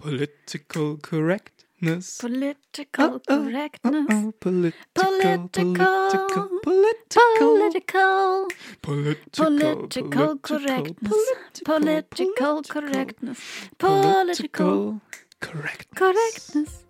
[0.00, 2.18] Political correctness.
[2.18, 4.06] Political Oh, oh, correctness.
[4.10, 5.74] oh, political, Political.
[6.62, 8.48] political,
[8.82, 9.28] Political.
[9.32, 11.32] political, correctness.
[11.64, 13.38] Political correctness.
[13.78, 15.00] Political political
[15.40, 15.98] correctness.
[15.98, 16.84] correctness.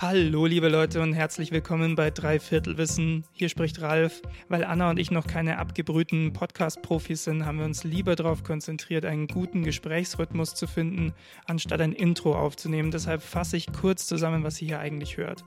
[0.00, 3.24] Hallo liebe Leute und herzlich willkommen bei Dreiviertelwissen.
[3.32, 4.22] Hier spricht Ralf.
[4.48, 9.04] Weil Anna und ich noch keine abgebrühten Podcast-Profis sind, haben wir uns lieber darauf konzentriert,
[9.04, 11.14] einen guten Gesprächsrhythmus zu finden,
[11.46, 12.92] anstatt ein Intro aufzunehmen.
[12.92, 15.44] Deshalb fasse ich kurz zusammen, was ihr hier eigentlich hört.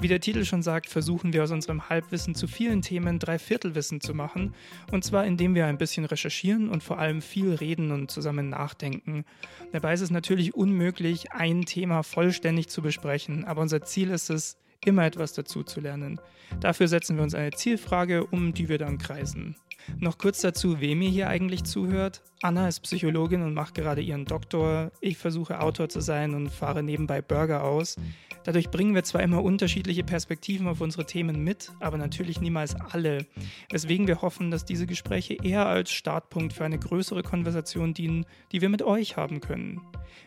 [0.00, 4.12] Wie der Titel schon sagt, versuchen wir aus unserem Halbwissen zu vielen Themen Dreiviertelwissen zu
[4.12, 4.56] machen.
[4.90, 9.24] Und zwar indem wir ein bisschen recherchieren und vor allem viel reden und zusammen nachdenken.
[9.70, 14.56] Dabei ist es natürlich unmöglich, ein Thema vollständig zu besprechen, aber unser Ziel ist es,
[14.84, 16.20] immer etwas dazu zu lernen.
[16.60, 19.56] Dafür setzen wir uns eine Zielfrage, um die wir dann kreisen.
[19.98, 22.22] Noch kurz dazu, wem ihr hier eigentlich zuhört.
[22.42, 24.90] Anna ist Psychologin und macht gerade ihren Doktor.
[25.00, 27.96] Ich versuche Autor zu sein und fahre nebenbei Burger aus.
[28.44, 33.26] Dadurch bringen wir zwar immer unterschiedliche Perspektiven auf unsere Themen mit, aber natürlich niemals alle.
[33.70, 38.60] Weswegen wir hoffen, dass diese Gespräche eher als Startpunkt für eine größere Konversation dienen, die
[38.60, 39.80] wir mit euch haben können.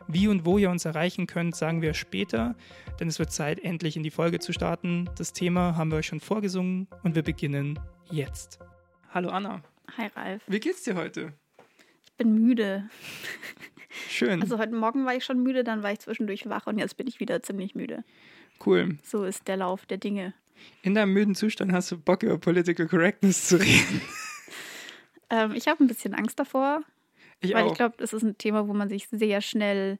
[0.07, 2.55] Wie und wo ihr uns erreichen könnt, sagen wir später,
[2.99, 5.07] denn es wird Zeit, endlich in die Folge zu starten.
[5.15, 8.59] Das Thema haben wir euch schon vorgesungen und wir beginnen jetzt.
[9.13, 9.61] Hallo Anna,
[9.95, 10.41] Hi Ralf.
[10.47, 11.33] wie geht's dir heute?
[12.05, 12.89] Ich bin müde.
[14.09, 16.97] Schön, Also heute Morgen war ich schon müde, dann war ich zwischendurch wach und jetzt
[16.97, 18.03] bin ich wieder ziemlich müde.
[18.65, 18.97] cool.
[19.03, 20.33] So ist der Lauf der Dinge.
[20.81, 24.01] In deinem müden Zustand hast du Bock über Political Correctness zu reden.
[25.29, 26.83] Ähm, ich habe ein bisschen Angst davor,
[27.41, 27.71] Ich weil auch.
[27.71, 29.99] ich glaube, das ist ein Thema, wo man sich sehr schnell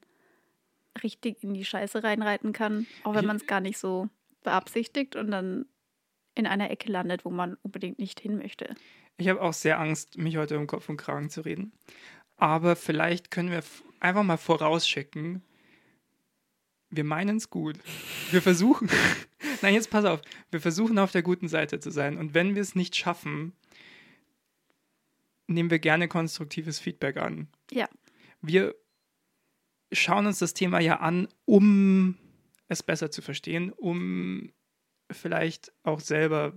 [1.04, 4.08] richtig in die Scheiße reinreiten kann, auch wenn man es gar nicht so
[4.44, 5.66] beabsichtigt und dann
[6.34, 8.73] in einer Ecke landet, wo man unbedingt nicht hin möchte.
[9.17, 11.73] Ich habe auch sehr Angst, mich heute um Kopf und Kragen zu reden.
[12.38, 13.64] Aber vielleicht können wir
[14.00, 15.42] einfach mal vorausschicken.
[16.90, 17.78] Wir meinen es gut.
[18.31, 18.89] Wir versuchen.
[19.62, 20.22] Nein, jetzt pass auf.
[20.52, 22.17] Wir versuchen auf der guten Seite zu sein.
[22.17, 23.54] Und wenn wir es nicht schaffen,
[25.48, 27.48] nehmen wir gerne konstruktives Feedback an.
[27.71, 27.89] Ja.
[28.42, 28.76] Wir
[29.92, 32.17] schauen uns das Thema ja an, um
[32.67, 34.52] es besser zu verstehen, um
[35.11, 36.54] vielleicht auch selber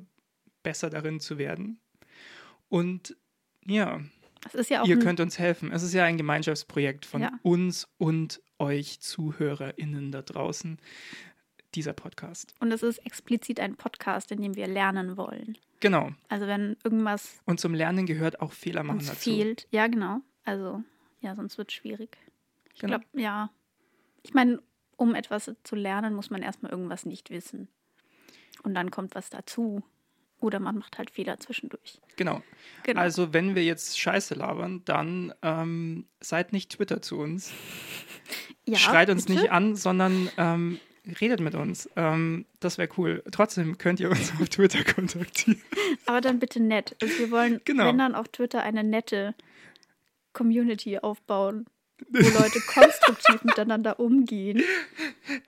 [0.62, 1.80] besser darin zu werden.
[2.68, 3.16] Und
[3.64, 4.00] ja,
[4.46, 5.70] Es ist ja auch ihr könnt uns helfen.
[5.72, 7.32] Es ist ja ein Gemeinschaftsprojekt von Ja.
[7.42, 10.78] uns und euch ZuhörerInnen da draußen,
[11.74, 12.52] dieser Podcast.
[12.58, 15.56] und es ist explizit ein Podcast, in dem wir lernen wollen.
[15.80, 16.10] Genau.
[16.28, 19.30] Also wenn irgendwas Und zum Lernen gehört auch Fehler machen dazu.
[19.30, 20.20] fehlt, ja genau.
[20.44, 20.82] Also
[21.20, 22.16] ja, sonst wird es schwierig.
[22.74, 22.98] Ich Genau.
[22.98, 23.50] glaube, ja.
[24.22, 24.60] Ich meine,
[24.96, 27.68] um etwas zu lernen, muss man erstmal irgendwas nicht wissen.
[28.62, 29.82] Und dann kommt was dazu.
[30.40, 32.00] Oder man macht halt Fehler zwischendurch.
[32.16, 32.42] Genau.
[32.82, 33.00] Genau.
[33.00, 37.52] Also, wenn wir jetzt Scheiße labern, dann ähm, seid nicht Twitter zu uns.
[38.66, 39.38] ja, Schreit uns bitte?
[39.40, 40.80] nicht an, sondern ähm,
[41.20, 41.90] redet mit uns.
[41.96, 43.22] Ähm, das wäre cool.
[43.32, 45.60] Trotzdem könnt ihr uns auf Twitter kontaktieren.
[46.06, 46.96] Aber dann bitte nett.
[47.02, 47.86] Also wir wollen, Genau.
[47.88, 49.34] wenn dann auf Twitter eine nette
[50.32, 51.66] Community aufbauen,
[52.08, 54.62] wo Leute konstruktiv miteinander umgehen.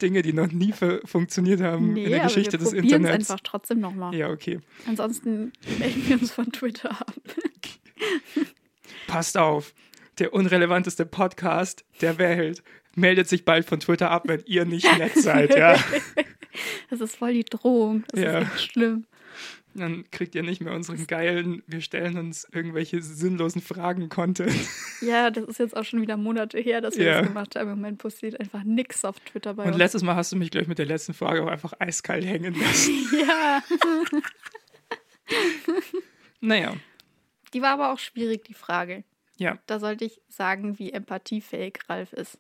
[0.01, 3.31] Dinge, die noch nie fu- funktioniert haben in der aber Geschichte wir des Internets.
[3.31, 4.15] einfach trotzdem nochmal.
[4.15, 4.61] Ja, okay.
[4.87, 7.15] Ansonsten melden wir uns von Twitter ab.
[9.07, 9.75] Passt auf.
[10.19, 12.63] Der unrelevanteste Podcast der Welt
[12.95, 15.55] meldet sich bald von Twitter ab, wenn ihr nicht nett seid.
[15.57, 15.77] Ja.
[16.91, 18.05] Das ist voll die Drohung.
[18.09, 18.39] Das Ja.
[18.41, 19.07] ist echt schlimm.
[19.75, 24.55] Dann kriegt ihr nicht mehr unseren geilen, wir stellen uns irgendwelche sinnlosen Fragen Content.
[25.01, 27.19] Ja, das ist jetzt auch schon wieder Monate her, dass wir Ja.
[27.21, 27.71] das gemacht haben.
[27.71, 29.79] Im Moment passiert einfach nichts auf Twitter bei Und uns.
[29.79, 32.93] letztes Mal hast du mich gleich mit der letzten Frage auch einfach eiskalt hängen lassen.
[33.27, 33.63] Ja,
[36.41, 36.75] naja,
[37.55, 39.05] die war aber auch schwierig, die Frage.
[39.39, 39.59] ja.
[39.67, 42.39] Da sollte ich sagen, wie empathiefähig Ralf ist.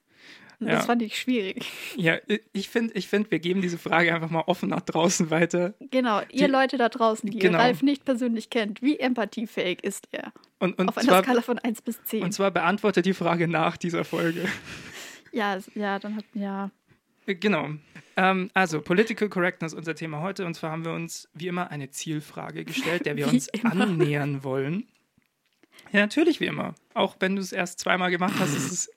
[0.67, 0.77] Ja.
[0.77, 1.65] Das fand ich schwierig.
[1.97, 2.17] Ja,
[2.53, 5.75] ich finde, ich find, wir geben diese Frage einfach mal offen nach draußen weiter.
[5.91, 7.59] Genau, ihr Die- Leute da draußen, die Genau.
[7.59, 10.33] Ralf nicht persönlich kennt, wie empathiefähig ist er?
[10.59, 12.23] Und, und, Auf einer zwar, Skala von 1 bis 10.
[12.23, 14.47] und zwar beantwortet die Frage nach dieser Folge.
[15.33, 16.71] ja, ja, dann hat, ja.
[17.27, 17.71] Äh, Genau.
[18.17, 20.45] Ähm, also, Political Correctness, unser Thema heute.
[20.45, 23.73] Und zwar haben wir uns wie immer eine Zielfrage gestellt, der wir uns immer.
[23.73, 24.87] annähern wollen.
[25.93, 26.75] Ja, natürlich wie immer.
[26.95, 28.91] Auch wenn du es erst zweimal gemacht hast, ist es,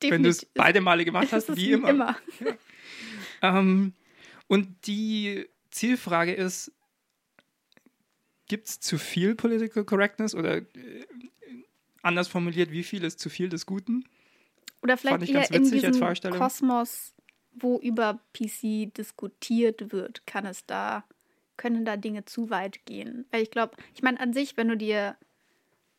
[0.00, 1.88] wenn du es definitiv- beide Male gemacht hast, wie immer.
[1.90, 2.16] immer.
[3.42, 3.92] Ähm,
[4.48, 6.72] und die Zielfrage ist,
[8.48, 10.64] gibt es zu viel Political Correctness oder äh,
[12.02, 14.04] anders formuliert, wie viel ist zu viel des Guten?
[14.82, 16.00] Oder vielleicht ich eher in diesem.
[16.32, 17.12] Kosmos,
[17.52, 21.04] wo über PC diskutiert wird, kann es da,
[21.56, 23.26] können da Dinge zu weit gehen.
[23.30, 25.16] Weil ich glaube, ich meine an sich, wenn du dir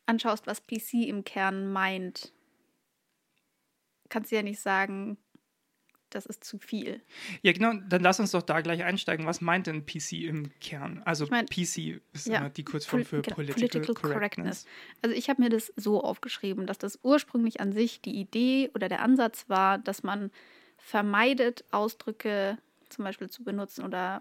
[0.06, 2.32] anschaust, was PC im Kern meint,
[4.08, 5.18] kannst du ja nicht sagen,
[6.10, 7.00] das ist zu viel.
[7.42, 9.26] Ja, genau, dann lass uns doch da gleich einsteigen.
[9.26, 11.02] Was meint denn PC im Kern?
[11.04, 14.66] Also Ich mein, PC ist ja, immer die Kurzform für genau, Political, Correctness.
[15.02, 18.88] Also ich habe mir das so aufgeschrieben, dass das ursprünglich an sich die Idee oder
[18.88, 20.30] der Ansatz war, dass man
[20.78, 22.58] vermeidet, Ausdrücke
[22.88, 24.20] zum Beispiel zu benutzen oder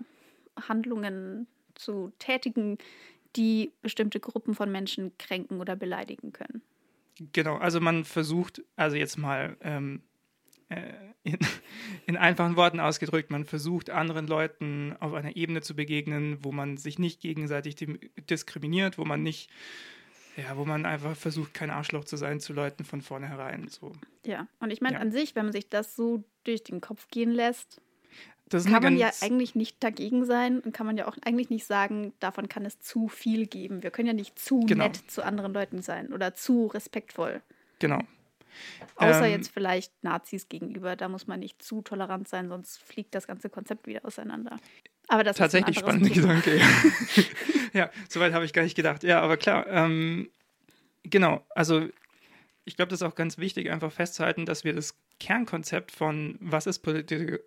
[0.67, 2.77] Handlungen zu tätigen,
[3.35, 6.61] die bestimmte Gruppen von Menschen kränken oder beleidigen können.
[7.33, 10.01] Genau, also man versucht, also jetzt mal ähm,
[10.69, 10.93] äh,
[11.23, 11.37] in,
[12.07, 16.77] in, einfachen Worten ausgedrückt, man versucht anderen Leuten auf einer Ebene zu begegnen, wo man
[16.77, 17.75] sich nicht gegenseitig
[18.29, 19.49] diskriminiert, wo man nicht,
[20.35, 23.67] ja, wo man einfach versucht, kein Arschloch zu sein zu Leuten von vornherein.
[23.67, 23.93] So.
[24.25, 25.01] Ja, und ich meine Ja.
[25.01, 27.81] an sich, wenn man sich das so durch den Kopf gehen lässt,
[28.49, 32.13] kann man ja eigentlich nicht dagegen sein und kann man ja auch eigentlich nicht sagen,
[32.19, 33.83] davon kann es zu viel geben.
[33.83, 34.85] Wir können ja nicht zu Genau.
[34.85, 37.41] nett zu anderen Leuten sein oder zu respektvoll.
[37.79, 37.99] Genau.
[38.95, 40.95] Außer Ähm, jetzt vielleicht Nazis gegenüber.
[40.95, 44.57] Da muss man nicht zu tolerant sein, sonst fliegt das ganze Konzept wieder auseinander.
[45.07, 46.57] Aber das Tatsächlich ist ein anderes spannender Thema.
[46.57, 47.23] Gedanke.
[47.73, 49.03] Ja, ja soweit habe ich gar nicht gedacht.
[49.03, 50.29] Ja, aber klar, ähm,
[51.03, 51.45] genau.
[51.53, 51.87] Also
[52.65, 56.67] ich glaube, das ist auch ganz wichtig, einfach festzuhalten, dass wir das Kernkonzept von was
[56.67, 57.39] ist Political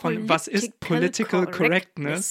[0.00, 1.56] von was ist Political Correctness.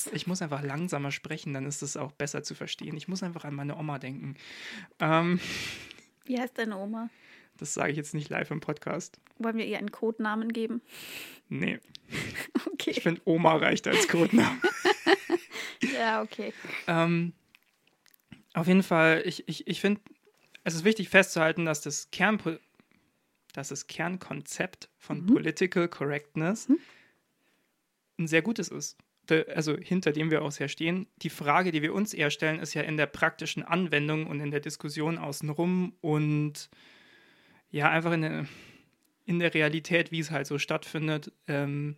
[0.06, 0.10] Correctness.
[0.14, 2.96] Ich muss einfach langsamer sprechen, dann ist es auch besser zu verstehen.
[2.98, 4.36] Ich muss einfach an meine Oma denken.
[5.00, 5.40] Ähm,
[6.26, 7.10] Wie heißt deine Oma?
[7.58, 9.18] das sage ich jetzt nicht live im Podcast.
[9.38, 10.82] Wollen wir ihr einen Codenamen geben?
[11.48, 11.80] Nee,
[12.74, 12.92] Okay.
[12.92, 14.58] ich finde Oma reicht als Codename.
[15.94, 16.52] Ja, okay.
[16.88, 17.34] Ähm,
[18.54, 20.02] auf jeden Fall, ich, ich, ich finde,
[20.64, 22.40] es ist wichtig festzuhalten, dass das, Kern,
[23.54, 25.28] dass das Kernkonzept von Mhm.
[25.28, 26.70] Political Correctness
[28.18, 28.98] ein sehr gutes ist.
[29.56, 31.08] Also hinter dem wir auch sehr stehen.
[31.18, 34.52] Die Frage, die wir uns eher stellen, ist ja in der praktischen Anwendung und in
[34.52, 36.70] der Diskussion außenrum und
[37.72, 38.46] ja, einfach in der,
[39.26, 41.32] in der Realität, wie es halt so stattfindet.
[41.48, 41.96] Ähm,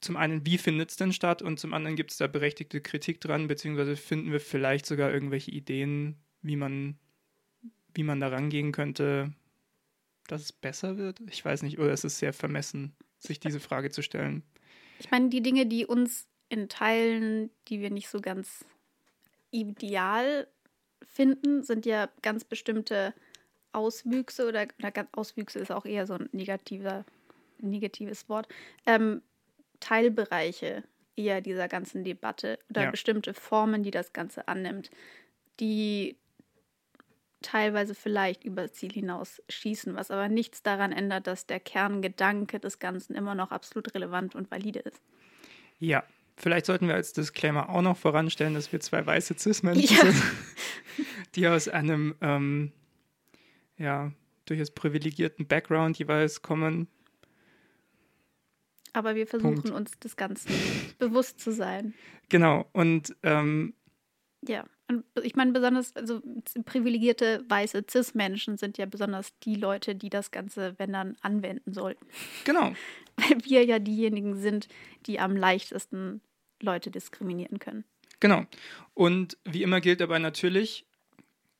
[0.00, 1.42] zum einen, wie findet es denn statt?
[1.42, 5.50] Und zum anderen gibt es da berechtigte Kritik dran, beziehungsweise finden wir vielleicht sogar irgendwelche
[5.50, 6.98] Ideen, wie man,
[7.94, 9.32] wie man da rangehen könnte,
[10.26, 11.20] dass es besser wird?
[11.30, 14.42] Ich weiß nicht, oder es ist sehr vermessen, sich diese Frage zu stellen.
[14.98, 18.64] Ich meine, die Dinge, die uns in Teilen, die wir nicht so ganz
[19.50, 20.46] ideal
[21.02, 23.14] finden, sind ja ganz bestimmte
[23.72, 27.04] Auswüchse oder, oder ganz- Auswüchse ist auch eher so ein negativer,
[27.58, 28.48] negatives Wort.
[28.86, 29.22] Ähm,
[29.80, 30.84] Teilbereiche
[31.16, 32.90] eher dieser ganzen Debatte oder Ja.
[32.90, 34.90] bestimmte Formen, die das Ganze annimmt,
[35.60, 36.16] die
[37.44, 42.78] teilweise vielleicht übers Ziel hinaus schießen, was aber nichts daran ändert, dass der Kerngedanke des
[42.78, 45.00] Ganzen immer noch absolut relevant und valide ist.
[45.78, 46.02] Ja,
[46.36, 50.12] vielleicht sollten wir als Disclaimer auch noch voranstellen, dass wir zwei weiße Cis-Menschen Ja.
[50.12, 50.22] sind,
[51.34, 52.72] die aus einem ähm,
[53.76, 54.12] ja,
[54.46, 56.88] durchaus privilegierten Background jeweils kommen.
[58.92, 59.70] Aber wir versuchen Punkt.
[59.70, 60.50] uns des Ganzen
[60.98, 61.94] bewusst zu sein.
[62.28, 63.74] Genau, und ähm,
[64.46, 66.20] Ja, und ich meine besonders, also
[66.64, 72.06] privilegierte weiße Cis-Menschen sind ja besonders die Leute, die das Ganze, wenn dann, anwenden sollten.
[72.44, 72.72] genau,
[73.16, 74.68] Weil wir ja diejenigen sind,
[75.06, 76.20] die am leichtesten
[76.60, 77.84] Leute diskriminieren können.
[78.20, 78.44] genau.
[78.92, 80.86] Und wie immer gilt dabei natürlich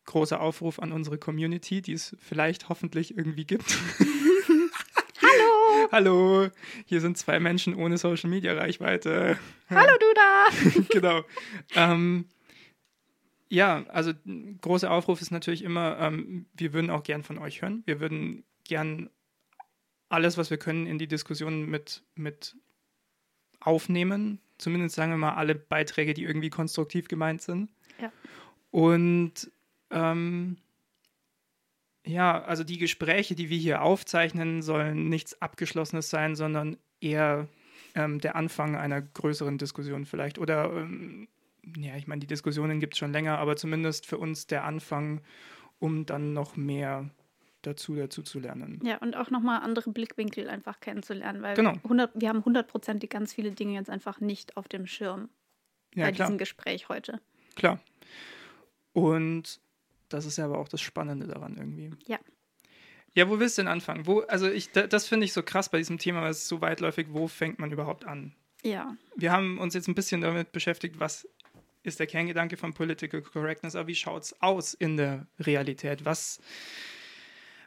[0.04, 3.78] großer Aufruf an unsere Community, die es vielleicht hoffentlich irgendwie gibt.
[5.22, 5.88] Hallo!
[5.90, 6.48] Hallo,
[6.84, 9.38] hier sind zwei Menschen ohne Social Media Reichweite.
[9.70, 10.82] Hallo du da!
[10.90, 11.22] genau.
[11.74, 12.26] Ähm,
[13.54, 14.12] ja, also
[14.60, 17.84] großer Aufruf ist natürlich immer, ähm, wir würden auch gern von euch hören.
[17.86, 19.10] Wir würden gern
[20.08, 22.56] alles, was wir können, in die Diskussion mit, mit
[23.60, 24.40] aufnehmen.
[24.58, 27.70] Zumindest sagen wir mal alle Beiträge, die irgendwie konstruktiv gemeint sind.
[28.00, 28.12] Ja.
[28.72, 29.52] Und
[29.90, 30.56] ähm,
[32.04, 37.46] ja, also die Gespräche, die wir hier aufzeichnen, sollen nichts Abgeschlossenes sein, sondern eher
[37.94, 40.40] ähm, der Anfang einer größeren Diskussion vielleicht.
[40.40, 41.28] Oder, ähm,
[41.76, 45.20] ja, ich meine, die Diskussionen gibt es schon länger, aber zumindest für uns der Anfang,
[45.78, 47.10] um dann noch mehr
[47.62, 48.80] dazu, dazu zu lernen.
[48.84, 51.72] Ja, und auch nochmal andere Blickwinkel einfach kennenzulernen, weil Genau.
[51.84, 55.30] 100, wir haben hundertprozentig ganz viele Dinge jetzt einfach nicht auf dem Schirm
[55.94, 57.20] Ja, bei klar, diesem Gespräch heute.
[57.56, 57.80] klar.
[58.92, 59.60] Und
[60.08, 61.90] das ist ja aber auch das Spannende daran irgendwie.
[62.06, 62.18] Ja.
[63.14, 64.06] Ja, wo willst du denn anfangen?
[64.06, 66.48] Wo, also ich, da- das finde ich so krass bei diesem Thema, weil es ist
[66.48, 68.34] so weitläufig, wo fängt man überhaupt an?
[68.64, 71.28] Ja, Wir haben uns jetzt ein bisschen damit beschäftigt, was
[71.84, 76.04] ist der Kerngedanke von Political Correctness, aber wie schaut es aus in der Realität?
[76.04, 76.40] Was,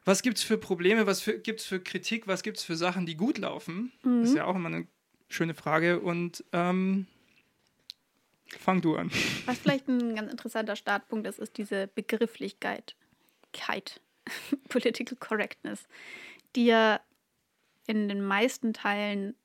[0.04, 3.06] was gibt es für Probleme, was gibt es für Kritik, was gibt es für Sachen,
[3.06, 3.94] die gut laufen?
[4.04, 4.88] Das ist ja auch immer eine
[5.30, 7.06] schöne Frage und ähm,
[8.60, 9.12] fang du an.
[9.46, 12.96] Was vielleicht ein ganz interessanter Startpunkt ist, ist diese Begrifflichkeit,
[13.54, 14.02] Keit,
[14.70, 15.88] Political Correctness,
[16.56, 17.00] die ja
[17.86, 19.36] in den meisten Teilen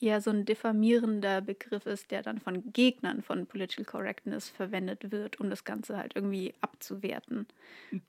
[0.00, 5.40] eher so ein diffamierender Begriff ist, der dann von Gegnern von Political Correctness verwendet wird,
[5.40, 7.46] um das Ganze halt irgendwie abzuwerten.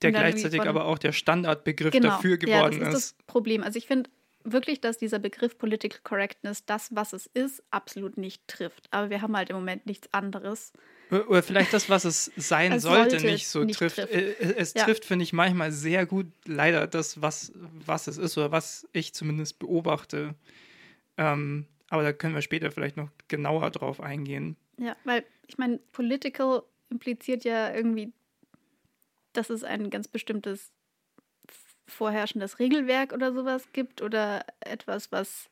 [0.02, 3.18] Der gleichzeitig von, aber auch der Standardbegriff genau, dafür geworden ja, das ist.
[3.18, 3.64] das Problem.
[3.64, 4.10] Also ich finde
[4.44, 8.88] wirklich, dass dieser Begriff Political Correctness das, was es ist, absolut nicht trifft.
[8.92, 10.74] Aber wir haben halt im Moment nichts anderes.
[11.12, 13.98] Oder vielleicht das, was es sein es sollte, sollte, nicht so nicht trifft.
[13.98, 14.14] trifft.
[14.14, 14.86] Äh, äh, es ja.
[14.86, 17.52] trifft, finde ich, manchmal sehr gut leider das, was,
[17.86, 20.36] was es ist oder was ich zumindest beobachte.
[21.18, 24.56] Ähm, aber da können wir später vielleicht noch genauer drauf eingehen.
[24.78, 28.14] Ja, weil ich meine, political impliziert ja irgendwie,
[29.34, 30.72] dass es ein ganz bestimmtes
[31.88, 35.50] vorherrschendes Regelwerk oder sowas gibt oder etwas, was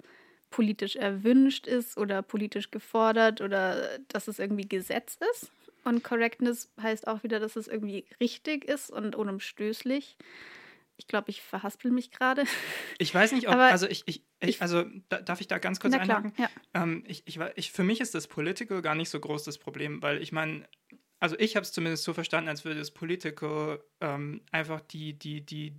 [0.50, 5.51] politisch erwünscht ist oder politisch gefordert oder dass es irgendwie Gesetz ist.
[5.84, 10.17] Und Correctness heißt auch wieder, dass es irgendwie richtig ist und unumstößlich.
[11.00, 12.44] Ich glaube, ich verhaspel mich gerade.
[12.98, 15.79] Ich weiß nicht, ob, Aber also ich, ich, ich also da, darf ich da ganz
[15.79, 16.34] kurz einhaken?
[16.38, 16.50] Ja.
[16.74, 20.01] Ähm, ich, ich, ich, für mich ist das Political gar nicht so groß das Problem,
[20.01, 20.68] weil ich meine,
[21.20, 25.46] also ich habe es zumindest so verstanden, als würde das Political ähm, einfach die, die,
[25.46, 25.74] die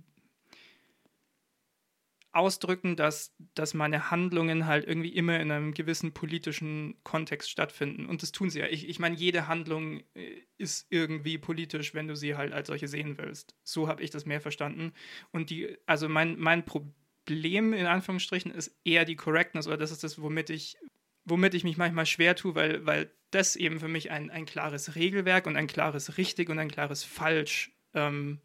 [2.33, 8.05] ausdrücken, dass, dass meine Handlungen halt irgendwie immer in einem gewissen politischen Kontext stattfinden.
[8.05, 8.67] Und das tun sie ja.
[8.67, 12.87] Ich, ich meine, jede Handlung äh, ist irgendwie politisch, wenn du sie halt als solche
[12.87, 13.55] sehen willst.
[13.63, 14.93] So habe ich das mehr verstanden.
[15.31, 20.03] Und die, also mein, mein Problem in Anführungsstrichen ist eher die Correctness, oder das ist
[20.03, 20.77] das, womit ich,
[21.25, 24.95] womit ich mich manchmal schwer tue, weil, weil das eben für mich ein, ein klares
[24.95, 28.39] Regelwerk und ein klares Richtig und ein klares Falsch ähm,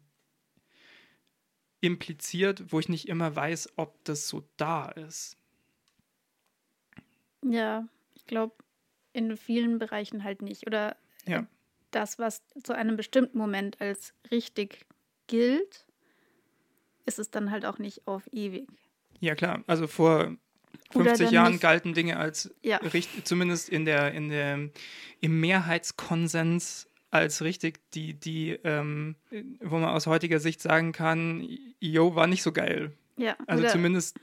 [1.81, 5.37] impliziert, wo ich nicht immer weiß, ob das so da ist.
[7.43, 8.55] Ja, ich glaube,
[9.13, 10.67] in vielen Bereichen halt nicht.
[10.67, 11.45] Oder ja.
[11.91, 14.85] das, was zu einem bestimmten Moment als richtig
[15.27, 15.85] gilt,
[17.05, 18.67] ist es dann halt auch nicht auf ewig.
[19.19, 19.63] Ja, klar.
[19.67, 20.35] Also vor
[20.91, 22.77] 50 Jahren nicht, galten Dinge als ja.
[22.77, 24.69] richtig, zumindest in der, in der,
[25.21, 29.15] im Mehrheitskonsens als richtig, die, die, ähm,
[29.61, 31.47] wo man aus heutiger Sicht sagen kann,
[31.79, 32.91] yo, war nicht so geil.
[33.17, 33.35] Ja.
[33.47, 34.19] Also zumindest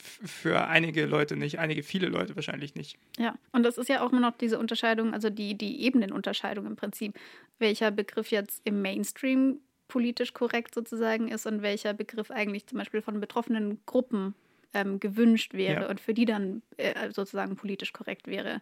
[0.00, 2.98] für einige Leute nicht, einige viele Leute wahrscheinlich nicht.
[3.18, 6.76] Ja, und das ist ja auch immer noch diese Unterscheidung, also die, die Ebenenunterscheidung im
[6.76, 7.18] Prinzip,
[7.58, 13.02] welcher Begriff jetzt im Mainstream politisch korrekt sozusagen ist und welcher Begriff eigentlich zum Beispiel
[13.02, 14.34] von betroffenen Gruppen
[14.74, 15.88] ähm, gewünscht wäre ja.
[15.88, 18.60] und für die dann äh, sozusagen politisch korrekt wäre.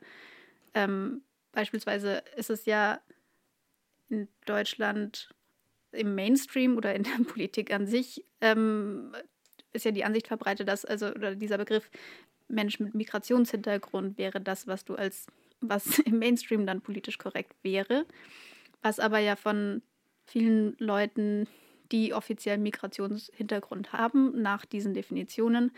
[0.74, 3.00] Ähm, beispielsweise ist es ja
[4.08, 5.30] in Deutschland
[5.92, 9.14] im Mainstream oder in der Politik an sich ähm,
[9.72, 11.90] ist ja die Ansicht verbreitet, dass also oder dieser Begriff
[12.48, 15.26] Mensch mit Migrationshintergrund wäre das, was du als
[15.60, 18.06] was im Mainstream dann politisch korrekt wäre,
[18.82, 19.82] was aber ja von
[20.26, 21.46] vielen Leuten,
[21.92, 25.70] die offiziell Migrationshintergrund haben, nach diesen Definitionen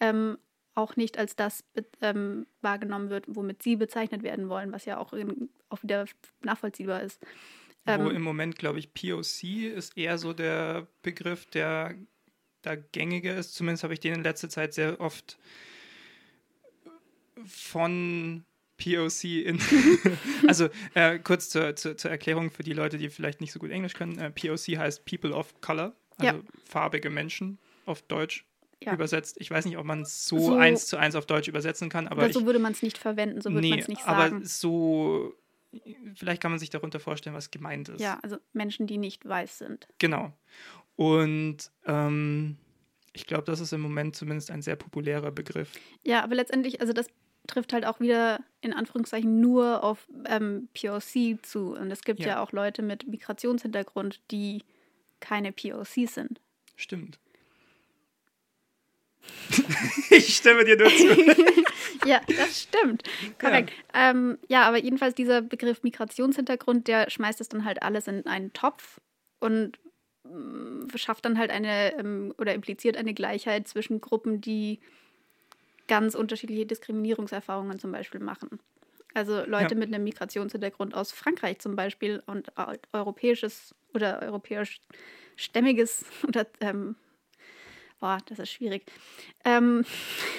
[0.00, 0.38] ähm,
[0.74, 1.64] auch nicht als das
[2.00, 6.06] ähm, wahrgenommen wird, womit sie bezeichnet werden wollen, was ja auch, in, auch wieder
[6.42, 7.20] nachvollziehbar ist.
[7.86, 11.96] Ähm, Wo im Moment, glaube ich, POC ist eher so der Begriff, der
[12.62, 13.54] da gängiger ist.
[13.54, 15.38] Zumindest habe ich den in letzter Zeit sehr oft
[17.44, 18.44] von
[18.78, 19.58] POC in.
[20.46, 23.70] also äh, kurz zur, zur, zur, Erklärung für die Leute, die vielleicht nicht so gut
[23.70, 24.18] Englisch können.
[24.18, 26.42] Äh, POC heißt People of Color, also ja.
[26.64, 28.46] farbige Menschen auf Deutsch.
[28.84, 28.94] Ja.
[28.94, 29.36] übersetzt.
[29.38, 32.08] Ich weiß nicht, ob man es so, so, eins zu eins auf Deutsch übersetzen kann,
[32.08, 32.22] aber.
[32.22, 34.36] aber so ich, würde man es nicht verwenden, so würde nee, man es nicht sagen.
[34.36, 35.36] Aber so
[36.14, 38.00] vielleicht kann man sich darunter vorstellen, was gemeint ist.
[38.00, 39.88] Ja, also Menschen, die nicht weiß sind.
[39.98, 40.32] Genau.
[40.96, 42.56] Und ähm,
[43.12, 45.72] ich glaube, das ist im Moment zumindest ein sehr populärer Begriff.
[46.02, 47.06] Ja, aber letztendlich, also das
[47.46, 51.74] trifft halt auch wieder in Anführungszeichen nur auf ähm, POC zu.
[51.74, 52.28] Und es gibt ja.
[52.28, 54.62] ja auch Leute mit Migrationshintergrund, die
[55.20, 56.40] keine POC sind.
[56.76, 57.18] Stimmt.
[60.10, 61.06] ich stimme dir nur zu.
[62.06, 63.02] ja, das stimmt.
[63.38, 63.70] Korrekt.
[63.94, 64.10] Ja.
[64.10, 68.52] Ähm, ja, aber jedenfalls dieser Begriff Migrationshintergrund, der schmeißt es dann halt alles in einen
[68.52, 69.00] Topf
[69.40, 69.78] und
[70.24, 74.80] äh, schafft dann halt eine ähm, oder impliziert eine Gleichheit zwischen Gruppen, die
[75.88, 78.60] ganz unterschiedliche Diskriminierungserfahrungen zum Beispiel machen.
[79.14, 79.78] Also Leute ja.
[79.78, 82.52] mit einem Migrationshintergrund aus Frankreich zum Beispiel und
[82.92, 84.80] europäisches oder europäisch
[85.36, 86.96] stämmiges oder ähm,
[88.02, 88.84] boah, das ist schwierig.
[89.44, 89.84] Ähm,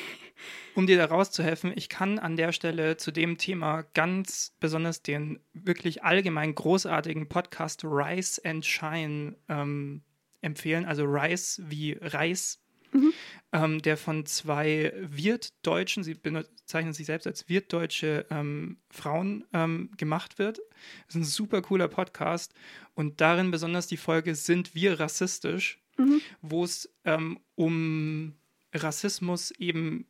[0.75, 5.39] um dir da rauszuhelfen, ich kann an der Stelle zu dem Thema ganz besonders den
[5.53, 10.03] wirklich allgemein großartigen Podcast Rise and Shine ähm,
[10.41, 10.83] empfehlen.
[10.85, 12.61] Also Rise wie Reis,
[12.93, 13.13] mhm.
[13.51, 20.39] ähm, der von zwei Wirtdeutschen, sie bezeichnen sich selbst als Wirtdeutsche ähm, Frauen ähm, gemacht
[20.39, 20.59] wird.
[21.05, 22.53] Das ist ein super cooler Podcast
[22.93, 26.21] und darin besonders die Folge Sind wir rassistisch, mhm.
[26.41, 28.35] wo es ähm, um
[28.73, 30.07] Rassismus eben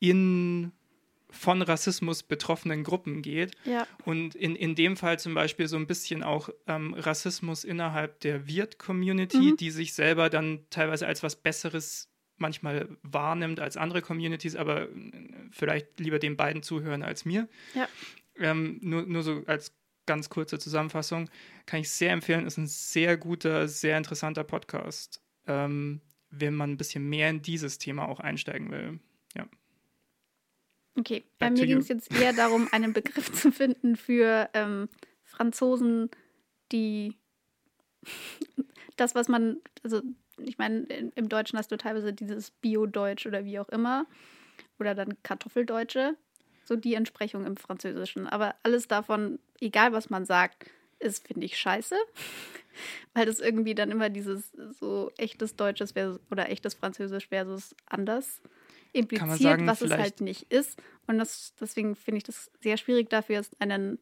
[0.00, 0.72] in
[1.34, 3.52] von Rassismus betroffenen Gruppen geht.
[3.64, 3.86] Ja.
[4.04, 8.46] Und in, in dem Fall zum Beispiel so ein bisschen auch ähm, Rassismus innerhalb der
[8.46, 9.56] Wirt-Community, Mhm.
[9.56, 14.88] die sich selber dann teilweise als was Besseres manchmal wahrnimmt als andere Communities, aber äh,
[15.50, 17.48] vielleicht lieber den beiden zuhören als mir.
[17.74, 17.88] Ja.
[18.36, 19.72] Ähm, nur, nur so als
[20.06, 21.30] ganz kurze Zusammenfassung
[21.66, 26.00] kann ich sehr empfehlen, ist ein sehr guter, sehr interessanter Podcast, ähm,
[26.30, 28.98] wenn man ein bisschen mehr in dieses Thema auch einsteigen will.
[30.96, 34.88] Okay, bei Back mir ging es jetzt eher darum, einen Begriff zu finden für ähm,
[35.24, 36.10] Franzosen,
[36.72, 37.16] die
[38.96, 40.02] das, was man, also
[40.38, 44.06] ich meine, in- im Deutschen hast du teilweise dieses Bio-Deutsch oder wie auch immer,
[44.78, 46.16] oder dann Kartoffeldeutsche,
[46.64, 48.26] so die Entsprechung im Französischen.
[48.26, 51.96] Aber alles davon, egal was man sagt, ist, finde ich, scheiße.
[53.14, 58.40] Weil das irgendwie dann immer dieses so echtes Deutsches versus, oder echtes Französisch versus anders
[58.94, 60.80] impliziert, sagen, was es halt nicht ist.
[61.06, 63.98] Und das, deswegen finde ich das sehr schwierig dafür, einen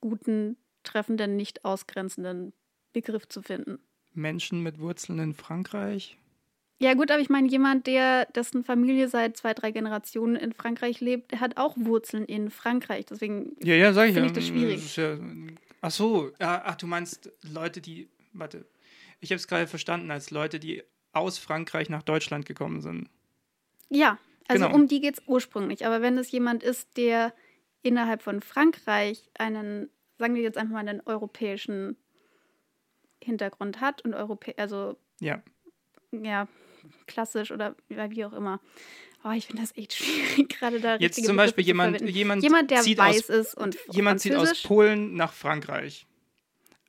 [0.00, 2.52] guten, treffenden, nicht ausgrenzenden
[2.92, 3.78] Begriff zu finden.
[4.14, 6.16] Menschen mit Wurzeln in Frankreich.
[6.82, 11.00] Ja, gut, aber ich meine, jemand, der dessen Familie seit zwei, drei Generationen in Frankreich
[11.00, 13.04] lebt, der hat auch Wurzeln in Frankreich.
[13.04, 14.26] Deswegen, Ja, ja, Finde ja.
[14.26, 14.96] ich das schwierig.
[14.96, 15.18] ja.
[15.82, 18.64] Ach so, ach, du meinst Leute, die, warte,
[19.20, 20.82] ich habe es gerade verstanden als Leute, die
[21.12, 23.10] aus Frankreich nach Deutschland gekommen sind.
[23.90, 24.18] Ja,
[24.48, 24.74] also Genau.
[24.74, 25.86] um die geht es ursprünglich.
[25.86, 27.34] Aber wenn es jemand ist, der
[27.82, 31.96] innerhalb von Frankreich einen, sagen wir jetzt einfach mal einen europäischen
[33.22, 35.42] Hintergrund hat und Europä also Ja,
[36.12, 36.48] ja,
[37.06, 38.60] klassisch oder wie auch immer.
[39.22, 42.80] Oh, ich finde das echt schwierig, gerade da jetzt zum Beispiel jemand, jemand, Jemand, der
[42.80, 46.06] zieht weiß aus, ist und jemand zieht aus Polen nach Frankreich.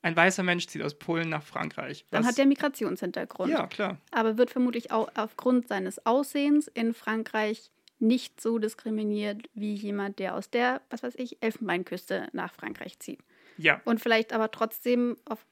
[0.03, 2.05] Ein weißer Mensch zieht aus Polen nach Frankreich.
[2.09, 3.51] dann hat der Migrationshintergrund.
[3.51, 3.97] Ja, klar.
[4.11, 10.35] aber wird vermutlich auch aufgrund seines Aussehens in Frankreich nicht so diskriminiert wie jemand, der
[10.35, 13.19] aus der, was weiß ich, Elfenbeinküste nach Frankreich zieht.
[13.57, 15.45] Ja, Und vielleicht aber trotzdem auf,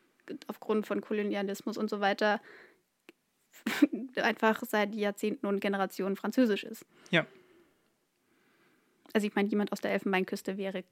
[0.48, 2.42] aufgrund von Kolonialismus und so weiter
[4.16, 6.86] einfach seit Jahrzehnten und Generationen französisch ist.
[7.12, 7.28] Ja.
[9.14, 10.84] Also ich meine, jemand aus der Elfenbeinküste wäre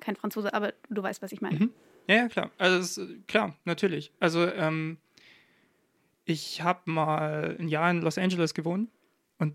[0.00, 1.58] kein Franzose, aber du weißt, was ich meine.
[1.58, 1.74] Mhm.
[2.08, 2.50] Ja, ja, klar.
[2.58, 4.12] Also ist, äh, klar, natürlich.
[4.20, 4.98] Also ähm,
[6.24, 8.90] ich habe mal ein Jahr in Los Angeles gewohnt
[9.38, 9.54] und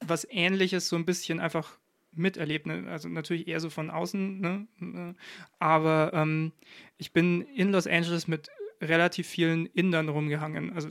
[0.00, 1.78] was ähnliches so ein bisschen einfach
[2.12, 2.66] miterlebt.
[2.66, 2.86] Ne?
[2.88, 4.66] Also natürlich eher so von außen, ne?
[4.80, 5.14] Äh,
[5.58, 6.52] aber ähm,
[6.98, 8.48] ich bin in Los Angeles mit
[8.80, 10.72] relativ vielen Indern rumgehangen.
[10.72, 10.90] Also,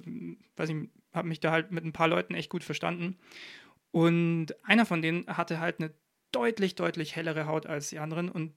[0.56, 3.18] weiß ich, habe mich da halt mit ein paar Leuten echt gut verstanden.
[3.92, 5.92] Und einer von denen hatte halt eine
[6.32, 8.54] deutlich, deutlich hellere Haut als die anderen und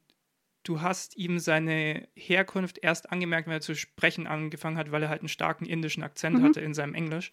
[0.64, 5.08] du hast ihm seine Herkunft erst angemerkt, wenn er zu sprechen angefangen hat, weil er
[5.08, 6.42] halt einen starken indischen Akzent Mhm.
[6.42, 7.30] hatte in seinem Englisch.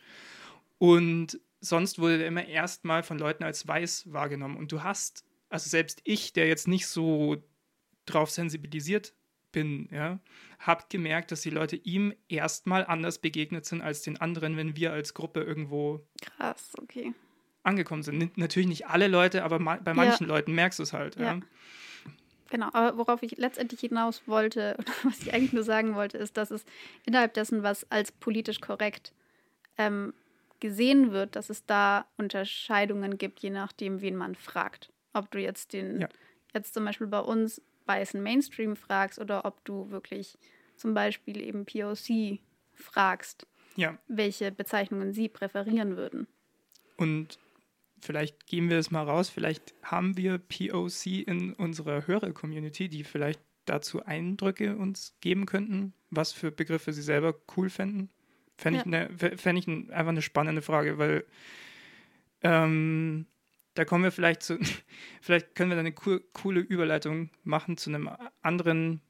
[0.78, 4.58] Und sonst wurde er immer erstmal von Leuten als weiß wahrgenommen.
[4.58, 7.38] Und du hast, also selbst ich, der jetzt nicht so
[8.06, 9.14] drauf sensibilisiert
[9.52, 10.20] bin, ja,
[10.60, 14.92] hab gemerkt, dass die Leute ihm erstmal anders begegnet sind als den anderen, wenn wir
[14.94, 17.14] als Gruppe irgendwo Krass, okay.
[17.64, 18.38] angekommen sind.
[18.38, 21.18] Natürlich nicht alle Leute, aber ma bei manchen Leuten merkst du es halt.
[21.18, 21.34] Ja.
[21.34, 21.40] Ja.
[22.52, 26.38] Genau, aber worauf ich letztendlich hinaus wollte, oder was ich eigentlich nur sagen wollte, ist,
[26.38, 26.66] dass es
[27.06, 29.14] innerhalb dessen, was als politisch korrekt
[29.78, 30.14] ähm,
[30.60, 34.92] gesehen wird, dass es da Unterscheidungen gibt, je nachdem, wen man fragt.
[35.14, 36.10] Ob du jetzt den, Ja.
[36.54, 40.38] jetzt zum Beispiel bei uns weißen Mainstream fragst oder ob du wirklich
[40.76, 42.40] zum Beispiel eben POC
[42.74, 43.98] fragst, ja.
[44.08, 46.28] welche Bezeichnungen sie präferieren würden.
[46.98, 47.40] Und
[48.02, 53.40] vielleicht geben wir es mal raus, vielleicht haben wir POC in unserer Hörer-Community, die vielleicht
[53.66, 58.10] dazu Eindrücke uns geben könnten, was für Begriffe sie selber cool fänden.
[58.58, 58.92] Fände ich, Ja.
[58.92, 61.26] ne, fä- fänd ich n- einfach eine spannende Frage, weil
[62.42, 63.28] ähm,
[63.76, 64.58] da kommen wir vielleicht zu,
[65.22, 68.10] vielleicht können wir da eine cool, coole Überleitung machen zu einem
[68.42, 69.02] anderen,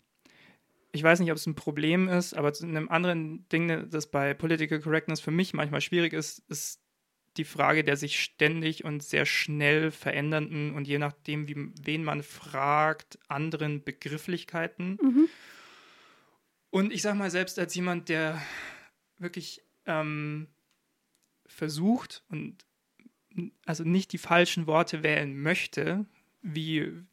[0.92, 4.34] ich weiß nicht, ob es ein Problem ist, aber zu einem anderen Ding, das bei
[4.34, 6.81] Political Correctness für mich manchmal schwierig ist, ist
[7.38, 12.24] die Frage der sich ständig und sehr schnell verändernden und je nachdem, wie, wen man
[12.24, 14.98] fragt, anderen Begrifflichkeiten.
[15.02, 15.30] Mhm.
[16.70, 18.42] Und ich sag mal, selbst als jemand, der
[19.18, 20.48] wirklich ähm,
[21.46, 22.66] versucht und
[23.66, 26.06] also nicht die falschen Worte wählen möchte,
[26.42, 27.06] wie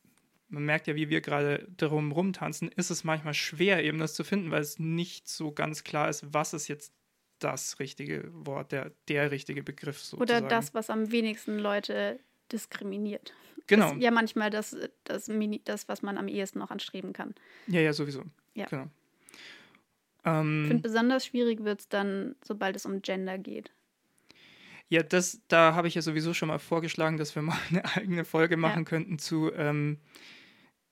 [0.49, 4.25] man merkt ja, wie wir gerade darum rumtanzen, ist es manchmal schwer, eben das zu
[4.25, 6.93] finden, weil es nicht so ganz klar ist, was ist jetzt
[7.39, 10.23] das richtige Wort, der, der richtige Begriff sozusagen.
[10.23, 12.19] Oder das, was am wenigsten Leute
[12.53, 13.35] diskriminiert.
[13.67, 13.93] Genau.
[13.93, 17.35] ist ja manchmal das, das, Mini, das, was man am ehesten noch anstreben kann.
[17.67, 18.23] Ja, ja, sowieso.
[18.55, 18.67] Ja.
[18.67, 18.87] Genau.
[19.25, 23.71] Ich Ähm, finde, besonders schwierig wird es dann, sobald es um Gender geht.
[24.89, 28.25] Ja, das, da habe ich ja sowieso schon mal vorgeschlagen, dass wir mal eine eigene
[28.25, 28.85] Folge machen Ja.
[28.89, 29.99] könnten zu ähm,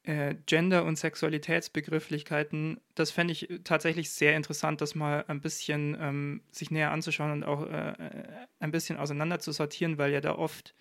[0.07, 2.81] äh, Gender- und Sexualitätsbegrifflichkeiten.
[2.95, 7.45] Das fände ich tatsächlich sehr interessant, das mal ein bisschen ähm, sich näher anzuschauen und
[7.45, 10.75] auch äh, ein bisschen auseinander zu sortieren, weil ja da oft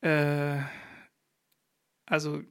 [0.00, 0.58] äh,
[2.06, 2.42] also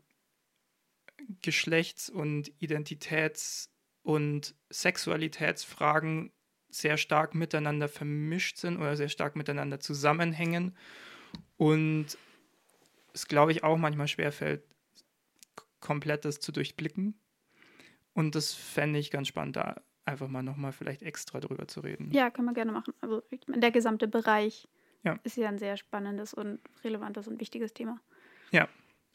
[1.42, 3.70] Geschlechts- und Identitäts-
[4.04, 6.32] und Sexualitätsfragen
[6.70, 10.78] sehr stark miteinander vermischt sind oder sehr stark miteinander zusammenhängen
[11.58, 12.18] und
[13.14, 14.64] es, glaube ich, auch manchmal schwerfällt,
[15.80, 17.20] k- komplett das zu durchblicken.
[18.14, 22.12] Und das fände ich ganz spannend, da einfach mal nochmal vielleicht extra drüber zu reden.
[22.12, 22.94] Ja, können wir gerne machen.
[23.02, 24.68] Also der gesamte Bereich
[25.04, 25.20] Ja.
[25.24, 28.00] ist ja ein sehr spannendes und relevantes und wichtiges Thema.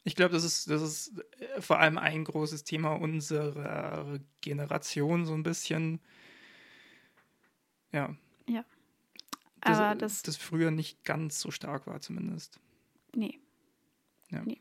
[0.05, 5.33] Ich glaube, das ist, das ist äh, vor allem ein großes Thema unserer Generation, so
[5.33, 6.01] ein bisschen.
[7.93, 8.13] Ja.
[8.49, 8.65] Ja.
[9.61, 12.59] Das, Aber das- das früher nicht ganz so stark war, zumindest.
[13.15, 13.39] Nee.
[14.29, 14.41] Ja.
[14.43, 14.59] Nee.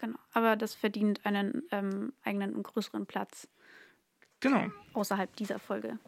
[0.00, 0.18] Genau.
[0.32, 3.48] Aber das verdient einen ähm, eigenen und größeren Platz
[4.40, 4.70] Genau.
[4.94, 5.98] außerhalb dieser Folge.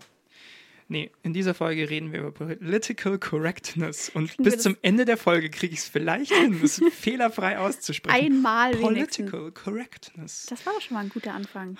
[0.89, 4.09] Nee, in dieser Folge reden wir über Political Correctness.
[4.09, 8.15] Und Kriegen bis zum Ende der Folge kriege ich es vielleicht hin, es fehlerfrei auszusprechen.
[8.15, 9.31] Einmal wenigstens.
[9.31, 10.47] Political Correctness.
[10.49, 11.77] Das war doch schon mal ein guter Anfang.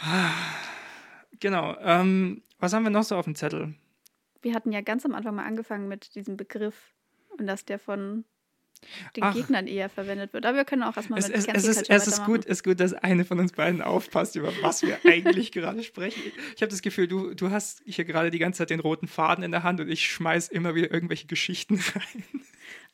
[1.41, 1.77] Genau.
[1.81, 3.75] Ähm, was haben wir noch so auf dem Zettel?
[4.43, 6.95] Wir hatten ja ganz am Anfang mal angefangen mit diesem Begriff
[7.39, 8.25] und dass der von
[9.17, 9.35] den Ach.
[9.35, 10.47] Gegnern eher verwendet wird.
[10.47, 12.45] Aber wir können auch erstmal Es, mit es, es, Cancel ist, Culture es ist, gut,
[12.45, 16.21] ist gut, dass eine von uns beiden aufpasst, über was wir eigentlich gerade sprechen.
[16.57, 19.45] Ich habe das Gefühl, du, du hast hier gerade die ganze Zeit den roten Faden
[19.45, 22.25] in der Hand und ich schmeiß immer wieder irgendwelche Geschichten rein.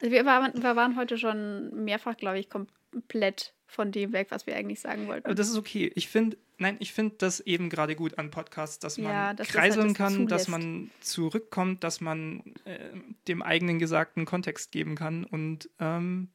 [0.01, 4.47] Also wir, waren, wir waren heute schon mehrfach, glaube ich, komplett von dem weg, was
[4.47, 5.27] wir eigentlich sagen wollten.
[5.27, 5.93] Aber das ist okay.
[5.95, 9.47] Ich finde, nein, ich finde das eben gerade gut an Podcasts, dass man Ja, dass
[9.47, 12.79] das halt kreiseln das kann, dass man zurückkommt, dass man äh,
[13.29, 16.31] dem eigenen Gesagten Kontext geben kann und ähm,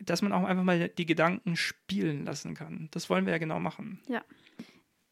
[0.00, 2.88] dass man auch einfach mal die Gedanken spielen lassen kann.
[2.90, 4.00] Das wollen wir ja genau machen.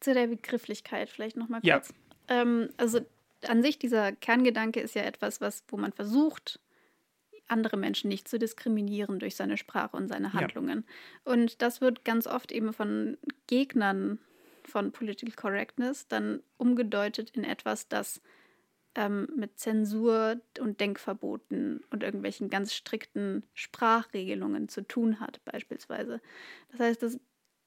[0.00, 1.76] Zu der Begrifflichkeit vielleicht nochmal Ja.
[1.78, 1.94] kurz.
[2.28, 3.00] Ähm, also
[3.46, 6.58] an sich, dieser Kerngedanke ist ja etwas, was, wo man versucht,
[7.48, 10.34] andere Menschen nicht zu diskriminieren durch seine Sprache und seine Ja.
[10.34, 10.84] Handlungen.
[11.24, 14.18] Und das wird ganz oft eben von Gegnern
[14.64, 18.20] von Political Correctness dann umgedeutet in etwas, das
[18.96, 26.20] ähm, mit Zensur und Denkverboten und irgendwelchen ganz strikten Sprachregelungen zu tun hat, beispielsweise.
[26.72, 27.20] Das heißt, das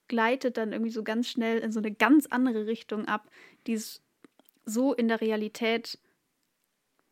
[0.07, 3.29] gleitet dann irgendwie so ganz schnell in so eine ganz andere Richtung ab,
[3.67, 4.01] die es
[4.65, 5.99] so in der Realität,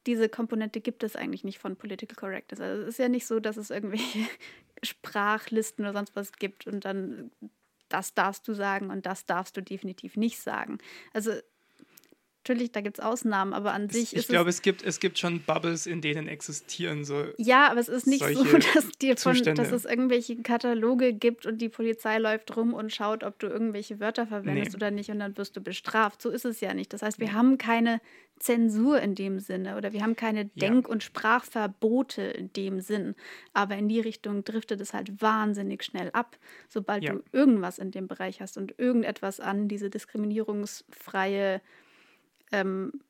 [0.08, 2.62] diese Komponente gibt es eigentlich nicht von Political Correctness.
[2.62, 4.20] Also es ist ja nicht so, dass es irgendwelche
[4.84, 7.32] Sprachlisten oder sonst was gibt und dann
[7.89, 10.78] das darfst du sagen und das darfst du definitiv nicht sagen.
[11.13, 11.32] Also
[12.47, 14.99] natürlich, da gibt es Ausnahmen, aber an sich ich ist glaube, es es gibt, es
[14.99, 17.25] gibt schon Bubbles, in denen existieren so.
[17.38, 19.62] ja, aber es ist nicht so, dass, dir von, Zustände.
[19.62, 23.99] dass es irgendwelche Kataloge gibt und die Polizei läuft rum und schaut, ob du irgendwelche
[23.99, 24.75] Wörter verwendest Nee.
[24.77, 26.21] oder nicht und dann wirst du bestraft.
[26.21, 26.93] So ist es ja nicht.
[26.93, 28.01] Das heißt, wir haben keine
[28.39, 30.67] Zensur in dem Sinne oder wir haben keine Ja.
[30.67, 33.15] Denk- und Sprachverbote in dem Sinn.
[33.53, 36.38] Aber in die Richtung driftet es halt wahnsinnig schnell ab,
[36.69, 37.13] sobald Ja.
[37.13, 41.62] du irgendwas in dem Bereich hast und irgendetwas an diese diskriminierungsfreie
[42.51, 43.01] ähm,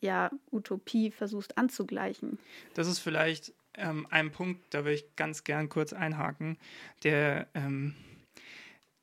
[0.00, 2.38] ja, Utopie versuchst anzugleichen.
[2.74, 6.58] Das ist vielleicht ähm, ein Punkt, da will ich ganz gern kurz einhaken,
[7.02, 7.94] der, ähm,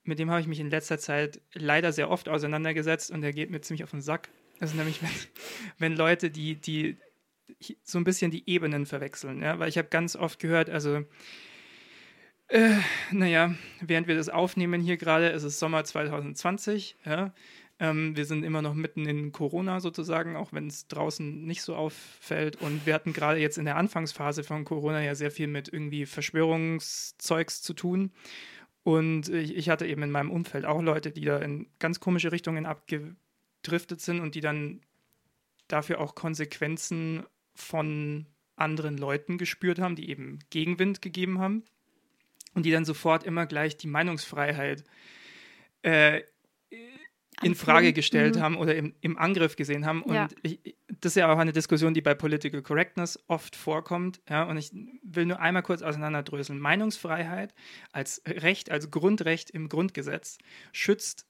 [0.03, 3.49] mit dem habe ich mich in letzter Zeit leider sehr oft auseinandergesetzt und der geht
[3.49, 4.29] mir ziemlich auf den Sack.
[4.59, 5.09] Das ist nämlich, wenn,
[5.77, 6.97] wenn Leute, die, die
[7.83, 11.03] so ein bisschen die Ebenen verwechseln, ja, weil ich habe ganz oft gehört, also
[12.47, 12.75] äh,
[13.11, 17.33] naja, während wir das aufnehmen hier gerade, ist es Sommer 2020, ja,
[17.79, 21.75] ähm, wir sind immer noch mitten in Corona sozusagen, auch wenn es draußen nicht so
[21.75, 22.61] auffällt.
[22.61, 26.05] Und wir hatten gerade jetzt in der Anfangsphase von Corona ja sehr viel mit irgendwie
[26.05, 28.11] Verschwörungszeugs zu tun.
[28.83, 32.31] Und ich, ich hatte eben in meinem Umfeld auch Leute, die da in ganz komische
[32.31, 34.81] Richtungen abgedriftet sind und die dann
[35.67, 37.23] dafür auch Konsequenzen
[37.55, 41.63] von anderen Leuten gespürt haben, die eben Gegenwind gegeben haben
[42.53, 44.85] und die dann sofort immer gleich die Meinungsfreiheit
[45.81, 46.21] äh,
[47.43, 47.55] in.
[47.55, 48.39] Frage gestellt Mhm.
[48.41, 50.01] haben oder im, im Angriff gesehen haben.
[50.03, 50.27] Und Ja.
[50.43, 50.59] ich,
[51.01, 54.21] das ist ja auch eine Diskussion, die bei Political Correctness oft vorkommt.
[54.29, 54.71] Ja, und ich
[55.03, 56.59] will nur einmal kurz auseinanderdröseln.
[56.59, 57.53] Meinungsfreiheit
[57.91, 60.37] als Recht, als Grundrecht im Grundgesetz
[60.71, 61.25] schützt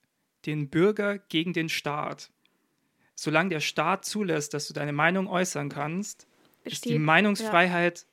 [0.45, 2.31] den Bürger gegen den Staat.
[3.15, 6.27] Solange der Staat zulässt, dass du deine Meinung äußern kannst,
[6.63, 8.07] ist die Besteht, Meinungsfreiheit Ge-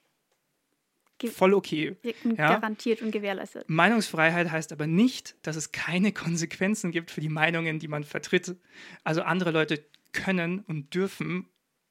[1.30, 1.96] voll okay.
[2.02, 3.68] ja, garantiert und gewährleistet.
[3.68, 8.56] Meinungsfreiheit heißt aber nicht, dass es keine Konsequenzen gibt für die Meinungen, die man vertritt.
[9.04, 11.48] Also andere Leute können und dürfen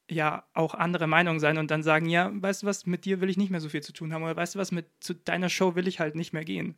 [0.09, 3.29] ja auch andere Meinung sein und dann sagen, ja, weißt du was, mit dir will
[3.29, 5.49] ich nicht mehr so viel zu tun haben oder weißt du was, mit zu deiner
[5.49, 6.75] Show will ich halt nicht mehr gehen.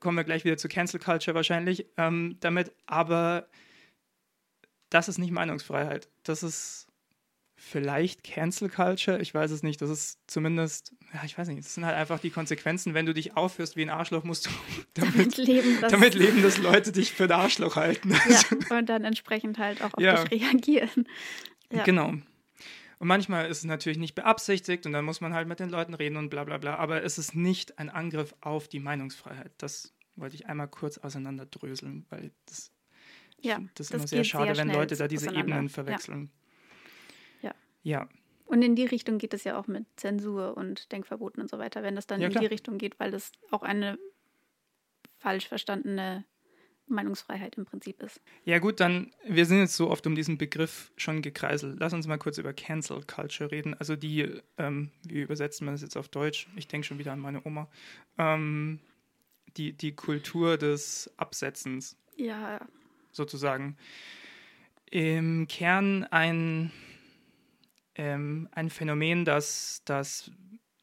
[0.00, 3.46] Kommen wir gleich wieder zu Cancel Culture wahrscheinlich ähm, damit, aber
[4.90, 6.08] das ist nicht Meinungsfreiheit.
[6.24, 6.85] Das ist
[7.56, 9.80] vielleicht Cancel Culture, ich weiß es nicht.
[9.80, 12.94] Das ist zumindest, ja, ich weiß nicht, das sind halt einfach die Konsequenzen.
[12.94, 14.50] Wenn du dich aufführst wie ein Arschloch, musst du
[14.94, 18.14] damit, damit, leben, dass, damit leben, dass Leute dich für ein Arschloch halten.
[18.28, 18.40] Ja,
[18.76, 20.22] und dann entsprechend halt auch auf ja.
[20.22, 21.08] dich reagieren.
[21.72, 21.82] Ja.
[21.84, 22.14] Genau.
[22.98, 25.94] Und manchmal ist es natürlich nicht beabsichtigt und dann muss man halt mit den Leuten
[25.94, 26.76] reden und bla bla bla.
[26.76, 29.52] Aber es ist nicht ein Angriff auf die Meinungsfreiheit.
[29.58, 32.70] Das wollte ich einmal kurz auseinanderdröseln, weil das,
[33.40, 36.30] ja, das ist das immer sehr schade, sehr wenn Leute da diese Ebenen verwechseln.
[36.32, 36.45] Ja.
[37.86, 38.08] Ja.
[38.46, 41.82] Und in die Richtung geht es ja auch mit Zensur und Denkverboten und so weiter,
[41.82, 43.98] wenn das dann ja, in die Richtung geht, weil das auch eine
[45.18, 46.24] falsch verstandene
[46.88, 48.20] Meinungsfreiheit im Prinzip ist.
[48.44, 51.76] Ja gut, dann, wir sind jetzt so oft um diesen Begriff schon gekreiselt.
[51.80, 53.74] Lass uns mal kurz über Cancel Culture reden.
[53.74, 56.48] Also die, ähm, wie übersetzt man das jetzt auf Deutsch?
[56.56, 57.68] Ich denke schon wieder an meine Oma.
[58.18, 58.80] Ähm,
[59.56, 61.96] die, die Kultur des Absetzens.
[62.16, 62.60] Ja.
[63.10, 63.76] Sozusagen.
[64.90, 66.70] Im Kern ein,
[67.96, 70.30] ähm, ein Phänomen, dass, dass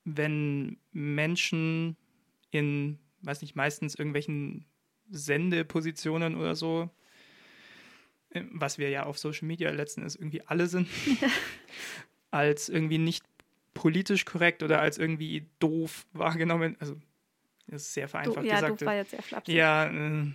[0.04, 1.95] wenn Menschen
[2.52, 4.65] in, weiß nicht, meistens irgendwelchen
[5.10, 6.89] Sendepositionen oder so,
[8.32, 10.88] äh, was wir ja auf Social Media letzten Endes irgendwie alle sind,
[12.32, 13.23] als irgendwie nicht
[13.73, 16.76] politisch korrekt oder als irgendwie doof wahrgenommen.
[16.80, 16.95] Also,
[17.67, 18.82] das ist sehr vereinfacht du, ja, gesagt.
[18.82, 19.56] Ja, war jetzt sehr flapsig.
[19.56, 20.32] Ja, äh,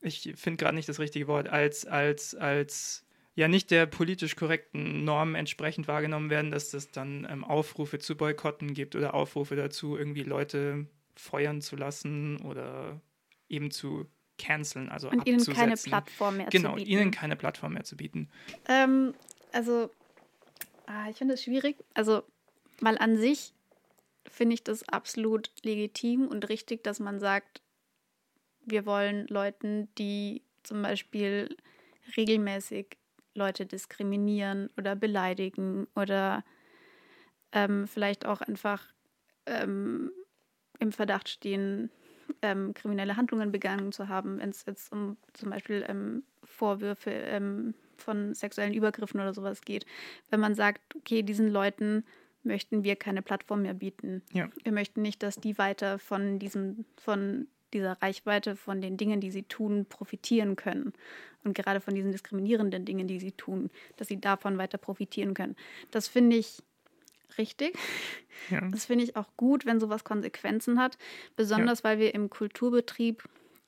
[0.00, 1.48] ich finde gerade nicht das richtige Wort.
[1.48, 3.05] Als, als, als
[3.36, 8.16] ja nicht der politisch korrekten Norm entsprechend wahrgenommen werden, dass es dann ähm, Aufrufe zu
[8.16, 13.00] Boykotten gibt oder Aufrufe dazu, irgendwie Leute feuern zu lassen oder
[13.48, 14.06] eben zu
[14.38, 15.52] canceln, also Und abzusetzen.
[15.52, 16.90] ihnen keine Plattform mehr genau, zu bieten.
[16.90, 18.28] Genau, ihnen keine Plattform mehr zu bieten.
[18.68, 19.14] Ähm,
[19.52, 19.90] also,
[20.86, 21.76] ah, ich finde es schwierig.
[21.94, 22.22] Also,
[22.80, 23.52] mal an sich
[24.26, 27.62] finde ich das absolut legitim und richtig, dass man sagt,
[28.64, 31.56] wir wollen Leuten, die zum Beispiel
[32.16, 32.96] regelmäßig
[33.36, 36.44] Leute diskriminieren oder beleidigen oder
[37.52, 38.92] ähm, vielleicht auch einfach
[39.46, 40.10] ähm,
[40.78, 41.90] im Verdacht stehen,
[42.42, 47.74] ähm, kriminelle Handlungen begangen zu haben, wenn es jetzt um zum Beispiel ähm, Vorwürfe ähm,
[47.96, 49.86] von sexuellen Übergriffen oder sowas geht.
[50.30, 52.04] Wenn man sagt, okay, diesen Leuten
[52.42, 54.22] möchten wir keine Plattform mehr bieten.
[54.32, 54.48] Ja.
[54.62, 59.30] Wir möchten nicht, dass die weiter von diesem, von dieser Reichweite, von den Dingen, die
[59.30, 60.92] sie tun, profitieren können.
[61.44, 65.56] Und gerade von diesen diskriminierenden Dingen, die sie tun, dass sie davon weiter profitieren können.
[65.90, 66.62] Das finde ich
[67.38, 67.76] richtig.
[68.50, 68.60] Ja.
[68.70, 70.98] Das finde ich auch gut, wenn sowas Konsequenzen hat.
[71.36, 71.84] Besonders, ja.
[71.84, 73.24] weil wir im Kulturbetrieb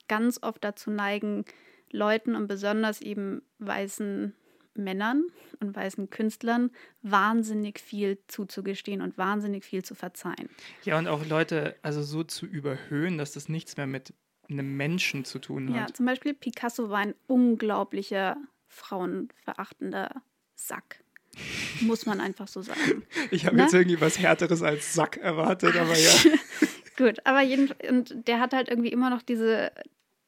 [0.09, 1.45] ganz oft dazu neigen,
[1.91, 4.35] Leuten und besonders eben weißen
[4.79, 5.25] Männern
[5.61, 6.71] und weißen Künstlern
[7.03, 10.49] wahnsinnig viel zuzugestehen und wahnsinnig viel zu verzeihen.
[10.85, 14.15] Ja, und auch Leute also so zu überhöhen, dass das nichts mehr mit
[14.49, 15.91] einem Menschen zu tun hat.
[15.91, 18.37] Ja, zum Beispiel Picasso war ein unglaublicher
[18.67, 20.23] frauenverachtender
[20.55, 21.03] Sack.
[21.81, 23.03] Muss man einfach so sagen.
[23.31, 26.11] Ich habe jetzt irgendwie was Härteres als Sack erwartet, aber ja.
[26.97, 29.71] Gut, aber jeden, und der hat halt irgendwie immer noch diese,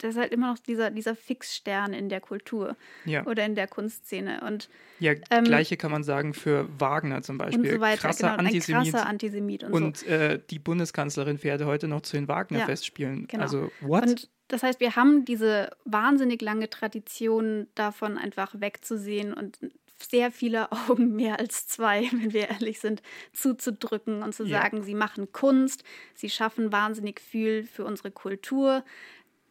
[0.02, 3.24] der ist halt immer noch dieser, dieser Fixstern in der Kultur ja.
[3.26, 4.40] oder in der Kunstszene.
[4.46, 7.60] Und, ja, ähm, gleiche kann man sagen für Wagner zum Beispiel.
[7.60, 8.92] Und so weiter, krasser, genau, Antisemit.
[8.92, 9.64] krasser Antisemit.
[9.64, 10.06] Und, und so.
[10.06, 13.20] äh, die Bundeskanzlerin fährt heute noch zu den Wagner-Festspielen.
[13.20, 13.42] Ja, genau.
[13.42, 14.02] Also, what?
[14.02, 19.58] Und das heißt, wir haben diese wahnsinnig lange Tradition davon, einfach wegzusehen und
[20.02, 24.60] sehr viele Augen, mehr als zwei, wenn wir ehrlich sind, zuzudrücken und zu ja.
[24.60, 25.84] sagen, sie machen Kunst,
[26.14, 28.84] sie schaffen wahnsinnig viel für unsere Kultur.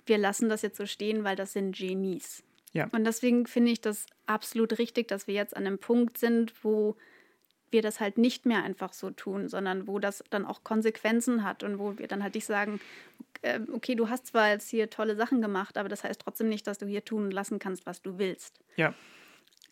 [0.10, 2.44] Wir lassen das jetzt so stehen, weil das sind Genies.
[2.74, 2.88] Ja.
[2.92, 6.98] Und deswegen finde ich das absolut richtig, dass wir jetzt an einem Punkt sind, wo
[7.72, 11.64] wir das halt nicht mehr einfach so tun, sondern wo das dann auch Konsequenzen hat
[11.64, 12.80] und wo wir dann halt nicht sagen,
[13.42, 16.68] äh, okay, du hast zwar jetzt hier tolle Sachen gemacht, aber das heißt trotzdem nicht,
[16.68, 18.60] dass du hier tun lassen kannst, was du willst.
[18.76, 18.94] Ja.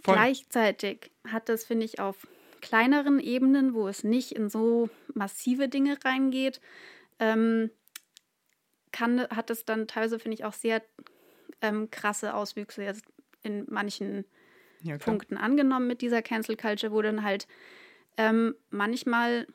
[0.04, 0.14] Voll.
[0.14, 2.28] Gleichzeitig hat das, finde ich, auf
[2.62, 6.62] kleineren Ebenen, wo es nicht in so massive Dinge reingeht,
[7.20, 7.72] ähm,
[8.98, 10.82] kann, hat es dann teilweise, finde ich, auch sehr
[11.62, 13.04] ähm, krasse Auswüchse jetzt
[13.44, 14.26] in manchen
[14.82, 17.48] ja, Punkten angenommen mit dieser Cancel Culture, wo dann halt
[18.18, 19.48] ähm, manchmal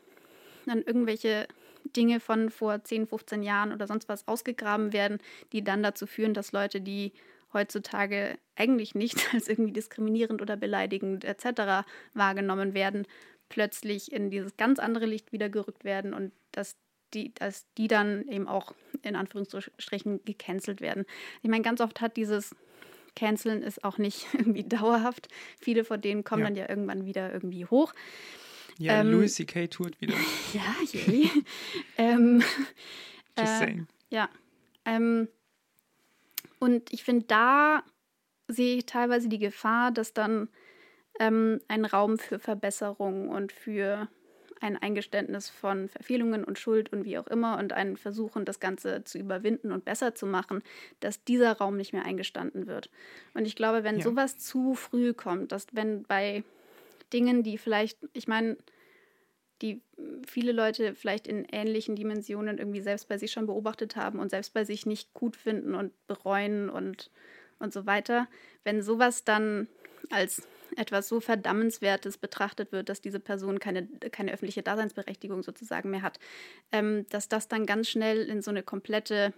[0.66, 1.48] dann irgendwelche
[1.96, 5.18] Dinge von vor 10, 15 Jahren oder sonst was ausgegraben werden,
[5.52, 7.12] die dann dazu führen, dass Leute, die
[7.52, 11.84] heutzutage eigentlich nicht als irgendwie diskriminierend oder beleidigend etc.
[12.14, 13.06] wahrgenommen werden,
[13.48, 16.76] plötzlich in dieses ganz andere Licht wieder gerückt werden und dass
[17.14, 21.04] die, dass die dann eben auch in Anführungsstrichen gecancelt werden.
[21.42, 22.54] Ich meine, ganz oft hat dieses
[23.14, 25.28] canceln ist auch nicht irgendwie dauerhaft.
[25.60, 26.48] Viele von denen kommen Ja.
[26.48, 27.92] dann ja irgendwann wieder irgendwie hoch.
[28.78, 29.66] Ja, Ähm, Louis C.K.
[29.68, 30.14] tourt wieder.
[30.54, 31.30] Ja, yay.
[31.98, 32.38] ähm,
[33.38, 33.86] Just äh, saying.
[34.10, 34.28] Ja.
[34.84, 35.28] Ähm,
[36.58, 37.82] und ich finde, da
[38.48, 40.48] sehe ich teilweise die Gefahr, dass dann
[41.20, 44.08] ähm, ein Raum für Verbesserung und für
[44.62, 49.04] ein Eingeständnis von Verfehlungen und Schuld und wie auch immer und ein Versuchen, das Ganze
[49.04, 50.62] zu überwinden und besser zu machen,
[51.00, 52.90] dass dieser Raum nicht mehr eingestanden wird.
[53.34, 54.02] Und ich glaube, wenn Ja.
[54.04, 56.44] sowas zu früh kommt, dass wenn bei
[57.12, 58.56] Dingen, die vielleicht, ich meine,
[59.60, 59.80] die
[60.26, 64.52] viele Leute vielleicht in ähnlichen Dimensionen irgendwie selbst bei sich schon beobachtet haben und selbst
[64.54, 67.10] bei sich nicht gut finden und bereuen und,
[67.58, 68.28] und so weiter.
[68.64, 69.68] Wenn sowas dann
[70.10, 76.02] als etwas so Verdammenswertes betrachtet wird, dass diese Person keine, keine öffentliche Daseinsberechtigung sozusagen mehr
[76.02, 76.18] hat,
[76.70, 79.32] ähm, dass das dann ganz schnell in so eine komplette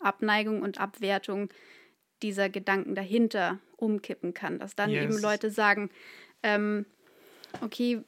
[0.00, 1.48] Abneigung und Abwertung
[2.22, 4.58] dieser Gedanken dahinter umkippen kann.
[4.58, 5.04] Dass dann Yes.
[5.04, 5.90] eben Leute sagen,
[6.42, 6.86] ähm,
[7.60, 8.02] okay,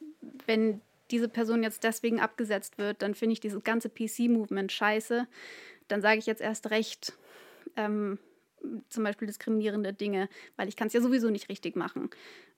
[0.46, 5.27] wenn diese Person jetzt deswegen abgesetzt wird, dann finde ich dieses ganze PC-Movement scheiße.
[5.88, 7.14] Dann sage ich jetzt erst recht
[7.77, 8.18] ähm,
[8.88, 12.11] zum Beispiel diskriminierende Dinge, weil ich kann es ja sowieso nicht richtig machen.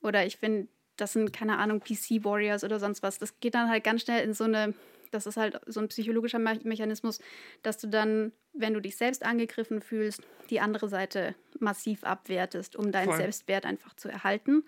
[0.03, 3.19] Oder ich finde, das sind, keine Ahnung, PC-Warriors oder sonst was.
[3.19, 4.75] Das geht dann halt ganz schnell in so eine,
[5.11, 7.21] das ist halt so ein psychologischer Me Mechanismus,
[7.63, 12.93] dass du dann, wenn du dich selbst angegriffen fühlst, die andere Seite massiv abwertest, um
[12.93, 13.17] deinen Voll.
[13.17, 14.65] Selbstwert einfach zu erhalten.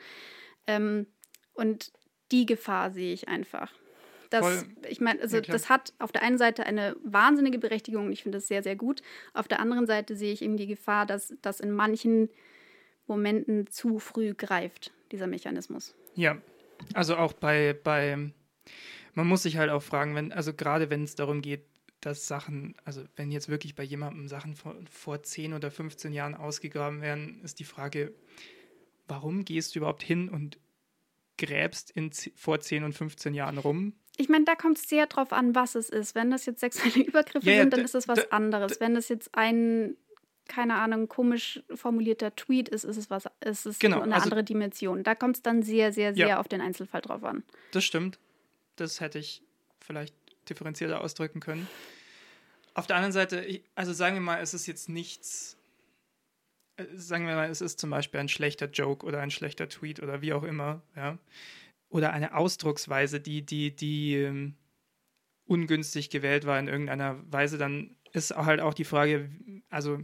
[0.67, 1.07] Ähm,
[1.53, 1.93] und
[2.33, 3.73] die Gefahr sehe ich einfach.
[4.31, 8.13] Das, ich meine, also Ja, das hat auf der einen Seite eine wahnsinnige Berechtigung und
[8.13, 9.03] ich finde das sehr, sehr gut.
[9.33, 12.31] Auf der anderen Seite sehe ich eben die Gefahr, dass das in manchen
[13.07, 15.95] Momenten zu früh greift, dieser Mechanismus.
[16.15, 16.39] Ja,
[16.95, 18.31] also auch bei, bei,
[19.15, 21.65] man muss sich halt auch fragen, wenn, also gerade wenn es darum geht,
[22.01, 26.35] dass Sachen, also wenn jetzt wirklich bei jemandem Sachen vor, vor 10 oder 15 Jahren
[26.35, 28.13] ausgegraben werden, ist die Frage,
[29.09, 30.59] warum gehst du überhaupt hin und
[31.39, 33.95] gräbst in, vor 10 und 15 Jahren rum?
[34.17, 36.15] Ich meine, da kommt es sehr drauf an, was es ist.
[36.15, 38.79] Wenn das jetzt sexuelle Übergriffe Ja, sind, dann da- ist das was anderes.
[38.81, 39.97] Wenn das jetzt ein,
[40.47, 44.45] keine Ahnung, komisch formulierter Tweet ist, ist es was, ist es Genau, eine also- andere
[44.45, 45.03] Dimension.
[45.03, 46.41] Da kommt es dann sehr, sehr, sehr Ja.
[46.41, 47.43] auf den Einzelfall drauf an.
[47.73, 48.19] Das stimmt.
[48.77, 49.43] Das hätte ich
[49.81, 50.15] vielleicht
[50.49, 51.67] differenzierter ausdrücken können.
[52.75, 55.57] Auf der anderen Seite, also sagen wir mal, es ist jetzt nichts,
[56.77, 60.03] äh, sagen wir mal, es ist zum Beispiel ein schlechter Joke oder ein schlechter Tweet
[60.03, 61.19] oder wie auch immer, ja.
[61.89, 64.55] Oder eine Ausdrucksweise, die, die, die ähm,
[65.47, 69.29] ungünstig gewählt war in irgendeiner Weise, dann ist halt auch die Frage,
[69.69, 70.01] also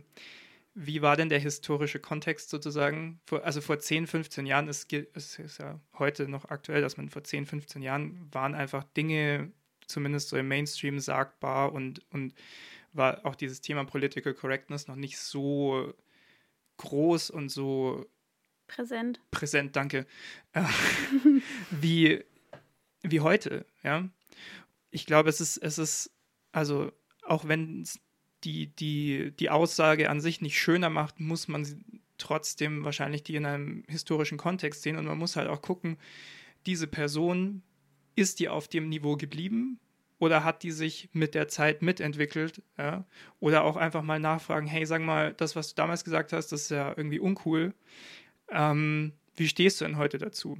[0.75, 3.21] wie war denn der historische Kontext sozusagen?
[3.27, 7.09] Vor, also vor 10, 15 Jahren, es es ist ja heute noch aktuell, dass man
[7.09, 9.53] vor 10, 15 Jahren waren einfach Dinge,
[9.87, 12.35] zumindest so im Mainstream, sagbar und, und
[12.93, 15.95] war auch dieses Thema Political Correctness noch nicht so
[16.79, 18.07] groß und so
[18.67, 19.21] Präsent.
[19.31, 20.07] präsent, danke,
[20.53, 20.63] äh,
[21.71, 22.25] wie,
[23.03, 24.09] wie heute, ja.
[24.91, 26.11] Ich glaube, es ist, es ist,
[26.53, 26.93] also
[27.31, 27.87] auch wenn
[28.45, 31.79] die, die, die Aussage an sich nicht schöner macht, muss man sie
[32.19, 35.97] trotzdem wahrscheinlich die in einem historischen Kontext sehen und man muss halt auch gucken,
[36.67, 37.63] diese Person,
[38.17, 39.79] ist die auf dem Niveau geblieben
[40.19, 42.63] oder hat die sich mit der Zeit mitentwickelt?
[42.77, 43.07] Ja?
[43.39, 46.63] Oder auch einfach mal nachfragen, hey, sag mal, das, was du damals gesagt hast, das
[46.63, 47.73] ist ja irgendwie uncool.
[48.49, 50.59] Ähm, wie stehst du denn heute dazu?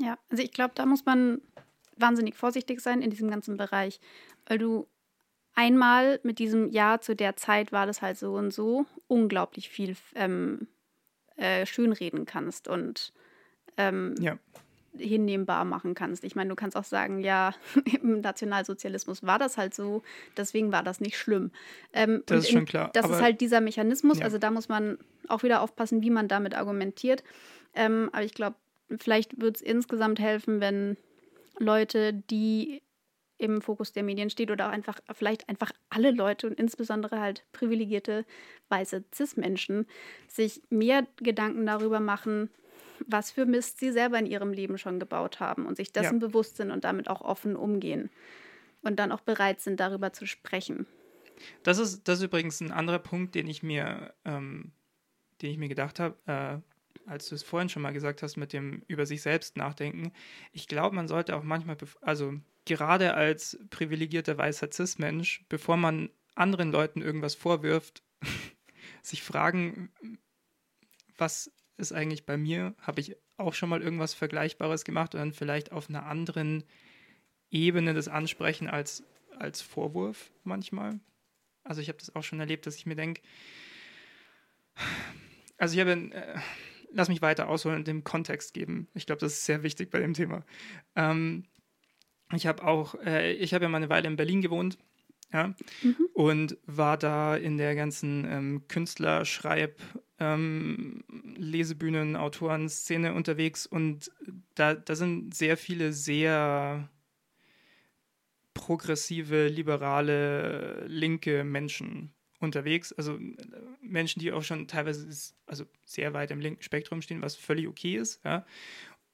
[0.00, 1.42] Ja, also ich glaube, da muss man
[1.96, 4.00] wahnsinnig vorsichtig sein in diesem ganzen Bereich,
[4.46, 4.88] weil du
[5.58, 9.96] einmal mit diesem Ja zu der Zeit war das halt so und so unglaublich viel
[10.14, 10.68] ähm,
[11.36, 13.12] äh, schönreden kannst und
[13.76, 14.38] ähm, Ja.
[14.96, 16.22] hinnehmbar machen kannst.
[16.22, 17.54] Ich meine, du kannst auch sagen, ja,
[18.02, 20.02] im Nationalsozialismus war das halt so,
[20.36, 21.50] deswegen war das nicht schlimm.
[21.92, 24.24] Ähm, Das ist schon klar, Das ist halt dieser Mechanismus, Ja.
[24.26, 27.24] also da muss man auch wieder aufpassen, wie man damit argumentiert.
[27.74, 28.56] Ähm, aber ich glaube,
[28.96, 30.96] vielleicht wird es insgesamt helfen, wenn
[31.58, 32.80] Leute, die
[33.38, 37.44] im Fokus der Medien steht oder auch einfach vielleicht einfach alle Leute und insbesondere halt
[37.52, 38.24] privilegierte
[38.68, 39.86] weiße Cis-Menschen
[40.28, 42.50] sich mehr Gedanken darüber machen,
[43.06, 46.26] was für Mist sie selber in ihrem Leben schon gebaut haben und sich dessen Ja.
[46.26, 48.10] bewusst sind und damit auch offen umgehen
[48.82, 50.86] und dann auch bereit sind, darüber zu sprechen.
[51.62, 54.72] Das ist, das ist übrigens ein anderer Punkt, den ich mir, ähm,
[55.40, 56.67] den ich mir gedacht habe, äh,
[57.08, 60.12] als du es vorhin schon mal gesagt hast, mit dem über sich selbst nachdenken.
[60.52, 62.34] Ich glaube, man sollte auch manchmal, also
[62.64, 68.02] gerade als privilegierter weißer Cis-Mensch, bevor man anderen Leuten irgendwas vorwirft,
[69.02, 69.90] sich fragen,
[71.16, 72.74] was ist eigentlich bei mir?
[72.80, 76.64] Habe ich auch schon mal irgendwas Vergleichbares gemacht und dann vielleicht auf einer anderen
[77.50, 79.02] Ebene das ansprechen als,
[79.38, 81.00] als Vorwurf manchmal?
[81.64, 83.22] Also ich habe das auch schon erlebt, dass ich mir denke,
[85.58, 86.10] also ich habe,
[86.98, 88.88] lass mich weiter ausholen und dem Kontext geben.
[88.92, 90.44] Ich glaube, das ist sehr wichtig bei dem Thema.
[90.96, 91.44] Ähm,
[92.34, 94.76] ich habe auch, äh, ich habe ja mal eine Weile in Berlin gewohnt.
[95.30, 95.96] Ja, mhm.
[96.14, 99.82] und war da in der ganzen ähm, Künstler-, Schreib-,
[100.18, 101.04] ähm,
[101.36, 104.10] Lesebühnen, Autoren-Szene unterwegs und
[104.54, 106.88] da, da sind sehr viele sehr
[108.54, 112.92] progressive, liberale, linke Menschen unterwegs.
[112.92, 113.36] Also äh,
[113.80, 115.08] Menschen, die auch schon teilweise
[115.46, 118.24] also sehr weit im linken Spektrum stehen, was völlig okay ist.
[118.24, 118.46] Ja.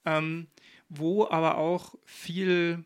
[0.05, 0.49] Ähm,
[0.89, 2.85] wo aber auch viel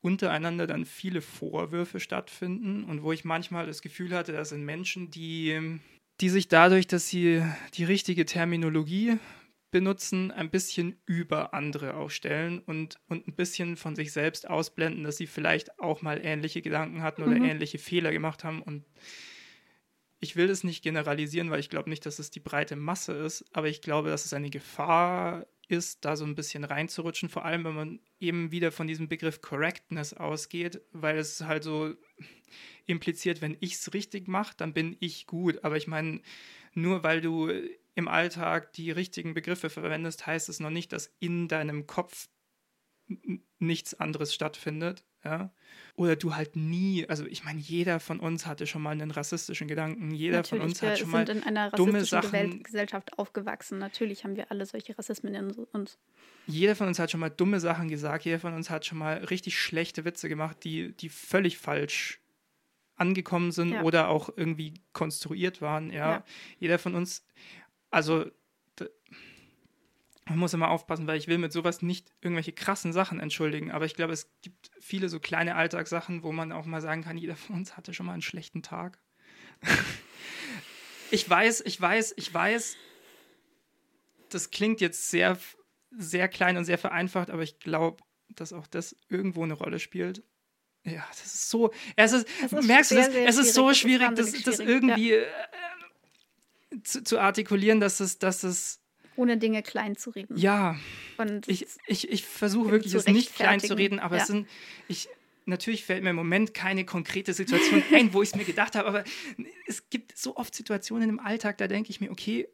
[0.00, 5.10] untereinander dann viele Vorwürfe stattfinden und wo ich manchmal das Gefühl hatte, das sind Menschen,
[5.10, 5.78] die,
[6.20, 7.42] die sich dadurch, dass sie
[7.74, 9.18] die richtige Terminologie
[9.70, 15.04] benutzen, ein bisschen über andere auch stellen und, und ein bisschen von sich selbst ausblenden,
[15.04, 17.44] dass sie vielleicht auch mal ähnliche Gedanken hatten oder mhm.
[17.44, 18.62] ähnliche Fehler gemacht haben.
[18.62, 18.84] Und
[20.24, 23.44] ich will es nicht generalisieren, weil ich glaube nicht, dass es die breite Masse ist,
[23.52, 27.64] aber ich glaube, dass es eine Gefahr ist, da so ein bisschen reinzurutschen, vor allem
[27.64, 31.94] wenn man eben wieder von diesem Begriff Correctness ausgeht, weil es halt so
[32.86, 35.62] impliziert, wenn ich es richtig mache, dann bin ich gut.
[35.62, 36.22] Aber ich meine,
[36.72, 37.50] nur weil du
[37.94, 42.28] im Alltag die richtigen Begriffe verwendest, heißt es noch nicht, dass in deinem Kopf
[43.58, 45.04] nichts anderes stattfindet.
[45.24, 45.50] Ja?
[45.96, 49.68] Oder du halt nie, also ich meine, jeder von uns hatte schon mal einen rassistischen
[49.68, 52.62] Gedanken, jeder Natürlich, von uns hat schon mal in einer dumme Sachen.
[52.62, 53.78] Gesellschaft aufgewachsen.
[53.78, 55.98] Natürlich haben wir alle solche Rassismen in uns.
[56.46, 59.18] Jeder von uns hat schon mal dumme Sachen gesagt, jeder von uns hat schon mal
[59.24, 62.20] richtig schlechte Witze gemacht, die, die völlig falsch
[62.96, 63.82] angekommen sind ja.
[63.82, 65.90] oder auch irgendwie konstruiert waren.
[65.90, 66.10] Ja?
[66.10, 66.24] ja.
[66.58, 67.24] Jeder von uns,
[67.90, 68.26] also
[70.26, 73.70] man muss immer aufpassen, weil ich will mit sowas nicht irgendwelche krassen Sachen entschuldigen.
[73.70, 77.18] Aber ich glaube, es gibt viele so kleine Alltagssachen, wo man auch mal sagen kann,
[77.18, 78.98] jeder von uns hatte schon mal einen schlechten Tag.
[81.10, 82.76] ich weiß, ich weiß, ich weiß,
[84.30, 85.38] das klingt jetzt sehr,
[85.90, 90.22] sehr klein und sehr vereinfacht, aber ich glaube, dass auch das irgendwo eine Rolle spielt.
[90.84, 91.72] Ja, das ist so.
[91.96, 93.08] Es ist, ist merkst du das?
[93.08, 95.22] Es ist so schwierig, das, das, irgendwie ja.
[95.22, 98.83] äh, zu, zu, artikulieren, dass es, dass es
[99.16, 100.36] ohne Dinge klein zu reden.
[100.36, 100.76] Ja.
[101.16, 104.22] Und ich ich, ich versuche wirklich, es nicht klein zu reden, aber ja.
[104.22, 104.48] es sind.
[104.88, 105.08] Ich,
[105.46, 108.88] natürlich fällt mir im Moment keine konkrete Situation ein, wo ich es mir gedacht habe,
[108.88, 109.04] aber
[109.66, 112.48] es gibt so oft Situationen im Alltag, da denke ich mir, okay,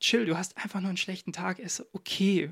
[0.00, 2.50] chill, du hast einfach nur einen schlechten Tag, ist okay.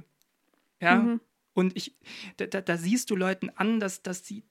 [0.81, 0.97] Ja.
[0.97, 1.21] Mhm.
[1.55, 1.95] Und ich,
[2.37, 4.45] da, da, da, siehst du Leuten an, dass, dass sie,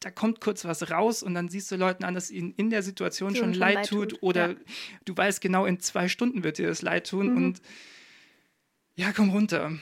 [0.00, 2.82] da kommt kurz was raus und dann siehst du Leuten an, dass ihnen in der
[2.82, 4.22] Situation schon, schon leid, leid tut, tut.
[4.22, 4.56] oder ja.
[5.04, 7.36] du weißt genau, in zwei Stunden wird dir das leid tun mhm.
[7.36, 7.62] und
[8.94, 9.72] ja, komm runter.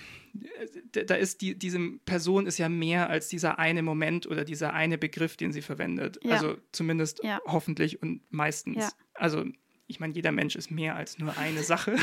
[0.92, 4.96] Da ist die, diese Person ist ja mehr als dieser eine Moment oder dieser eine
[4.96, 6.20] Begriff, den sie verwendet.
[6.22, 6.32] Ja.
[6.32, 7.40] Also zumindest ja.
[7.46, 8.76] hoffentlich und meistens.
[8.76, 8.90] Ja.
[9.14, 9.44] Also
[9.88, 11.96] ich meine, jeder Mensch ist mehr als nur eine Sache.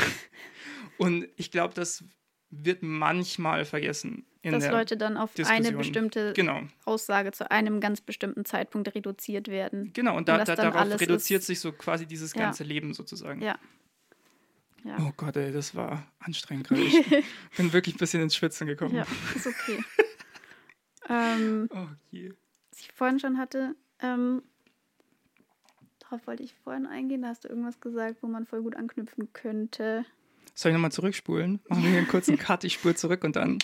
[0.98, 2.04] und ich glaube, das
[2.50, 4.26] wird manchmal vergessen.
[4.42, 5.66] Dass Leute dann auf Diskussion.
[5.66, 6.62] eine bestimmte genau.
[6.84, 9.90] Aussage zu einem ganz bestimmten Zeitpunkt reduziert werden.
[9.94, 11.48] Genau, und, da, und da, darauf reduziert ist.
[11.48, 13.42] sich so quasi dieses ganze Leben sozusagen.
[13.42, 13.58] Ja.
[14.88, 14.96] Ja.
[15.00, 16.80] Oh Gott, ey, das war anstrengend gerade.
[16.80, 17.04] Ich
[17.58, 18.94] bin wirklich ein bisschen ins Schwitzen gekommen.
[18.94, 19.84] Ja, ist okay.
[21.10, 22.32] ähm, oh je.
[22.70, 24.42] Was ich vorhin schon hatte, ähm,
[25.98, 29.30] darauf wollte ich vorhin eingehen, da hast du irgendwas gesagt, wo man voll gut anknüpfen
[29.34, 30.06] könnte.
[30.54, 31.60] Soll ich nochmal zurückspulen?
[31.68, 33.58] Machen wir hier einen kurzen Cut, ich spule zurück und dann.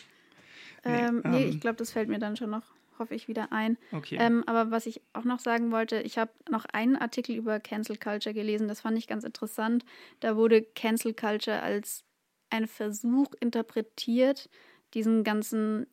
[0.84, 2.64] Ähm, nee, nee ähm, ich glaube, das fällt mir dann schon noch
[2.98, 3.76] hoffe ich, wieder ein.
[3.92, 4.16] Okay.
[4.20, 7.96] Ähm, aber was ich auch noch sagen wollte, ich habe noch einen Artikel über Cancel
[7.96, 9.84] Culture gelesen, das fand ich ganz interessant.
[10.20, 12.04] Da wurde Cancel Culture als
[12.50, 14.48] ein Versuch interpretiert,
[14.94, 15.86] diesen ganzen,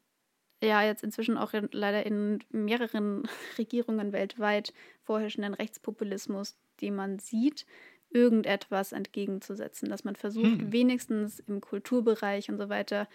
[0.64, 3.28] ja, jetzt inzwischen auch in, leider in mehreren
[3.58, 4.74] Regierungen weltweit
[5.04, 7.66] vorherrschenden Rechtspopulismus, den man sieht,
[8.12, 10.72] irgendetwas entgegenzusetzen, dass man versucht, hm.
[10.72, 13.08] wenigstens im Kulturbereich und so weiter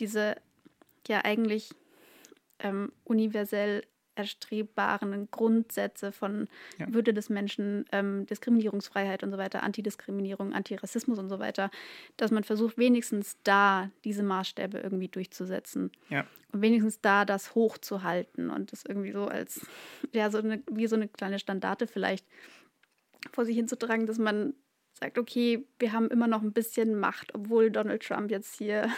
[0.00, 0.36] diese
[1.08, 1.70] ja eigentlich
[2.58, 3.82] ähm, universell
[4.16, 6.48] erstrebbaren Grundsätze von
[6.78, 6.92] ja.
[6.92, 11.70] Würde des Menschen, ähm, Diskriminierungsfreiheit und so weiter, Antidiskriminierung, Antirassismus und so weiter,
[12.16, 15.90] dass man versucht, wenigstens da diese Maßstäbe irgendwie durchzusetzen.
[16.10, 16.26] Ja.
[16.52, 19.66] Und wenigstens da das hochzuhalten und das irgendwie so als,
[20.12, 22.26] ja, so eine, wie so eine kleine Standarte vielleicht
[23.32, 24.54] vor sich hinzutragen, dass man
[24.92, 28.88] sagt, okay, wir haben immer noch ein bisschen Macht, obwohl Donald Trump jetzt hier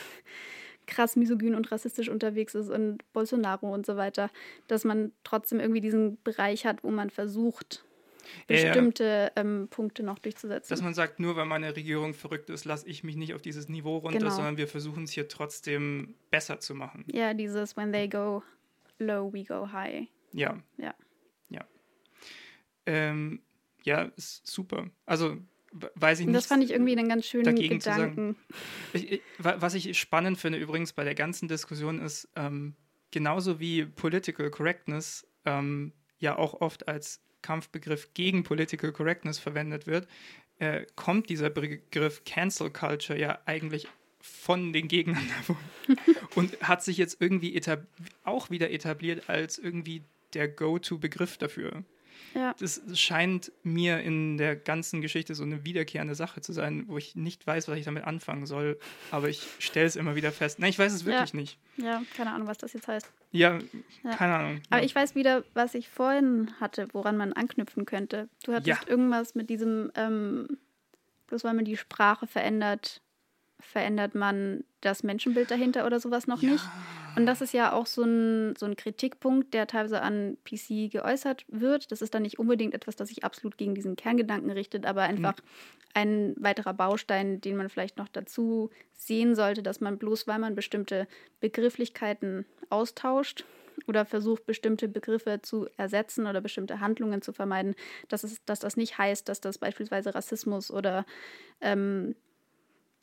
[0.87, 4.31] krass misogyn und rassistisch unterwegs ist und Bolsonaro und so weiter,
[4.69, 7.85] dass man trotzdem irgendwie diesen Bereich hat, wo man versucht,
[8.47, 10.69] bestimmte ja, ähm, Punkte noch durchzusetzen.
[10.69, 13.69] Dass man sagt, nur weil meine Regierung verrückt ist, lasse ich mich nicht auf dieses
[13.69, 14.31] Niveau runter, genau.
[14.31, 17.05] sondern wir versuchen es hier trotzdem besser zu machen.
[17.13, 18.43] Ja, dieses When they go
[18.99, 20.07] low, we go high.
[20.33, 20.61] Ja.
[20.77, 20.95] Ja.
[21.49, 21.65] Ja.
[22.87, 23.43] Ähm,
[23.83, 24.91] ja, ist super.
[25.07, 25.37] Also
[25.95, 26.37] weiß ich nicht.
[26.37, 28.37] Das fand ich irgendwie einen ganz schönen Gedanken.
[28.93, 32.75] Ich, ich, was ich spannend finde übrigens bei der ganzen Diskussion ist, ähm,
[33.11, 40.09] genauso wie Political Correctness ähm, ja auch oft als Kampfbegriff gegen Political Correctness verwendet wird,
[40.59, 43.87] äh, kommt dieser Begriff Cancel Culture ja eigentlich
[44.21, 45.57] von den Gegnern davon
[46.35, 47.61] und hat sich jetzt irgendwie
[48.25, 50.03] auch wieder etabliert als irgendwie
[50.35, 51.85] der Go-To-Begriff dafür.
[52.37, 52.55] Ja.
[52.59, 57.17] Das scheint mir in der ganzen Geschichte so eine wiederkehrende Sache zu sein, wo ich
[57.17, 58.79] nicht weiß, was ich damit anfangen soll,
[59.11, 60.59] aber ich stelle es immer wieder fest.
[60.59, 61.41] Nein, ich weiß es wirklich ja.
[61.41, 61.59] nicht.
[61.79, 63.11] Ja, keine Ahnung, was das jetzt heißt.
[63.33, 63.59] Ja,
[64.05, 64.11] ja.
[64.17, 64.61] keine Ahnung.
[64.69, 68.29] Aber ich weiß wieder, was ich vorhin hatte, woran man anknüpfen könnte.
[68.45, 70.59] Du hattest irgendwas mit diesem, ähm,
[71.29, 73.01] bloß weil man die Sprache verändert,
[73.61, 76.65] verändert man das Menschenbild dahinter oder sowas noch nicht.
[77.17, 81.45] Und das ist ja auch so ein, so ein Kritikpunkt, der teilweise an PC geäußert
[81.49, 81.91] wird.
[81.91, 85.37] Das ist dann nicht unbedingt etwas, das sich absolut gegen diesen Kerngedanken richtet, aber einfach
[85.37, 85.43] mhm.
[85.95, 90.55] ein weiterer Baustein, den man vielleicht noch dazu sehen sollte, dass man bloß, weil man
[90.55, 91.09] bestimmte
[91.41, 93.45] Begrifflichkeiten austauscht,
[93.87, 97.75] oder versucht, bestimmte Begriffe zu ersetzen oder bestimmte Handlungen zu vermeiden,
[98.09, 101.05] dass, es, dass das nicht heißt, dass das beispielsweise Rassismus oder
[101.61, 102.15] ähm,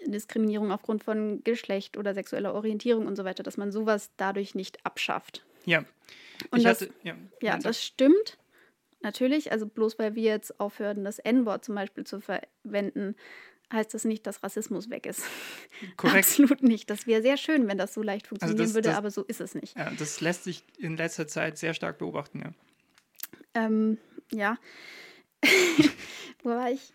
[0.05, 4.85] Diskriminierung aufgrund von Geschlecht oder sexueller Orientierung und so weiter, dass man sowas dadurch nicht
[4.85, 5.45] abschafft.
[5.65, 5.79] Ja.
[6.51, 8.37] Und ich das, hatte, ja, ja das stimmt.
[9.01, 13.15] Natürlich, also bloß weil wir jetzt aufhören, das N-Wort zum Beispiel zu verwenden,
[13.71, 15.23] heißt das nicht, dass Rassismus weg ist.
[15.97, 16.25] Korrekt.
[16.25, 16.89] Absolut nicht.
[16.89, 19.11] Das wäre sehr schön, wenn das so leicht also funktionieren also das, würde, das, aber
[19.11, 19.77] so ist es nicht.
[19.77, 22.53] Ja, das lässt sich in letzter Zeit sehr stark beobachten, ja.
[23.55, 23.97] Ähm,
[24.31, 24.57] ja.
[26.43, 26.93] Wo war ich?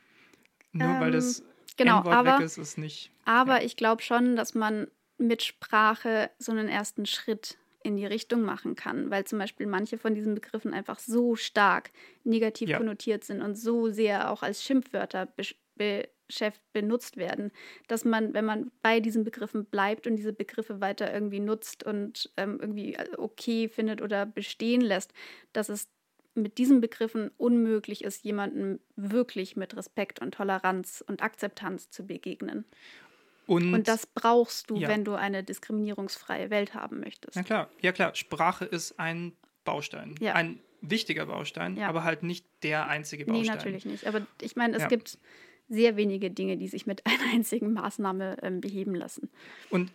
[0.73, 1.43] Nur ähm, weil das
[1.79, 3.11] genau, aber, ist, ist nicht.
[3.24, 3.64] Aber ja.
[3.64, 8.74] ich glaube schon, dass man mit Sprache so einen ersten Schritt in die Richtung machen
[8.74, 11.91] kann, weil zum Beispiel manche von diesen Begriffen einfach so stark
[12.24, 12.79] negativ ja.
[12.79, 16.09] konnotiert sind und so sehr auch als Schimpfwörter be
[16.74, 17.53] benutzt werden,
[17.87, 22.31] dass man, wenn man bei diesen Begriffen bleibt und diese Begriffe weiter irgendwie nutzt und
[22.37, 25.14] ähm, irgendwie äh, okay findet oder bestehen lässt,
[25.55, 25.89] dass es
[26.43, 32.64] mit diesen Begriffen unmöglich ist, jemandem wirklich mit Respekt und Toleranz und Akzeptanz zu begegnen.
[33.47, 34.89] Und, und das brauchst du, ja.
[34.89, 37.36] wenn du eine diskriminierungsfreie Welt haben möchtest.
[37.36, 38.14] Ja klar, ja klar.
[38.14, 39.32] Sprache ist ein
[39.64, 40.34] Baustein, ja.
[40.34, 41.89] ein wichtiger Baustein, ja.
[41.89, 43.43] aber halt nicht der einzige Baustein.
[43.43, 44.07] Nee, natürlich nicht.
[44.07, 45.18] Aber ich meine, es gibt
[45.68, 49.30] sehr wenige Dinge, die sich mit einer einzigen Maßnahme ähm, beheben lassen.
[49.70, 49.93] Und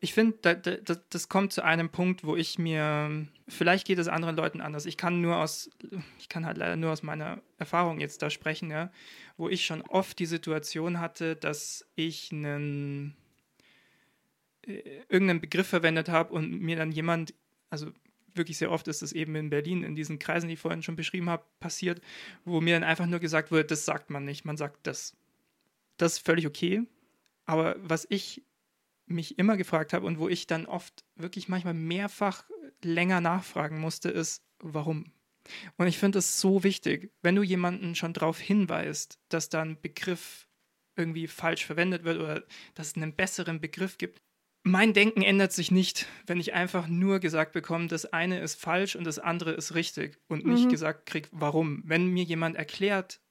[0.00, 4.08] ich, finde, da, da, das kommt zu einem Punkt, wo ich mir, vielleicht geht es
[4.08, 4.86] anderen Leuten anders.
[4.86, 5.70] Ich kann nur aus,
[6.18, 8.90] ich kann halt leider nur aus meiner Erfahrung jetzt da sprechen, ja,
[9.36, 13.14] wo ich schon oft die Situation hatte, dass ich einen
[14.62, 17.34] äh, irgendeinen Begriff verwendet habe und mir dann jemand,
[17.68, 17.92] also
[18.34, 20.96] wirklich sehr oft ist es eben in Berlin, in diesen Kreisen, die ich vorhin schon
[20.96, 22.00] beschrieben habe, passiert,
[22.44, 25.16] wo mir dann einfach nur gesagt wurde, das sagt man nicht, man sagt das.
[25.96, 26.82] Das ist völlig okay.
[27.44, 28.42] Aber was ich
[29.10, 32.44] mich immer gefragt habe und wo ich dann oft wirklich manchmal mehrfach
[32.82, 35.12] länger nachfragen musste, ist, warum?
[35.76, 39.80] Und ich finde es so wichtig, wenn du jemanden schon darauf hinweist, dass da ein
[39.80, 40.46] Begriff
[40.96, 42.44] irgendwie falsch verwendet wird oder
[42.74, 44.20] dass es einen besseren Begriff gibt.
[44.62, 48.94] Mein Denken ändert sich nicht, wenn ich einfach nur gesagt bekomme, das eine ist falsch
[48.94, 50.68] und das andere ist richtig und nicht mhm.
[50.68, 51.82] gesagt kriege, warum.
[51.86, 53.22] Wenn mir jemand erklärt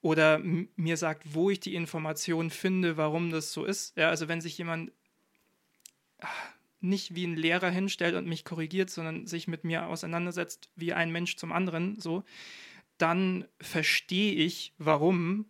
[0.00, 4.40] oder mir sagt, wo ich die Information finde, warum das so ist, ja, also wenn
[4.40, 4.92] sich jemand
[6.80, 11.10] nicht wie ein Lehrer hinstellt und mich korrigiert, sondern sich mit mir auseinandersetzt wie ein
[11.10, 12.24] Mensch zum anderen, so,
[12.98, 15.46] dann verstehe ich, warum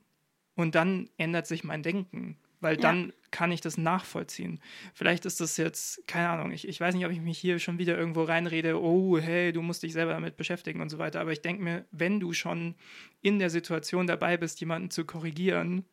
[0.54, 2.80] und dann ändert sich mein Denken, weil ja.
[2.80, 4.60] dann kann ich das nachvollziehen.
[4.94, 7.78] Vielleicht ist das jetzt, keine Ahnung, ich, ich weiß nicht, ob ich mich hier schon
[7.78, 11.32] wieder irgendwo reinrede, oh, hey, du musst dich selber damit beschäftigen und so weiter, aber
[11.32, 12.74] ich denke mir, wenn du schon
[13.20, 15.84] in der Situation dabei bist, jemanden zu korrigieren,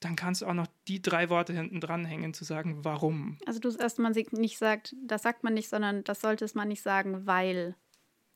[0.00, 3.38] dann kannst du auch noch die drei Worte hinten dranhängen, zu sagen, warum.
[3.46, 6.82] Also du erst man nicht sagt, das sagt man nicht, sondern das sollte man nicht
[6.82, 7.74] sagen, weil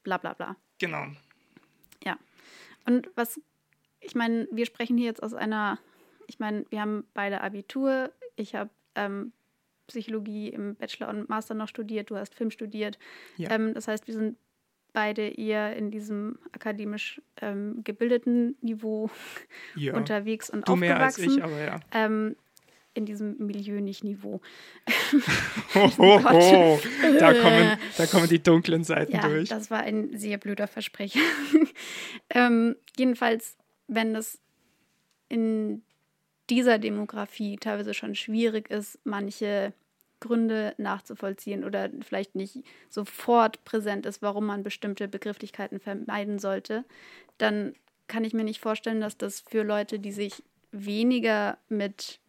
[0.03, 0.57] bla bla bla.
[0.79, 1.07] Genau.
[2.05, 2.19] Ja.
[2.87, 3.41] Und was,
[4.01, 5.79] ich meine, wir sprechen hier jetzt aus einer,
[6.27, 9.33] ich meine, wir haben beide Abitur, ich habe ähm,
[9.87, 12.99] Psychologie im Bachelor und Master noch studiert, du hast Film studiert.
[13.37, 13.51] Ja.
[13.51, 14.37] Ähm, das heißt, wir sind
[14.95, 19.11] beide eher in diesem akademisch ähm, gebildeten Niveau
[19.77, 19.95] ja.
[19.95, 20.81] unterwegs und du aufgewachsen.
[20.81, 21.81] Mehr als ich, aber ja.
[21.93, 22.37] Ähm,
[22.95, 24.41] in diesem Milieu nicht Niveau.
[25.75, 26.81] oh, oh, oh.
[27.19, 29.49] Da, kommen, da kommen die dunklen Seiten ja, durch.
[29.49, 31.21] Das war ein sehr blöder Versprecher.
[32.31, 33.57] ähm, jedenfalls,
[33.89, 34.41] wenn es
[35.29, 35.83] in
[36.51, 39.73] dieser Demografie teilweise schon schwierig ist, manche
[40.25, 46.85] Gründe nachzuvollziehen oder vielleicht nicht sofort präsent ist, warum man bestimmte Begrifflichkeiten vermeiden sollte,
[47.37, 47.75] dann
[48.09, 52.20] kann ich mir nicht vorstellen, dass das für Leute, die sich weniger mit,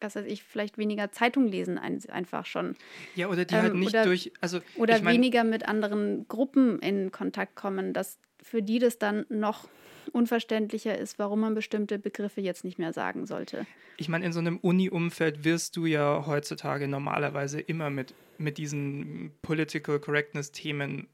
[0.00, 2.74] was weiß ich, vielleicht weniger Zeitung lesen, ein, einfach schon.
[3.14, 6.26] Ja, oder die halt Ähm, nicht oder- durch, also Oder ich mein, weniger mit anderen
[6.26, 9.68] Gruppen in Kontakt kommen, dass für die das dann noch
[10.08, 13.66] unverständlicher ist, warum man bestimmte Begriffe jetzt nicht mehr sagen sollte.
[13.96, 19.32] Ich meine, in so einem Uni-Umfeld wirst du ja heutzutage normalerweise immer mit, mit diesen
[19.42, 21.08] Political Correctness-Themen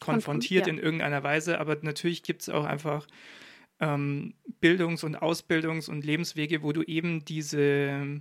[0.00, 0.72] konfrontiert ja.
[0.72, 3.06] in irgendeiner Weise, aber natürlich gibt es auch einfach
[3.80, 8.20] ähm, Bildungs- und Ausbildungs- und Lebenswege, wo du eben diese,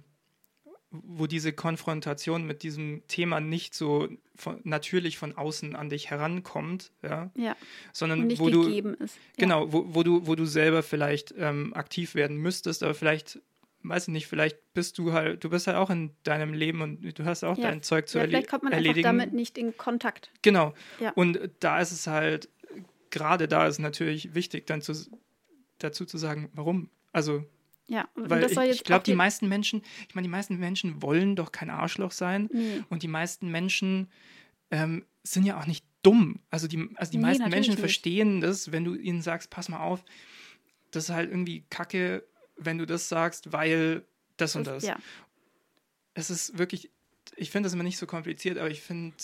[1.03, 6.91] wo diese Konfrontation mit diesem Thema nicht so von, natürlich von außen an dich herankommt,
[7.03, 7.55] ja, Ja,
[7.93, 9.15] sondern und nicht wo du gegeben ist.
[9.15, 9.21] Ja.
[9.37, 13.39] Genau, wo, wo, du, wo du selber vielleicht ähm, aktiv werden müsstest, aber vielleicht,
[13.83, 17.17] weiß ich nicht, vielleicht bist du halt, du bist halt auch in deinem Leben und
[17.19, 17.69] du hast auch Ja.
[17.69, 19.03] dein Zeug zu Ja, erle vielleicht kommt man einfach erledigen.
[19.05, 20.31] damit nicht in Kontakt.
[20.41, 20.73] Genau.
[20.99, 21.11] Ja.
[21.11, 22.49] Und da ist es halt,
[23.11, 24.93] gerade da ist natürlich wichtig, dann zu,
[25.79, 26.89] dazu zu sagen, warum.
[27.13, 27.45] Also,
[27.87, 30.31] Ja, weil das ich, soll jetzt ich glaube, auch die meisten Menschen, ich meine, die
[30.31, 32.49] meisten Menschen wollen doch kein Arschloch sein.
[32.51, 32.83] Nee.
[32.89, 34.09] Und die meisten Menschen
[34.71, 36.39] ähm, sind ja auch nicht dumm.
[36.49, 37.79] Also die, also die Nee, meisten Menschen nicht.
[37.79, 40.03] verstehen das, wenn du ihnen sagst, pass mal auf,
[40.91, 42.23] das ist halt irgendwie kacke,
[42.57, 44.03] wenn du das sagst, weil
[44.37, 44.83] das und das.
[44.83, 44.97] Ja,
[46.13, 46.89] Es ist wirklich,
[47.35, 49.15] ich finde das immer nicht so kompliziert, aber ich finde,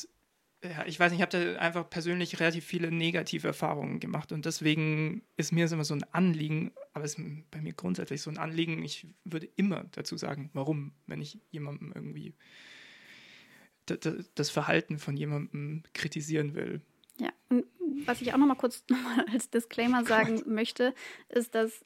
[0.63, 4.45] ja, ich weiß nicht, ich habe da einfach persönlich relativ viele negative Erfahrungen gemacht und
[4.45, 8.29] deswegen ist mir das immer so ein Anliegen, aber es ist bei mir grundsätzlich so
[8.29, 12.35] ein Anliegen, ich würde immer dazu sagen, warum, wenn ich jemandem irgendwie
[14.35, 16.81] das Verhalten von jemandem kritisieren will.
[17.17, 17.31] ja.
[17.49, 17.65] Und
[18.05, 20.93] was ich auch noch mal kurz noch mal als Disclaimer sagen möchte,
[21.29, 21.83] ist, dass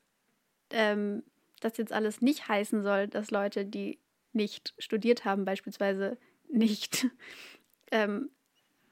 [0.69, 1.23] ähm,
[1.61, 3.99] das jetzt alles nicht heißen soll, dass Leute, die
[4.34, 6.17] nicht studiert haben, beispielsweise
[6.49, 7.07] nicht
[7.91, 8.30] ähm,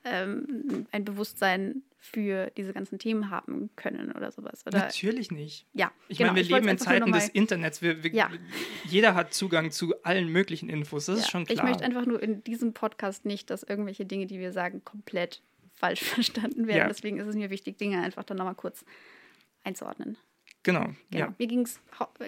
[0.06, 4.66] ähm, ein Bewusstsein für diese ganzen Themen haben können oder sowas.
[4.68, 5.66] Oder, Natürlich nicht.
[5.74, 7.82] ja, Ich genau, meine, wir wollt's leben in Zeiten des Internets.
[7.82, 8.30] Wir, wir, Ja.
[8.86, 11.06] Jeder hat Zugang zu allen möglichen Infos.
[11.06, 11.58] Das ist Ja, schon klar.
[11.58, 15.42] Ich möchte einfach nur in diesem Podcast nicht, dass irgendwelche Dinge, die wir sagen, komplett
[15.74, 16.80] falsch verstanden werden.
[16.80, 16.88] Ja.
[16.88, 18.84] Deswegen ist es mir wichtig, Dinge einfach dann nochmal kurz
[19.64, 20.18] einzuordnen.
[20.64, 20.86] Genau.
[21.12, 21.26] Genau.
[21.26, 21.36] Ja.
[21.38, 21.80] Mir ging's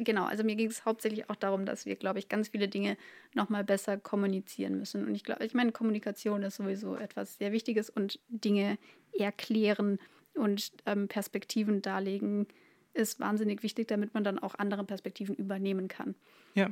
[0.03, 2.97] genau, also mir ging es hauptsächlich auch darum, dass wir, glaube ich, ganz viele Dinge
[3.33, 5.05] nochmal besser kommunizieren müssen.
[5.05, 8.77] Und ich glaube, ich meine, Kommunikation ist sowieso etwas sehr Wichtiges und Dinge
[9.17, 9.99] erklären
[10.33, 12.47] und ähm, Perspektiven darlegen
[12.93, 16.15] ist wahnsinnig wichtig, damit man dann auch andere Perspektiven übernehmen kann.
[16.53, 16.69] ja.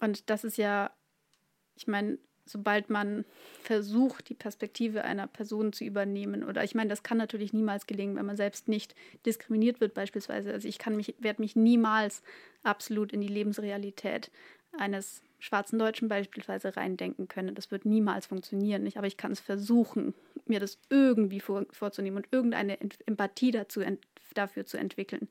[0.00, 0.90] Und das ist ja,
[1.76, 3.24] ich meine, sobald man
[3.62, 8.16] versucht, die Perspektive einer Person zu übernehmen, oder ich meine, das kann natürlich niemals gelingen,
[8.16, 10.52] wenn man selbst nicht diskriminiert wird, beispielsweise.
[10.52, 12.22] Also ich kann mich, werde mich niemals
[12.62, 14.30] absolut in die Lebensrealität
[14.76, 17.54] eines schwarzen Deutschen beispielsweise reindenken können.
[17.54, 18.82] Das wird niemals funktionieren.
[18.82, 18.96] Nicht?
[18.96, 20.14] Aber ich kann es versuchen,
[20.46, 23.82] mir das irgendwie vor, vorzunehmen und irgendeine Empathie dazu,
[24.34, 25.28] dafür zu entwickeln.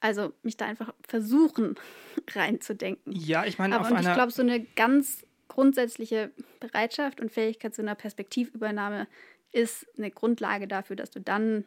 [0.00, 1.76] Also mich da einfach versuchen
[2.34, 3.12] reinzudenken.
[3.12, 6.30] ja, ich meine, Aber auf und ich glaube, so eine ganz grundsätzliche
[6.60, 9.06] Bereitschaft und Fähigkeit zu einer Perspektivübernahme
[9.52, 11.64] ist eine Grundlage dafür, dass du dann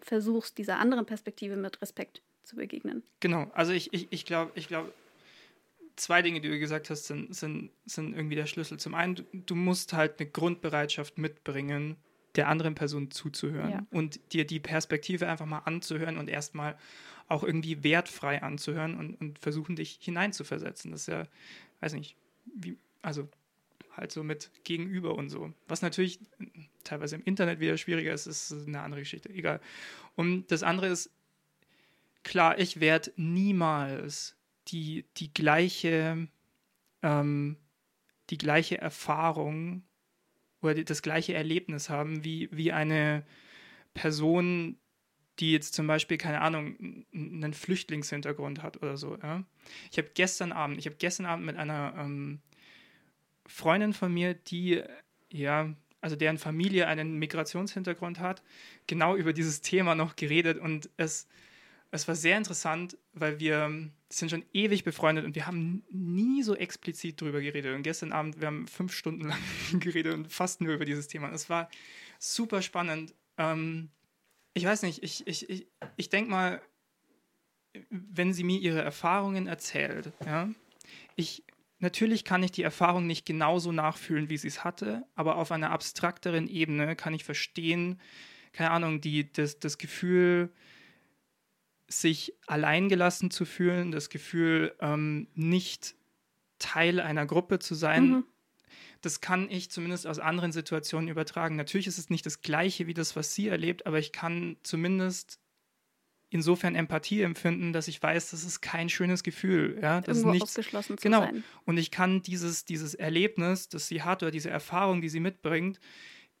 [0.00, 3.02] versuchst, dieser anderen Perspektive mit Respekt zu begegnen.
[3.20, 4.92] Genau, also ich, ich, ich glaube, ich glaube,
[5.96, 8.78] zwei Dinge, die du gesagt hast, sind, sind, sind irgendwie der Schlüssel.
[8.78, 11.96] Zum einen, du, musst halt eine Grundbereitschaft mitbringen,
[12.36, 13.86] der anderen Person zuzuhören Ja.
[13.90, 16.76] und dir die Perspektive einfach mal anzuhören und erstmal
[17.28, 20.90] auch irgendwie wertfrei anzuhören und, und versuchen, dich hineinzuversetzen.
[20.90, 21.26] Das ist ja,
[21.80, 22.16] weiß nicht,
[22.46, 23.28] wie, also
[23.96, 25.52] halt so mit Gegenüber und so.
[25.68, 26.20] Was natürlich
[26.84, 29.30] teilweise im Internet wieder schwieriger ist, ist eine andere Geschichte.
[29.30, 29.60] Egal.
[30.16, 31.10] Und das andere ist,
[32.22, 34.36] klar, ich werde niemals
[34.68, 36.28] die, die gleiche,
[37.02, 37.56] ähm,
[38.30, 39.82] die gleiche Erfahrung
[40.62, 43.24] oder die, das gleiche Erlebnis haben wie, wie eine
[43.94, 44.78] Person,
[45.38, 49.16] die jetzt zum Beispiel, keine Ahnung, einen Flüchtlingshintergrund hat oder so.
[49.22, 49.44] Ja?
[49.90, 52.40] Ich habe gestern Abend, ich habe gestern Abend mit einer ähm,
[53.50, 54.82] Freundin von mir, die,
[55.30, 58.42] ja, also deren Familie einen Migrationshintergrund hat,
[58.86, 61.26] genau über dieses Thema noch geredet und es,
[61.90, 66.54] es war sehr interessant, weil wir sind schon ewig befreundet und wir haben nie so
[66.54, 67.74] explizit drüber geredet.
[67.74, 69.40] Und gestern Abend, wir haben fünf Stunden lang
[69.80, 71.30] geredet und fast nur über dieses Thema.
[71.32, 71.68] Es war
[72.18, 73.14] super spannend.
[73.38, 73.90] Ähm,
[74.54, 76.62] ich weiß nicht, ich, ich, ich, ich denke mal,
[77.90, 80.48] wenn sie mir ihre Erfahrungen erzählt, ja,
[81.16, 81.44] ich,
[81.80, 85.70] natürlich kann ich die Erfahrung nicht genauso nachfühlen, wie sie es hatte, aber auf einer
[85.70, 88.00] abstrakteren Ebene kann ich verstehen,
[88.52, 90.52] keine Ahnung, die, das, das Gefühl,
[91.88, 95.96] sich alleingelassen zu fühlen, das Gefühl, ähm, nicht
[96.58, 98.24] Teil einer Gruppe zu sein, Mhm.
[99.00, 101.56] das kann ich zumindest aus anderen Situationen übertragen.
[101.56, 105.40] Natürlich ist es nicht das Gleiche wie das, was sie erlebt, aber ich kann zumindest
[106.30, 109.78] insofern Empathie empfinden, dass ich weiß, das ist kein schönes Gefühl.
[109.82, 110.00] Ja?
[110.00, 111.20] Das Irgendwo ist nichts, ausgeschlossen zu genau.
[111.20, 111.44] sein.
[111.64, 115.80] Und ich kann dieses, dieses Erlebnis, das sie hat oder diese Erfahrung, die sie mitbringt,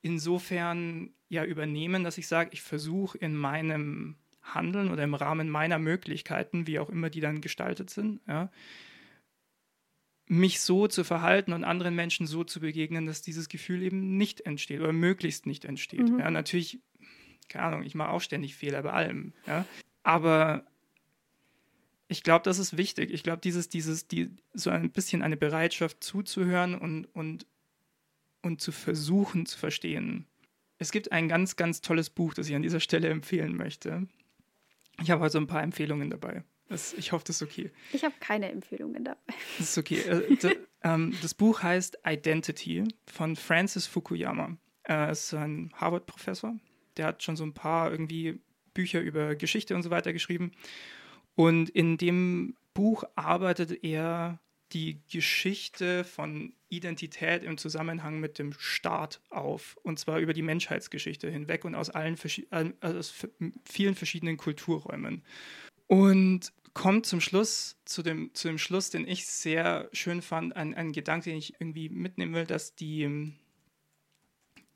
[0.00, 5.78] insofern ja übernehmen, dass ich sage, ich versuche in meinem Handeln oder im Rahmen meiner
[5.78, 8.50] Möglichkeiten, wie auch immer die dann gestaltet sind, ja,
[10.26, 14.42] mich so zu verhalten und anderen Menschen so zu begegnen, dass dieses Gefühl eben nicht
[14.42, 16.08] entsteht oder möglichst nicht entsteht.
[16.08, 16.20] Mhm.
[16.20, 16.78] Ja, natürlich,
[17.48, 19.32] keine Ahnung, ich mache auch ständig Fehler bei allem.
[19.46, 19.64] Ja,
[20.02, 20.64] aber
[22.08, 23.12] ich glaube, das ist wichtig.
[23.12, 27.46] Ich glaube, dieses, dieses, die, so ein bisschen eine Bereitschaft zuzuhören und, und,
[28.42, 30.26] und zu versuchen zu verstehen.
[30.78, 34.08] Es gibt ein ganz, ganz tolles Buch, das ich an dieser Stelle empfehlen möchte.
[35.00, 36.42] Ich habe heute so ein paar Empfehlungen dabei.
[36.68, 37.70] Das, ich hoffe, das ist okay.
[37.92, 39.34] Ich habe keine Empfehlungen dabei.
[39.58, 40.00] Das ist okay.
[40.00, 44.56] Äh, ähm, das Buch heißt Identity von Francis Fukuyama.
[44.82, 46.56] Er ist ein Harvard-Professor.
[46.96, 48.40] Der hat schon so ein paar irgendwie
[48.74, 50.52] Bücher über Geschichte und so weiter geschrieben.
[51.34, 54.40] Und in dem Buch arbeitet er
[54.72, 59.76] die Geschichte von Identität im Zusammenhang mit dem Staat auf.
[59.82, 62.16] Und zwar über die Menschheitsgeschichte hinweg und aus allen
[62.50, 63.12] äh, aus
[63.64, 65.24] vielen verschiedenen Kulturräumen.
[65.88, 70.74] Und kommt zum Schluss, zu dem, zu dem Schluss, den ich sehr schön fand, ein,
[70.74, 73.32] ein Gedanke, den ich irgendwie mitnehmen will, dass die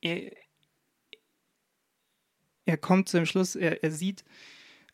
[0.01, 0.33] er,
[2.67, 4.25] er kommt zu dem Schluss, er, er sieht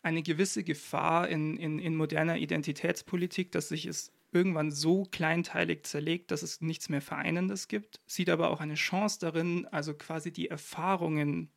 [0.03, 6.31] eine gewisse Gefahr in, in, in moderner Identitätspolitik, dass sich es irgendwann so kleinteilig zerlegt,
[6.31, 10.49] dass es nichts mehr Vereinendes gibt, sieht aber auch eine Chance darin, also quasi die
[10.49, 11.51] Erfahrungen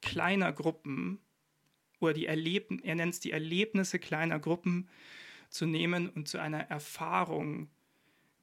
[0.00, 1.20] kleiner Gruppen
[2.00, 4.88] oder die Erleben, er nennt es die Erlebnisse kleiner Gruppen
[5.50, 7.68] zu nehmen und zu einer Erfahrung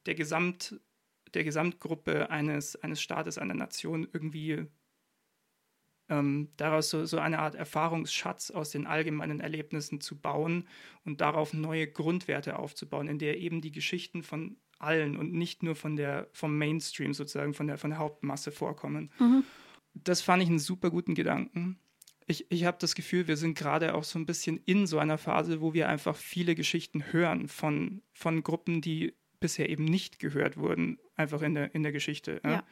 [0.06, 0.80] der, Gesamt,
[1.34, 4.68] der Gesamtgruppe eines, eines Staates, einer Nation irgendwie
[6.10, 10.68] ähm, daraus so, so eine Art Erfahrungsschatz aus den allgemeinen Erlebnissen zu bauen
[11.06, 15.76] und darauf neue Grundwerte aufzubauen, in der eben die Geschichten von allen und nicht nur
[15.76, 19.12] von der, vom Mainstream sozusagen, von der, von der Hauptmasse vorkommen.
[19.20, 19.44] Mhm.
[19.94, 21.80] Das fand ich einen super guten Gedanken.
[22.28, 25.18] Ich, ich habe das Gefühl, wir sind gerade auch so ein bisschen in so einer
[25.18, 30.58] Phase, wo wir einfach viele Geschichten hören von, von Gruppen, die bisher eben nicht gehört
[30.58, 32.40] wurden, einfach in der, in der Geschichte.
[32.44, 32.52] Ja.
[32.52, 32.64] Ja.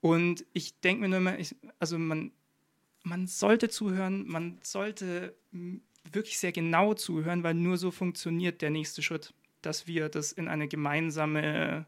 [0.00, 2.32] Und ich denke mir nur immer, ich, also man,
[3.02, 5.36] man sollte zuhören, man sollte
[6.10, 10.48] wirklich sehr genau zuhören, weil nur so funktioniert der nächste Schritt, dass wir das in
[10.48, 11.86] eine gemeinsame,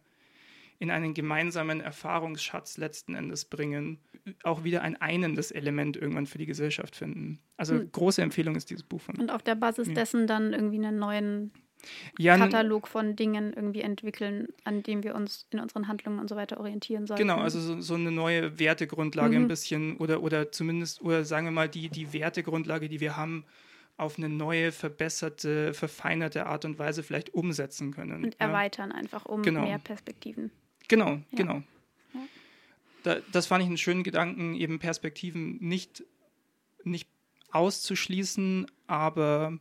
[0.78, 3.98] in einen gemeinsamen Erfahrungsschatz letzten Endes bringen,
[4.42, 7.40] auch wieder ein einendes Element irgendwann für die Gesellschaft finden.
[7.56, 7.90] Also Hm.
[7.92, 9.16] große Empfehlung ist dieses Buch von.
[9.16, 9.94] Und auf der Basis Ja.
[9.94, 11.52] dessen dann irgendwie einen neuen
[12.18, 16.28] Ja, n- Katalog von Dingen irgendwie entwickeln, an dem wir uns in unseren Handlungen und
[16.28, 17.22] so weiter orientieren sollten.
[17.22, 19.44] Genau, also so, so eine neue Wertegrundlage Mhm.
[19.44, 23.44] ein bisschen oder, oder zumindest, oder sagen wir mal, die, die Wertegrundlage, die wir haben,
[23.96, 28.24] auf eine neue, verbesserte, verfeinerte Art und Weise vielleicht umsetzen können.
[28.24, 28.46] Und ja.
[28.46, 29.62] erweitern einfach um Genau.
[29.62, 30.50] mehr Perspektiven.
[30.88, 31.22] Genau, Ja.
[31.36, 31.62] genau.
[32.14, 32.20] Ja.
[33.02, 36.04] Da, das fand ich einen schönen Gedanken, eben Perspektiven nicht,
[36.84, 37.08] nicht
[37.50, 39.58] auszuschließen, aber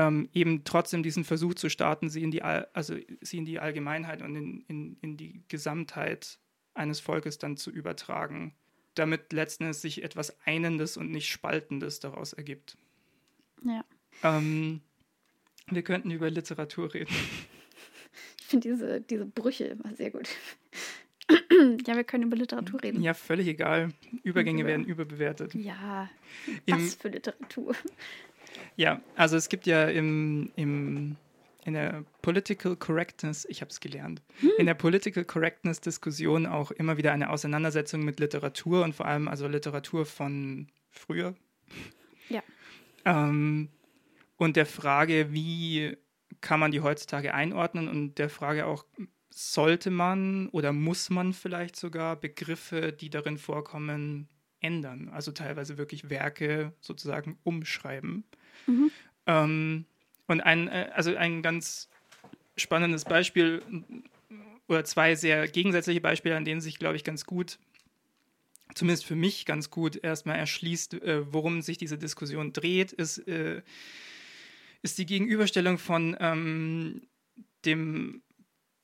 [0.00, 3.58] ähm, eben trotzdem diesen Versuch zu starten, sie in die, All- also sie in die
[3.60, 6.38] Allgemeinheit und in, in, in die Gesamtheit
[6.74, 8.54] eines Volkes dann zu übertragen,
[8.94, 12.76] damit letzten Endes sich etwas Einendes und nicht Spaltendes daraus ergibt.
[13.62, 13.84] Ja.
[14.22, 14.80] Ähm,
[15.70, 17.14] wir könnten über Literatur reden.
[18.40, 20.28] Ich finde diese, diese Brüche immer sehr gut.
[21.86, 23.02] ja, wir können über Literatur reden.
[23.02, 23.92] Ja, völlig egal.
[24.24, 25.54] Übergänge Über- werden überbewertet.
[25.54, 26.10] Ja,
[26.66, 27.74] Im, was für Literatur.
[28.80, 31.16] Ja, also es gibt ja im, im,
[31.66, 34.22] in der Political Correctness, ich habe es gelernt,
[34.56, 39.28] in der Political Correctness Diskussion auch immer wieder eine Auseinandersetzung mit Literatur und vor allem
[39.28, 41.34] also Literatur von früher.
[42.30, 42.42] Ja.
[43.04, 43.68] Ähm,
[44.38, 45.98] und der Frage, wie
[46.40, 48.86] kann man die heutzutage einordnen und der Frage auch,
[49.28, 55.10] sollte man oder muss man vielleicht sogar Begriffe, die darin vorkommen, ändern?
[55.10, 58.24] Also teilweise wirklich Werke sozusagen umschreiben.
[58.66, 58.90] Mhm.
[59.26, 59.84] Ähm,
[60.26, 61.88] und ein, äh, also ein ganz
[62.56, 63.62] spannendes Beispiel
[64.68, 67.58] oder zwei sehr gegensätzliche Beispiele, an denen sich, glaube ich, ganz gut,
[68.74, 73.62] zumindest für mich ganz gut erstmal erschließt, äh, worum sich diese Diskussion dreht, ist, äh,
[74.82, 77.02] ist die Gegenüberstellung von ähm,
[77.64, 78.22] dem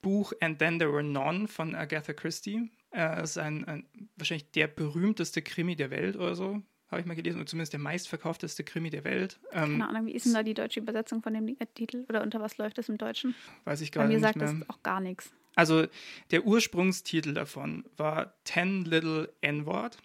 [0.03, 2.71] Buch And Then There Were None von Agatha Christie.
[2.91, 7.07] Äh, das ist ein, ein, wahrscheinlich der berühmteste Krimi der Welt oder so, habe ich
[7.07, 9.41] mal gelesen, oder zumindest der meistverkaufteste Krimi der Welt.
[9.53, 12.05] Ähm, Keine Ahnung, wie ist denn da die deutsche Übersetzung von dem Titel?
[12.09, 13.35] Oder unter was läuft das im Deutschen?
[13.65, 14.53] weiß ich Bei gerade mir nicht sagt mehr.
[14.53, 15.33] das auch gar nichts.
[15.57, 15.87] Also
[16.31, 19.99] der Ursprungstitel davon war Ten Little N-Word.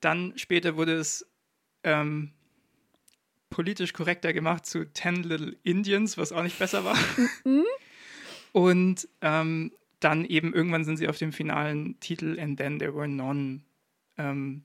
[0.00, 1.26] Dann später wurde es
[1.82, 2.32] ähm,
[3.50, 6.96] politisch korrekter gemacht zu Ten Little Indians, was auch nicht besser war.
[8.52, 13.08] Und ähm, dann eben irgendwann sind sie auf dem finalen Titel And Then There Were
[13.08, 13.60] None
[14.18, 14.64] ähm,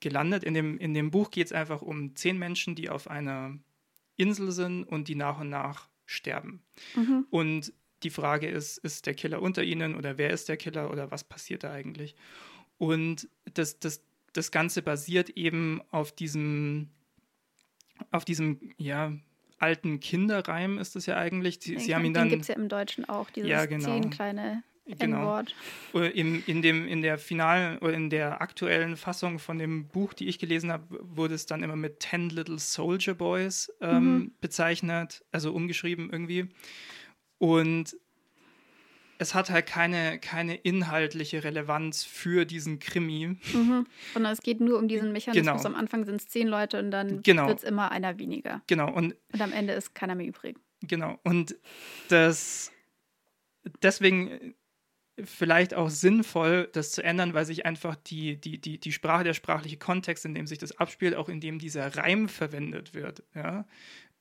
[0.00, 0.44] gelandet.
[0.44, 3.58] In dem, in dem Buch geht es einfach um zehn Menschen, die auf einer
[4.16, 6.62] Insel sind und die nach und nach sterben.
[6.94, 7.26] Mhm.
[7.30, 7.72] Und
[8.02, 11.24] die Frage ist, ist der Killer unter ihnen oder wer ist der Killer oder was
[11.24, 12.14] passiert da eigentlich?
[12.78, 16.90] Und das, das, das Ganze basiert eben auf diesem,
[18.10, 19.12] auf diesem, ja,
[19.58, 21.58] alten Kinderreim ist es ja eigentlich.
[21.62, 22.28] Sie, sie haben ihn dann.
[22.28, 23.84] gibt es ja im Deutschen auch, dieses ja, genau.
[23.86, 25.42] zehn kleine Genau.
[25.94, 30.28] In, in, dem, in der finalen oder in der aktuellen Fassung von dem Buch, die
[30.28, 34.32] ich gelesen habe, wurde es dann immer mit Ten Little Soldier Boys ähm, mhm.
[34.40, 36.48] bezeichnet, also umgeschrieben irgendwie.
[37.38, 37.96] Und
[39.18, 43.38] es hat halt keine, keine inhaltliche Relevanz für diesen Krimi.
[43.54, 43.86] Mhm.
[44.12, 45.62] Sondern es geht nur um diesen Mechanismus.
[45.62, 45.74] Genau.
[45.74, 47.46] Am Anfang sind es zehn Leute und dann genau.
[47.46, 48.60] wird es immer einer weniger.
[48.66, 48.92] Genau.
[48.92, 50.58] Und, und am Ende ist keiner mehr übrig.
[50.82, 51.18] Genau.
[51.22, 51.56] Und
[52.08, 52.70] das
[53.82, 54.54] deswegen
[55.22, 59.34] vielleicht auch sinnvoll, das zu ändern, weil sich einfach die, die, die, die Sprache, der
[59.34, 63.64] sprachliche Kontext, in dem sich das abspielt, auch in dem dieser Reim verwendet wird, ja,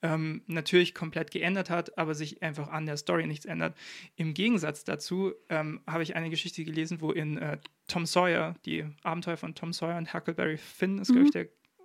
[0.03, 3.75] ähm, natürlich komplett geändert hat, aber sich einfach an der Story nichts ändert.
[4.15, 8.85] Im Gegensatz dazu ähm, habe ich eine Geschichte gelesen, wo in äh, Tom Sawyer, die
[9.01, 11.13] Abenteuer von Tom Sawyer und Huckleberry Finn ist, mhm.
[11.13, 11.31] glaube ich,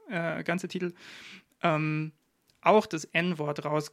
[0.09, 0.92] der äh, ganze Titel,
[1.62, 2.12] ähm,
[2.61, 3.92] auch das N-Wort raus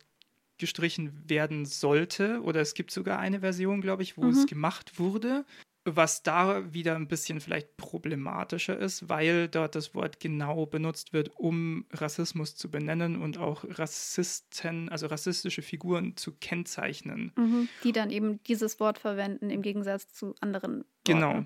[0.58, 2.42] gestrichen werden sollte.
[2.42, 4.30] Oder es gibt sogar eine Version, glaube ich, wo mhm.
[4.30, 5.46] es gemacht wurde.
[5.88, 11.30] Was da wieder ein bisschen vielleicht problematischer ist, weil dort das Wort genau benutzt wird,
[11.36, 17.34] um Rassismus zu benennen und auch Rassisten, also rassistische Figuren zu kennzeichnen.
[17.36, 20.78] Mhm, die dann eben dieses Wort verwenden im Gegensatz zu anderen.
[20.78, 20.86] Worten.
[21.04, 21.46] Genau.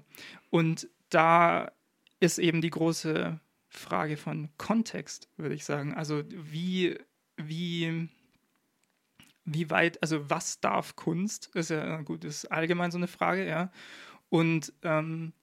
[0.50, 1.74] Und da
[2.22, 5.94] ist eben die große Frage von Kontext, würde ich sagen.
[5.94, 6.98] Also wie,
[7.38, 8.10] wie
[9.54, 11.50] wie weit, also was darf Kunst?
[11.56, 13.72] Ist ja gut, ist allgemein so eine Frage, ja.
[14.30, 15.34] Und ähm,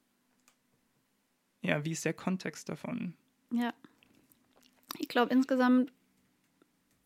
[1.63, 3.15] ja, wie ist der Kontext davon?
[3.51, 3.75] Ja.
[4.99, 5.93] Ich glaube, insgesamt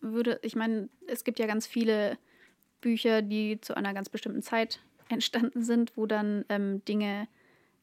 [0.01, 2.19] würde, ich meine, es gibt ja ganz viele
[2.81, 7.29] Bücher, die zu einer ganz bestimmten Zeit entstanden sind, wo dann ähm, Dinge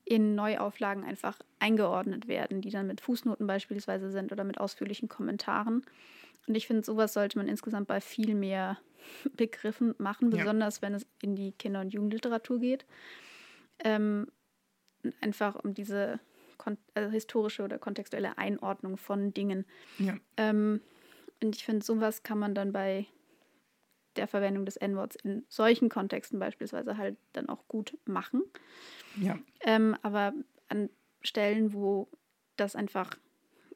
[0.05, 5.83] in Neuauflagen einfach eingeordnet werden, die dann mit Fußnoten beispielsweise sind oder mit ausführlichen Kommentaren.
[6.47, 8.77] Und ich finde, sowas sollte man insgesamt bei viel mehr
[9.35, 10.81] Begriffen machen, besonders ja.
[10.83, 12.85] wenn es in die Kinder- und Jugendliteratur geht.
[13.79, 14.27] Ähm,
[15.21, 16.19] einfach um diese
[16.93, 19.65] also historische oder kontextuelle Einordnung von Dingen.
[19.99, 20.17] Ja.
[20.35, 20.81] Ähm,
[21.41, 23.05] und ich finde, sowas kann man dann bei
[24.15, 28.41] der Verwendung des N-Worts in solchen Kontexten beispielsweise halt dann auch gut machen.
[29.15, 29.37] Ja.
[29.61, 30.33] Ähm, aber
[30.69, 30.89] an
[31.21, 32.09] Stellen, wo
[32.55, 33.11] das einfach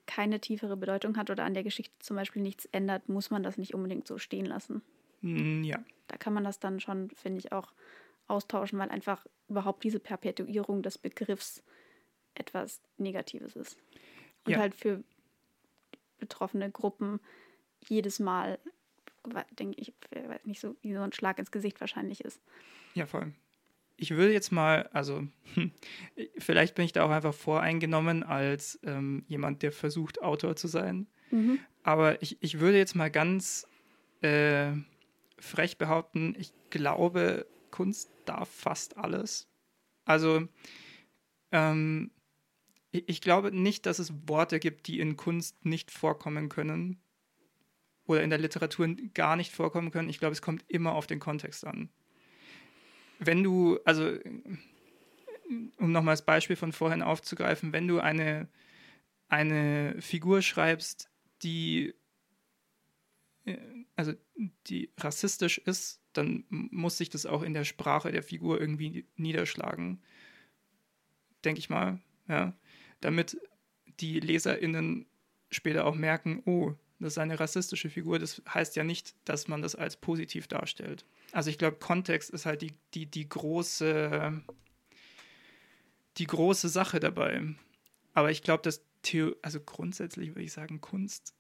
[0.08, 3.58] keine tiefere Bedeutung hat oder an der Geschichte zum Beispiel nichts ändert, muss man das
[3.58, 4.82] nicht unbedingt so stehen lassen.
[5.22, 5.84] Mm, ja.
[6.08, 7.74] Da kann man das dann schon, finde ich, auch
[8.28, 11.64] austauschen, weil einfach überhaupt diese Perpetuierung des Begriffs
[12.34, 13.78] etwas Negatives ist.
[14.46, 14.60] Und ja.
[14.60, 15.04] halt für
[16.20, 17.20] betroffene Gruppen
[17.88, 18.60] jedes Mal,
[19.60, 19.94] denke ich,
[20.44, 22.42] nicht so wie so ein Schlag ins Gesicht wahrscheinlich ist.
[22.94, 23.34] Ja, voll.
[23.98, 25.28] Ich würde jetzt mal, also
[26.38, 31.08] vielleicht bin ich da auch einfach voreingenommen als ähm, jemand, der versucht, Autor zu sein.
[31.30, 31.60] Mhm.
[31.84, 33.68] Aber ich, ich würde jetzt mal ganz
[34.22, 34.72] äh,
[35.42, 39.48] frech behaupten, ich glaube, Kunst darf fast alles.
[40.06, 40.48] Also,
[41.52, 42.12] ähm,
[42.92, 47.02] ich, glaube nicht, dass es Worte gibt, die in Kunst nicht vorkommen können
[48.06, 50.10] oder in der Literatur gar nicht vorkommen können.
[50.10, 51.90] Ich glaube, es kommt immer auf den Kontext an.
[53.20, 54.18] Wenn du, also,
[55.78, 58.50] um nochmal das Beispiel von vorhin aufzugreifen, wenn du eine,
[59.30, 61.10] eine Figur schreibst,
[61.44, 61.94] die
[63.96, 64.14] also
[64.68, 70.02] die rassistisch ist, dann muss sich das auch in der Sprache der Figur irgendwie niederschlagen.
[71.44, 72.54] Denke ich mal, ja.
[73.00, 73.38] Damit
[74.00, 75.08] die LeserInnen
[75.50, 79.64] später auch merken, oh, das ist eine rassistische Figur, das heißt ja nicht, dass man
[79.64, 81.04] das als positiv darstellt.
[81.32, 84.44] Also ich glaube, Kontext ist halt die, die, die große,
[86.18, 87.42] die große Sache dabei.
[88.14, 91.34] Aber ich glaube, dass Theo also grundsätzlich würde ich sagen, Kunst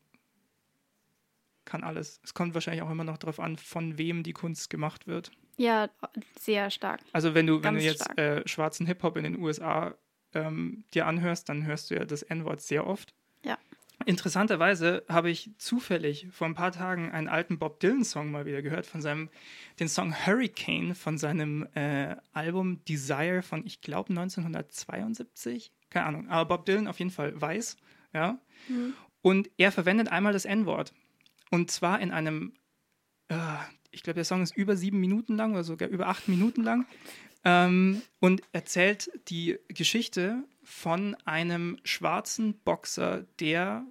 [1.66, 2.20] kann alles.
[2.24, 5.32] Es kommt wahrscheinlich auch immer noch darauf an, von wem die Kunst gemacht wird.
[5.57, 5.89] Ja,
[6.39, 7.01] sehr stark.
[7.14, 9.95] Also wenn du, wenn du jetzt äh, schwarzen Hip-Hop in den USA
[10.34, 13.14] ähm, dir anhörst, dann hörst du ja das N-Wort sehr oft.
[13.43, 13.57] Ja.
[14.05, 18.86] Interessanterweise habe ich zufällig vor ein paar Tagen einen alten Bob Dylan-Song mal wieder gehört,
[18.86, 19.30] von seinem,
[19.80, 25.72] den Song Hurricane von seinem äh, Album Desire von, ich glaube, 1972.
[25.89, 27.78] Keine Ahnung, aber Bob Dylan auf jeden Fall weiß,
[28.14, 28.39] ja.
[28.68, 28.93] Mhm.
[29.22, 30.93] Und er verwendet einmal das N-Wort.
[31.52, 32.54] Und zwar in einem,
[33.28, 33.36] äh,
[33.91, 36.88] ich glaube, der Song ist über sieben Minuten lang oder sogar über acht Minuten lang.
[37.43, 43.86] Ähm, und erzählt die Geschichte von einem schwarzen Boxer, der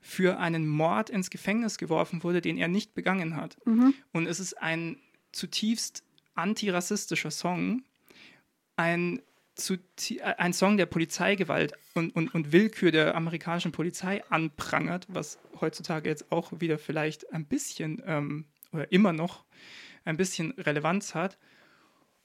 [0.00, 3.58] für einen Mord ins Gefängnis geworfen wurde, den er nicht begangen hat.
[3.66, 3.94] Mhm.
[4.12, 4.96] Und es ist ein
[5.32, 6.04] zutiefst
[6.34, 7.82] antirassistischer Song,
[8.76, 9.20] ein,
[9.58, 15.38] zuti- äh, ein Song, der Polizeigewalt und, und, und Willkür der amerikanischen Polizei anprangert, was
[15.60, 19.44] heutzutage jetzt auch wieder vielleicht ein bisschen ähm, oder immer noch
[20.04, 21.38] ein bisschen Relevanz hat.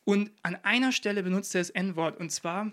[0.06, 2.72] Und an einer Stelle benutzt er das N-Wort und zwar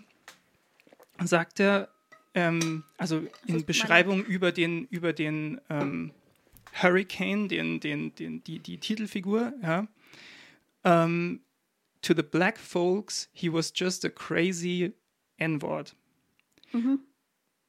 [1.23, 1.89] sagt er,
[2.33, 6.11] ähm, also in Beschreibung über den, über den ähm,
[6.73, 9.87] Hurricane, den, den, den, die, die Titelfigur, ja.
[10.83, 11.41] Ähm,
[12.01, 14.93] to the black folks, he was just a crazy
[15.37, 15.95] N-Word.
[16.73, 16.99] Mhm.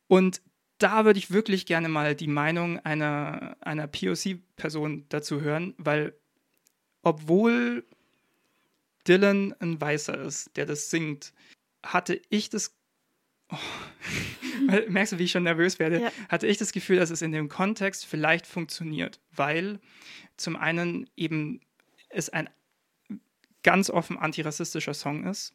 [0.08, 0.42] Und
[0.78, 6.14] da würde ich wirklich gerne mal die Meinung einer, einer POC-Person dazu hören, weil
[7.02, 7.84] obwohl
[9.06, 11.32] Dylan ein Weißer ist, der das singt,
[11.84, 12.74] hatte ich das.
[13.50, 13.56] Oh,
[14.88, 16.00] merkst du, wie ich schon nervös werde?
[16.00, 16.12] Ja.
[16.28, 19.80] Hatte ich das Gefühl, dass es in dem Kontext vielleicht funktioniert, weil
[20.36, 21.60] zum einen eben
[22.08, 22.48] es ein
[23.62, 25.54] ganz offen antirassistischer Song ist,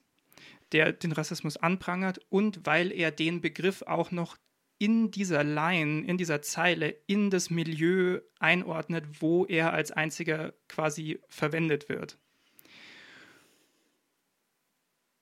[0.71, 4.37] der den Rassismus anprangert und weil er den Begriff auch noch
[4.79, 11.19] in dieser Line, in dieser Zeile, in das Milieu einordnet, wo er als einziger quasi
[11.29, 12.17] verwendet wird.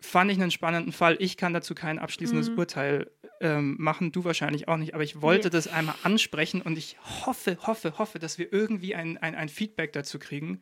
[0.02, 1.16] Fand ich einen spannenden Fall.
[1.20, 2.58] Ich kann dazu kein abschließendes Mhm.
[2.60, 3.12] Urteil
[3.42, 5.52] ähm, machen, du wahrscheinlich auch nicht, aber ich wollte Nee.
[5.54, 9.94] das einmal ansprechen und ich hoffe, hoffe, hoffe, dass wir irgendwie ein, ein, ein Feedback
[9.94, 10.62] dazu kriegen.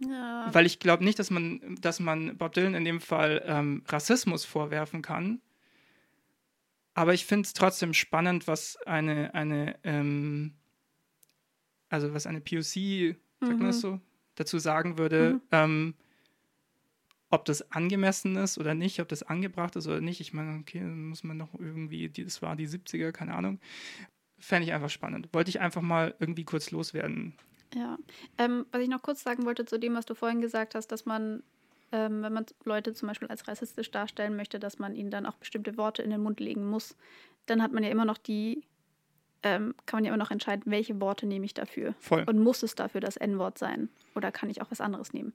[0.00, 0.48] Ja.
[0.52, 4.44] Weil ich glaube nicht, dass man, dass man Bob Dylan in dem Fall ähm, Rassismus
[4.44, 5.40] vorwerfen kann.
[6.94, 10.54] Aber ich finde es trotzdem spannend, was eine, eine ähm,
[11.88, 13.72] also was eine POC, sagt Mhm.
[13.72, 14.00] so,
[14.36, 15.40] dazu sagen würde, Mhm.
[15.52, 15.94] ähm,
[17.30, 20.20] ob das angemessen ist oder nicht, ob das angebracht ist oder nicht.
[20.20, 23.60] Ich meine, okay, dann muss man noch irgendwie, das war die 70er, keine Ahnung.
[24.38, 25.28] Fände ich einfach spannend.
[25.32, 27.34] Wollte ich einfach mal irgendwie kurz loswerden.
[27.74, 27.98] Ja.
[28.38, 31.06] Ähm, was ich noch kurz sagen wollte zu dem, was du vorhin gesagt hast, dass
[31.06, 31.42] man,
[31.92, 35.36] ähm, wenn man Leute zum Beispiel als rassistisch darstellen möchte, dass man ihnen dann auch
[35.36, 36.96] bestimmte Worte in den Mund legen muss,
[37.46, 38.64] dann hat man ja immer noch die,
[39.42, 41.94] ähm, kann man ja immer noch entscheiden, welche Worte nehme ich dafür.
[41.98, 42.24] Voll.
[42.26, 43.88] Und muss es dafür das N-Wort sein?
[44.14, 45.32] Oder kann ich auch was anderes nehmen?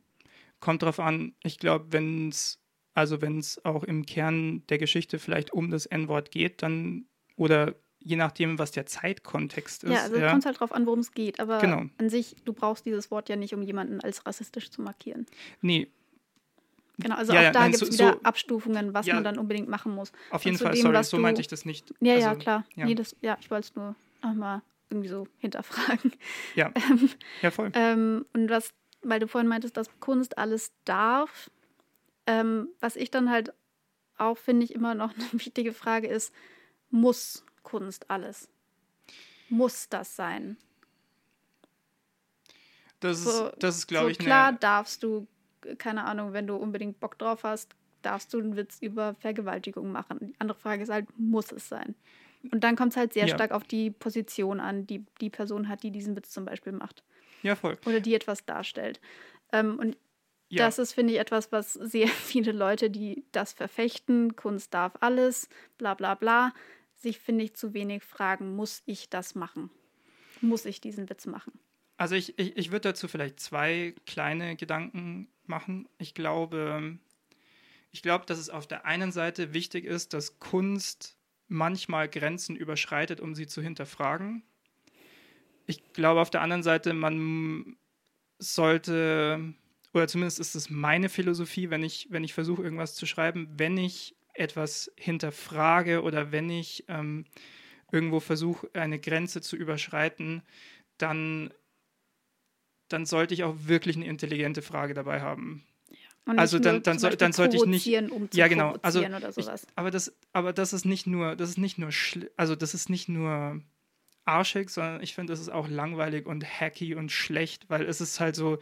[0.59, 1.33] kommt drauf an.
[1.43, 2.61] Ich glaube, wenn es,
[2.93, 7.05] also wenn es auch im Kern der Geschichte vielleicht um das N-Wort geht, dann,
[7.35, 9.91] oder je nachdem, was der Zeitkontext ist.
[9.91, 11.39] ja, also kommt halt drauf an, worum es geht.
[11.39, 11.83] Aber Genau.
[11.97, 15.25] an sich, du brauchst dieses Wort ja nicht, um jemanden als rassistisch zu markieren.
[15.61, 15.87] Nee,
[17.01, 19.13] Genau, also Ja, auch ja, da gibt es so- wieder so- Abstufungen, was Ja.
[19.15, 20.11] man dann unbedingt machen muss.
[20.31, 21.93] auf jeden Fall, dem, sorry, so du- meinte ich das nicht.
[22.01, 22.65] Ja, ja, Also, klar.
[22.75, 22.85] ja.
[22.85, 26.11] Nee, das, ja, ich wollte es nur nochmal irgendwie so hinterfragen.
[26.55, 26.73] Ja,
[27.41, 27.71] ja, voll.
[27.73, 31.49] Ähm, und was, weil du vorhin meintest, dass Kunst alles darf,
[32.27, 33.53] ähm, was ich dann halt
[34.17, 36.33] auch, finde ich, immer noch eine wichtige Frage ist,
[36.89, 38.49] muss Kunst alles?
[39.49, 40.57] Muss das sein?
[42.99, 45.27] Das So, ist, das ist glaube so ich, klar eine, darfst du,
[45.77, 50.19] keine Ahnung, wenn du unbedingt Bock drauf hast, darfst du einen Witz über Vergewaltigung machen.
[50.21, 51.95] Die andere Frage ist halt, muss es sein?
[52.51, 53.27] Und dann kommt es halt sehr Ja.
[53.27, 57.03] stark auf die Position an, die die Person hat, die diesen Witz zum Beispiel macht.
[57.41, 57.77] ja, voll.
[57.85, 59.01] Oder die etwas darstellt.
[59.53, 59.97] Ähm, und
[60.49, 64.93] Ja, das ist, finde ich, etwas, was sehr viele Leute, die das verfechten, Kunst darf
[65.01, 66.53] alles, bla bla bla,
[67.01, 69.69] sich, finde ich, zu wenig fragen, muss ich das machen?
[70.41, 71.59] Muss ich diesen Witz machen?
[71.97, 75.87] Also ich, ich, ich würde dazu vielleicht zwei kleine Gedanken machen.
[75.97, 76.97] Ich glaube,
[77.91, 83.19] ich glaube, dass es auf der einen Seite wichtig ist, dass Kunst manchmal Grenzen überschreitet,
[83.19, 84.43] um sie zu hinterfragen.
[85.65, 87.75] Ich glaube auf der anderen Seite, man
[88.37, 89.53] sollte,
[89.93, 93.77] oder zumindest ist es meine Philosophie, wenn ich, wenn ich versuche, irgendwas zu schreiben, wenn
[93.77, 97.25] ich etwas hinterfrage oder wenn ich ähm,
[97.91, 100.41] irgendwo versuche, eine Grenze zu überschreiten,
[100.97, 101.53] dann
[102.87, 105.63] dann sollte ich auch wirklich eine intelligente Frage dabei haben.
[106.25, 108.75] Und Also dann- dann Beispiel dann sollte ich nicht- Um Ja, genau.
[108.81, 108.99] Also
[109.41, 111.89] Ich, aber das, aber das ist nicht nur, das ist nicht nur,
[112.35, 113.61] also das ist nicht nur
[114.25, 118.19] arschig, sondern ich finde, das ist auch langweilig und hacky und schlecht, weil es ist
[118.19, 118.57] halt so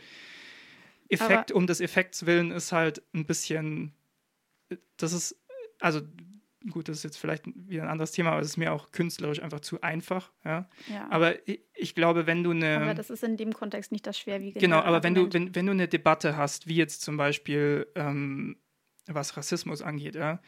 [1.10, 3.94] Effekt um des Effekts willen ist halt ein bisschen,
[4.98, 5.38] das ist,
[5.80, 6.02] also
[6.70, 9.42] gut, das ist jetzt vielleicht wieder ein anderes Thema, aber es ist mir auch künstlerisch
[9.42, 10.70] einfach zu einfach, ja.
[10.88, 11.08] ja.
[11.10, 14.60] Aber ich, glaube, wenn du eine Aber das ist in dem Kontext nicht das schwerwiegende
[14.60, 18.58] Genau, aber wenn du, wenn, wenn du eine Debatte hast, wie jetzt zum Beispiel, ähm,
[19.06, 20.42] was Rassismus angeht, ja,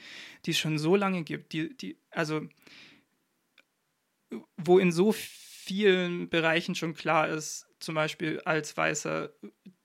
[0.46, 2.42] die es schon so lange gibt, die, die, also
[4.58, 9.32] wo in so vielen Bereichen schon klar ist, zum Beispiel als Weißer,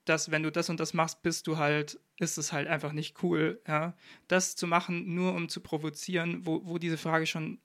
[0.04, 3.22] dass wenn du das und das machst, bist du halt, ist es halt einfach nicht
[3.22, 3.60] cool.
[3.66, 3.94] Ja?
[4.28, 7.58] Das zu machen, nur um zu provozieren, wo, wo diese Frage schon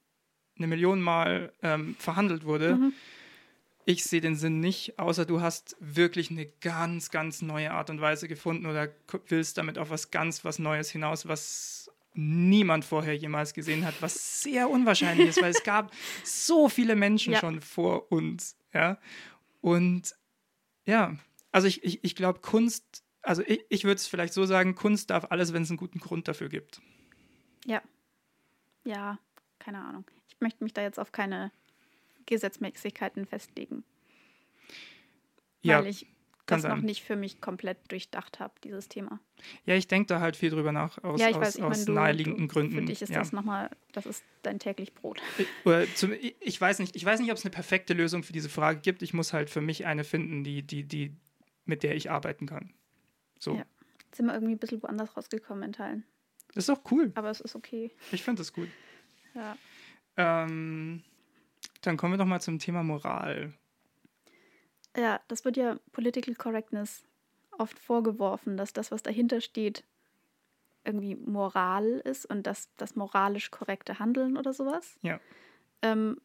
[0.58, 2.76] eine Million Mal ähm, verhandelt wurde.
[2.76, 2.94] Mhm.
[3.86, 8.02] Ich sehe den Sinn nicht, außer du hast wirklich eine ganz, ganz neue Art und
[8.02, 8.90] Weise gefunden oder
[9.28, 14.42] willst damit auf was ganz was Neues hinaus, was niemand vorher jemals gesehen hat, was
[14.42, 15.92] sehr unwahrscheinlich ist, weil es gab
[16.24, 17.40] so viele Menschen ja.
[17.40, 18.58] schon vor uns.
[18.74, 19.00] Ja?
[19.62, 20.16] Und
[20.86, 21.16] ja,
[21.52, 25.10] also ich, ich, ich glaube, Kunst, also ich, ich würde es vielleicht so sagen, Kunst
[25.10, 26.82] darf alles, wenn es einen guten Grund dafür gibt.
[27.66, 27.82] Ja.
[28.84, 29.20] Ja,
[29.60, 30.06] keine Ahnung.
[30.28, 31.52] Ich möchte mich da jetzt auf keine
[32.26, 33.84] Gesetzmäßigkeiten festlegen.
[35.62, 36.08] Ja, weil ich
[36.50, 36.78] das sein.
[36.78, 39.20] noch nicht für mich komplett durchdacht habe, dieses Thema.
[39.66, 41.86] Ja, ich denke da halt viel drüber nach, aus, ja, ich weiß, aus, ich aus
[41.86, 42.76] mein, naheliegenden du, Gründen.
[42.76, 43.20] Für dich ist ja.
[43.20, 45.22] das nochmal, das ist dein täglich Brot.
[45.38, 48.50] Ich, zum, ich weiß nicht, ich weiß nicht, ob es eine perfekte Lösung für diese
[48.50, 49.02] Frage gibt.
[49.02, 51.16] Ich muss halt für mich eine finden, die, die, die,
[51.70, 52.74] mit der ich arbeiten kann.
[53.40, 53.56] So.
[53.56, 53.66] Ja.
[54.06, 56.04] Jetzt sind wir irgendwie ein bisschen woanders rausgekommen in Teilen.
[56.56, 57.12] Ist doch cool.
[57.16, 57.92] Aber es ist okay.
[58.12, 58.68] Ich finde das gut.
[59.36, 59.56] Ja.
[60.18, 61.04] Ähm,
[61.82, 63.54] dann kommen wir doch mal zum Thema Moral.
[64.98, 67.04] Ja, das wird ja Political Correctness
[67.52, 69.84] oft vorgeworfen, dass das, was dahinter steht,
[70.84, 74.98] irgendwie Moral ist und das, das moralisch korrekte Handeln oder sowas.
[75.04, 75.20] Ja.
[75.84, 76.20] Ähm,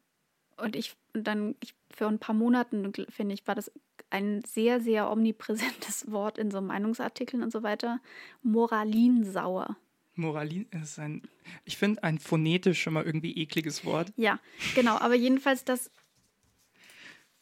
[0.57, 3.71] und ich, und dann, ich, für ein paar Monaten, finde ich, war das
[4.15, 8.01] ein sehr, sehr omnipräsentes Wort in so Meinungsartikeln und so weiter.
[8.43, 9.77] Moralinsauer.
[10.15, 11.23] Moralin ist ein,
[11.65, 14.12] ich finde, ein phonetisch schon mal irgendwie ekliges Wort.
[14.17, 14.39] Ja,
[14.77, 14.97] genau.
[14.99, 15.91] Aber jedenfalls, das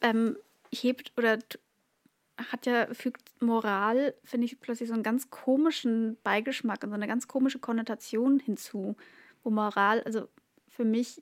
[0.01, 0.35] ähm,
[0.71, 1.37] hebt oder
[2.37, 7.07] hat ja, fügt Moral, finde ich, plötzlich so einen ganz komischen Beigeschmack und so eine
[7.07, 8.95] ganz komische Konnotation hinzu.
[9.43, 10.27] Wo Moral, also
[10.67, 11.21] für mich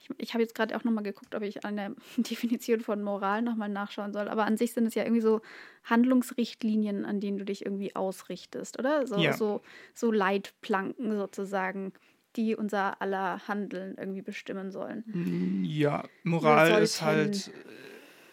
[0.00, 3.42] ich, ich habe jetzt gerade auch nochmal geguckt, ob ich an der Definition von Moral
[3.42, 4.28] nochmal nachschauen soll.
[4.28, 5.40] Aber an sich sind es ja irgendwie so
[5.84, 9.06] Handlungsrichtlinien, an denen du dich irgendwie ausrichtest, oder?
[9.06, 9.32] So, ja.
[9.32, 9.62] so,
[9.94, 11.92] so Leitplanken sozusagen,
[12.36, 15.64] die unser aller Handeln irgendwie bestimmen sollen.
[15.64, 17.50] Ja, Moral ist halt,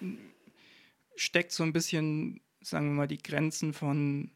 [0.01, 0.07] äh,
[1.15, 4.31] steckt so ein bisschen, sagen wir mal, die Grenzen von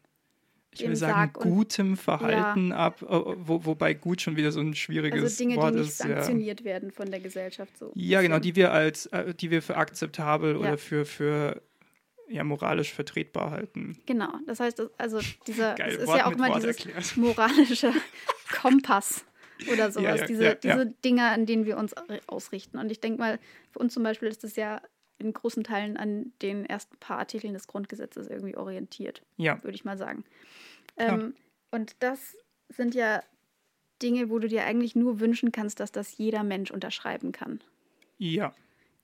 [0.74, 2.76] ich will sagen, gutem Verhalten ja.
[2.76, 5.98] ab, wo, wobei gut schon wieder so ein schwieriges also Dinge, Wort die nicht ist,
[5.98, 6.66] sanktioniert ja.
[6.66, 7.92] werden von der Gesellschaft so.
[7.94, 10.58] Ja, genau, die wir als, äh, die wir für akzeptabel ja.
[10.58, 11.60] oder für, für
[12.28, 13.98] ja, moralisch vertretbar halten.
[14.06, 17.16] Genau, das heißt, also dieser, Geil, ist Wort ja auch mal dieses erklärt.
[17.16, 17.92] moralische
[18.60, 19.24] Kompass
[19.70, 21.94] oder sowas, diese, diese Dinge, an denen wir uns
[22.26, 22.78] ausrichten.
[22.78, 23.38] Und ich denke mal,
[23.70, 24.80] für uns zum Beispiel ist das ja
[25.18, 29.62] in großen Teilen an den ersten paar Artikeln des Grundgesetzes irgendwie orientiert, ja.
[29.62, 30.24] würde ich mal sagen.
[30.96, 31.34] Ähm,
[31.70, 32.36] und das
[32.68, 33.22] sind ja
[34.02, 37.60] Dinge, wo du dir eigentlich nur wünschen kannst, dass das jeder Mensch unterschreiben kann.
[38.18, 38.52] Ja.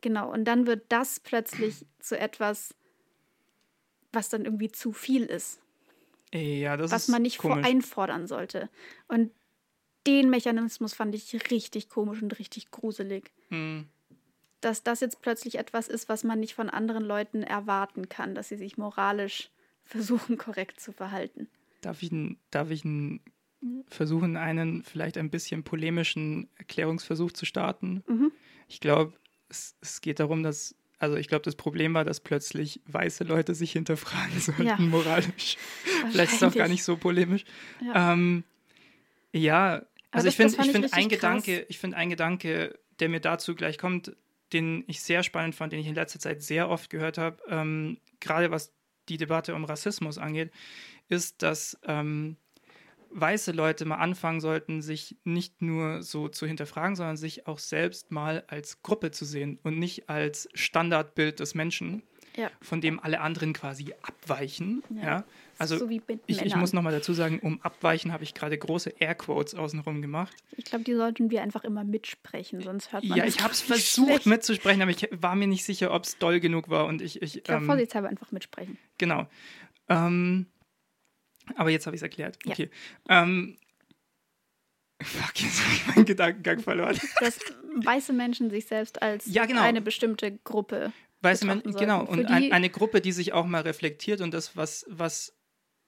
[0.00, 2.74] Genau, und dann wird das plötzlich zu etwas,
[4.12, 5.60] was dann irgendwie zu viel ist.
[6.32, 7.66] Ja, das was man nicht komisch.
[7.66, 8.68] einfordern sollte.
[9.06, 9.32] Und
[10.06, 13.32] den Mechanismus fand ich richtig komisch und richtig gruselig.
[13.48, 13.88] Hm.
[14.60, 18.48] Dass das jetzt plötzlich etwas ist, was man nicht von anderen Leuten erwarten kann, dass
[18.48, 19.50] sie sich moralisch
[19.84, 21.48] versuchen, korrekt zu verhalten.
[21.80, 22.10] Darf ich,
[22.50, 22.82] darf ich
[23.88, 28.02] versuchen, einen vielleicht ein bisschen polemischen Erklärungsversuch zu starten?
[28.06, 28.32] Mhm.
[28.66, 29.14] Ich glaube,
[29.48, 33.54] es, es geht darum, dass also ich glaube, das Problem war, dass plötzlich weiße Leute
[33.54, 34.76] sich hinterfragen sollten, ja.
[34.78, 35.56] moralisch.
[36.10, 37.44] Vielleicht ist es auch gar nicht so polemisch.
[37.80, 38.44] Ja, ähm,
[39.32, 43.54] ja also das, ich finde ich ein Gedanke, ich finde ein Gedanke, der mir dazu
[43.54, 44.16] gleich kommt,
[44.52, 47.98] den ich sehr spannend fand, den ich in letzter Zeit sehr oft gehört habe, ähm,
[48.20, 48.72] gerade was
[49.08, 50.52] die Debatte um Rassismus angeht,
[51.08, 52.36] ist, dass ähm,
[53.10, 58.10] weiße Leute mal anfangen sollten, sich nicht nur so zu hinterfragen, sondern sich auch selbst
[58.10, 62.02] mal als Gruppe zu sehen und nicht als Standardbild des Menschen,
[62.36, 62.50] ja.
[62.60, 64.82] von dem alle anderen quasi abweichen.
[64.94, 65.02] Ja.
[65.02, 65.24] ja?
[65.60, 69.56] Also so ich, ich, muss nochmal dazu sagen, um abweichen habe ich gerade große Airquotes
[69.56, 70.36] außenrum gemacht.
[70.56, 73.60] Ich glaube, die sollten wir einfach immer mitsprechen, sonst hört man Ja, ich habe es
[73.60, 74.26] versucht schlecht.
[74.26, 76.86] mitzusprechen, aber ich war mir nicht sicher, ob es doll genug war.
[76.86, 78.78] Und ich, ich, ich glaube, ähm, vorsichtshalber einfach mitsprechen.
[78.98, 79.26] Genau.
[79.88, 80.46] Ähm,
[81.56, 82.38] aber jetzt habe ich es erklärt.
[82.46, 82.70] Okay.
[83.08, 83.24] Ja.
[83.24, 83.56] Ähm,
[85.02, 87.00] fuck, jetzt habe ich meinen Gedankengang verloren.
[87.20, 87.40] Dass
[87.74, 89.62] weiße Menschen sich selbst als ja, genau.
[89.62, 90.92] eine bestimmte Gruppe.
[91.20, 92.04] Weiße Menschen, genau.
[92.04, 95.34] Und ein, eine Gruppe, die sich auch mal reflektiert und das, was, was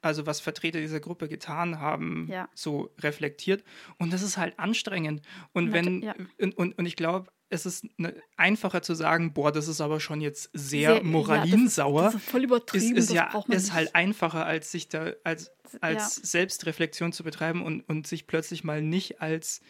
[0.03, 2.49] also was Vertreter dieser Gruppe getan haben, ja.
[2.55, 3.65] so reflektiert.
[3.99, 5.23] Und das ist halt anstrengend.
[5.53, 6.15] Und wenn, ja.
[6.39, 10.01] und, und, und ich glaube, es ist ne, einfacher zu sagen, boah, das ist aber
[10.01, 12.03] schon jetzt sehr, sehr moralinsauer.
[12.03, 12.97] Ja, das, das, ist voll übertrieben.
[12.97, 16.23] Ist, ist ja ist halt einfacher, als sich da als, als ja.
[16.25, 19.61] Selbstreflexion zu betreiben und, und sich plötzlich mal nicht als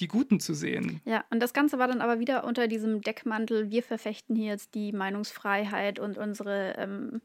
[0.00, 1.00] die Guten zu sehen.
[1.04, 4.74] Ja, und das Ganze war dann aber wieder unter diesem Deckmantel, wir verfechten hier jetzt
[4.74, 7.20] die Meinungsfreiheit und unsere ähm,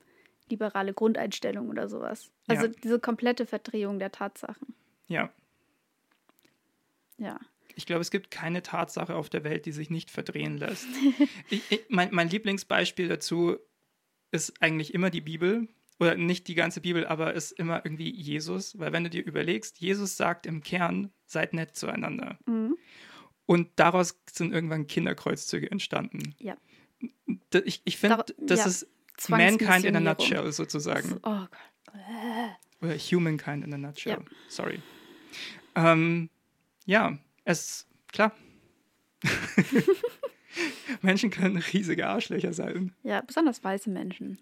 [0.50, 2.32] liberale Grundeinstellung oder sowas.
[2.48, 2.72] Also Ja.
[2.84, 4.76] diese komplette Verdrehung der Tatsachen.
[5.08, 5.32] Ja.
[7.18, 7.40] Ja.
[7.76, 10.88] Ich glaube, es gibt keine Tatsache auf der Welt, die sich nicht verdrehen lässt.
[11.50, 13.58] ich, ich, mein, mein Lieblingsbeispiel dazu
[14.32, 15.68] ist eigentlich immer die Bibel.
[16.00, 18.78] Oder nicht die ganze Bibel, aber ist immer irgendwie Jesus.
[18.80, 22.38] Weil wenn du dir überlegst, Jesus sagt im Kern, seid nett zueinander.
[22.46, 22.78] Mhm.
[23.46, 26.36] Und daraus sind irgendwann Kinderkreuzzüge entstanden.
[26.40, 26.58] Ja.
[27.66, 28.66] Ich, ich finde, das ja.
[28.66, 28.88] ist
[29.28, 31.20] Mankind in a nutshell sozusagen.
[31.24, 31.96] Oh Gott.
[32.82, 34.14] Oder Humankind in a nutshell.
[34.14, 34.20] Ja.
[34.50, 34.82] Sorry.
[35.76, 36.30] Ähm,
[36.86, 38.34] ja, es, klar.
[41.02, 42.94] Menschen können riesige Arschlöcher sein.
[43.04, 44.40] Ja, besonders weiße Menschen.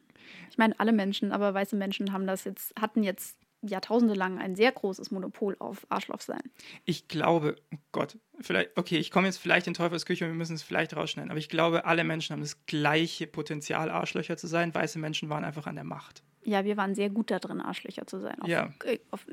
[0.50, 4.56] Ich meine, alle Menschen, aber weiße Menschen haben das jetzt, hatten jetzt Jahrtausende lang ein
[4.56, 6.42] sehr großes Monopol auf Arschloch sein.
[6.86, 10.36] Ich glaube, oh Gott, vielleicht, okay, ich komme jetzt vielleicht in Teufels Küche und wir
[10.38, 14.48] müssen es vielleicht rausschneiden, aber ich glaube, alle Menschen haben das gleiche Potenzial, Arschlöcher zu
[14.48, 14.74] sein.
[14.74, 16.24] Weiße Menschen waren einfach an der Macht.
[16.44, 18.42] Ja, wir waren sehr gut da drin, Arschlöcher zu sein.
[18.42, 18.74] Auf, Ja.
[18.84, 19.28] äh, auf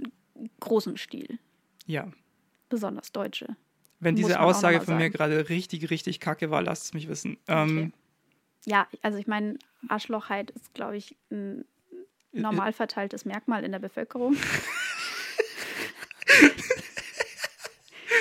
[0.61, 1.39] großem Stil.
[1.87, 2.11] Ja.
[2.69, 3.57] Besonders Deutsche.
[4.01, 7.39] Wenn Muss diese Aussage von mir gerade richtig, richtig kacke war, lasst es mich wissen.
[7.49, 7.93] Ähm,
[8.67, 11.65] Ja, also ich meine, Arschlochheit ist, glaube ich, ein
[12.33, 14.37] normal verteiltes Merkmal in der Bevölkerung.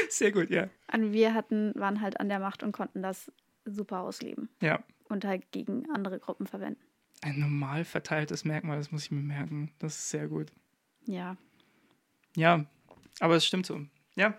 [0.10, 0.70] Sehr gut, ja.
[0.94, 3.32] Und wir hatten, waren halt an der Macht und konnten das
[3.66, 4.84] super ausleben Ja.
[5.10, 6.82] und halt gegen andere Gruppen verwenden.
[7.22, 9.72] Ein normal verteiltes Merkmal, das muss ich mir merken.
[9.80, 10.52] Das ist sehr gut.
[11.06, 11.36] Ja.
[12.36, 12.66] Ja,
[13.20, 13.82] aber es stimmt so.
[14.16, 14.36] Ja.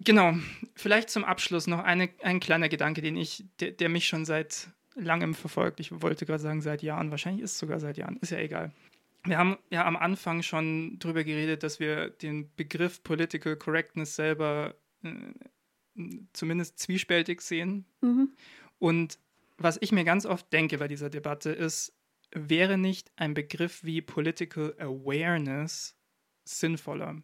[0.00, 0.34] Genau.
[0.74, 4.68] Vielleicht zum Abschluss noch eine, ein kleiner Gedanke, den ich, der, der mich schon seit
[4.94, 5.80] langem verfolgt.
[5.80, 7.10] Ich wollte gerade sagen seit Jahren.
[7.10, 8.16] Wahrscheinlich ist es sogar seit Jahren.
[8.18, 8.72] Ist ja egal.
[9.24, 14.74] Wir haben ja am Anfang schon drüber geredet, dass wir den Begriff Political Correctness selber
[15.04, 15.10] äh,
[16.32, 17.84] zumindest zwiespältig sehen.
[18.00, 18.30] Mhm.
[18.78, 19.18] Und
[19.58, 21.94] was ich mir ganz oft denke bei dieser Debatte ist,
[22.34, 25.96] wäre nicht ein Begriff wie Political Awareness
[26.44, 27.22] sinnvoller?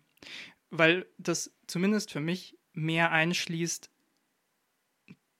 [0.71, 3.91] Weil das zumindest für mich mehr einschließt,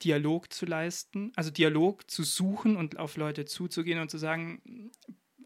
[0.05, 4.91] Dialog zu leisten, also Dialog zu suchen und auf Leute zuzugehen und zu sagen,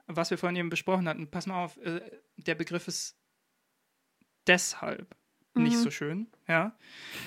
[0.07, 2.01] was wir vorhin eben besprochen hatten, pass mal auf, äh,
[2.37, 3.17] der Begriff ist
[4.47, 5.15] deshalb
[5.55, 5.83] nicht Mhm.
[5.83, 6.77] so schön, ja.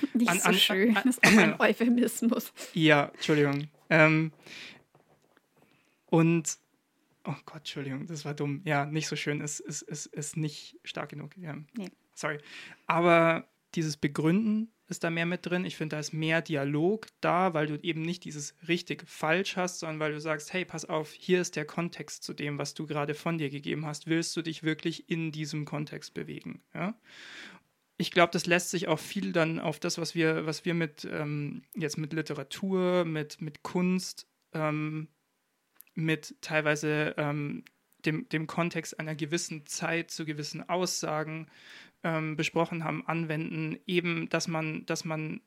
[0.13, 0.97] Nicht An- so an- schön.
[0.97, 2.51] an- Das ist auch ein Euphemismus.
[2.73, 3.69] Ja, Entschuldigung.
[3.89, 4.31] Ähm,
[6.07, 6.57] und,
[7.23, 8.61] oh Gott, Entschuldigung, das war dumm.
[8.65, 11.37] Ja, nicht so schön, ist, ist, ist, ist nicht stark genug.
[11.37, 11.55] Ja.
[11.77, 11.89] Nee.
[12.13, 12.39] Sorry.
[12.87, 15.65] Aber dieses Begründen ist da mehr mit drin.
[15.65, 19.79] Ich finde, da ist mehr Dialog da, weil du eben nicht dieses richtig falsch hast,
[19.79, 22.85] sondern weil du sagst, hey, pass auf, hier ist der Kontext zu dem, was du
[22.85, 24.07] gerade von dir gegeben hast.
[24.07, 26.61] Willst du dich wirklich in diesem Kontext bewegen?
[26.73, 26.95] Ja?
[27.97, 31.07] ich glaube, das lässt sich auch viel dann auf das, was wir, was wir mit
[31.09, 35.07] ähm, jetzt mit Literatur, mit, mit Kunst, ähm,
[35.93, 37.63] mit teilweise ähm,
[38.05, 41.47] dem, dem Kontext einer gewissen Zeit zu gewissen Aussagen
[42.05, 45.41] ähm, besprochen haben, anwenden, eben, dass man, dass man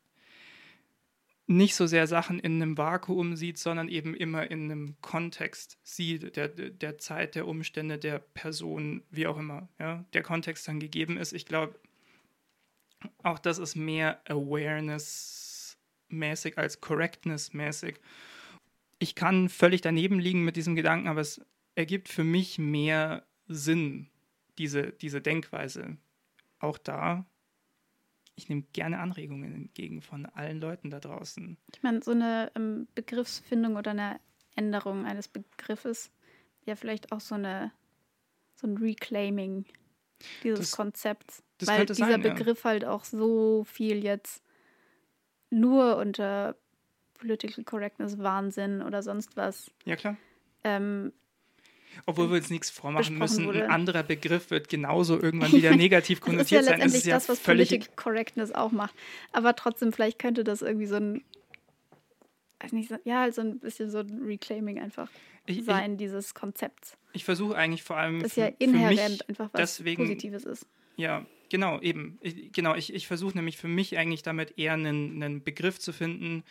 [1.47, 6.35] nicht so sehr Sachen in einem Vakuum sieht, sondern eben immer in einem Kontext sieht,
[6.37, 11.17] der, der Zeit, der Umstände, der Person, wie auch immer, ja, der Kontext dann gegeben
[11.17, 11.33] ist.
[11.33, 11.79] Ich glaube,
[13.23, 18.01] auch das ist mehr Awareness-mäßig als Correctness-mäßig.
[18.99, 21.41] Ich kann völlig daneben liegen mit diesem Gedanken, aber es
[21.77, 24.11] ergibt für mich mehr Sinn,
[24.59, 25.99] diese, diese Denkweise.
[26.61, 27.27] Auch da,
[28.35, 31.57] ich nehme gerne Anregungen entgegen von allen Leuten da draußen.
[31.75, 34.21] Ich meine, so eine ähm, Begriffsfindung oder eine
[34.55, 36.11] Änderung eines Begriffes
[36.65, 37.73] wäre vielleicht auch so eine
[38.55, 39.65] so ein Reclaiming
[40.43, 41.45] dieses Das- Konzepts.
[41.59, 42.35] das weil dieser sein, ja.
[42.35, 44.43] Begriff halt auch so viel jetzt
[45.51, 46.57] nur unter
[47.15, 50.17] Political Correctness, Wahnsinn oder sonst was Ja, klar.
[50.65, 51.13] ähm,
[52.07, 53.65] Obwohl wir uns nichts vormachen müssen, wurde.
[53.65, 56.73] ein anderer Begriff wird genauso irgendwann wieder negativ Das ist ja konnotiert sein.
[56.75, 58.95] Letztendlich ist ja das, was Political Correctness auch macht.
[59.33, 61.23] Aber trotzdem, vielleicht könnte das irgendwie so ein,
[62.61, 65.11] weiß nicht, ja, halt so ein bisschen so ein Reclaiming einfach
[65.47, 66.97] Ich- ich- sein, dieses Konzepts.
[67.13, 70.67] Ich versuche eigentlich vor allem Das für, ja inhärent mich einfach was deswegen, Positives ist.
[70.97, 72.19] Ja, genau, eben.
[72.21, 75.93] Ich, genau, ich, ich versuche nämlich für mich eigentlich damit eher einen, einen Begriff zu
[75.93, 76.43] finden,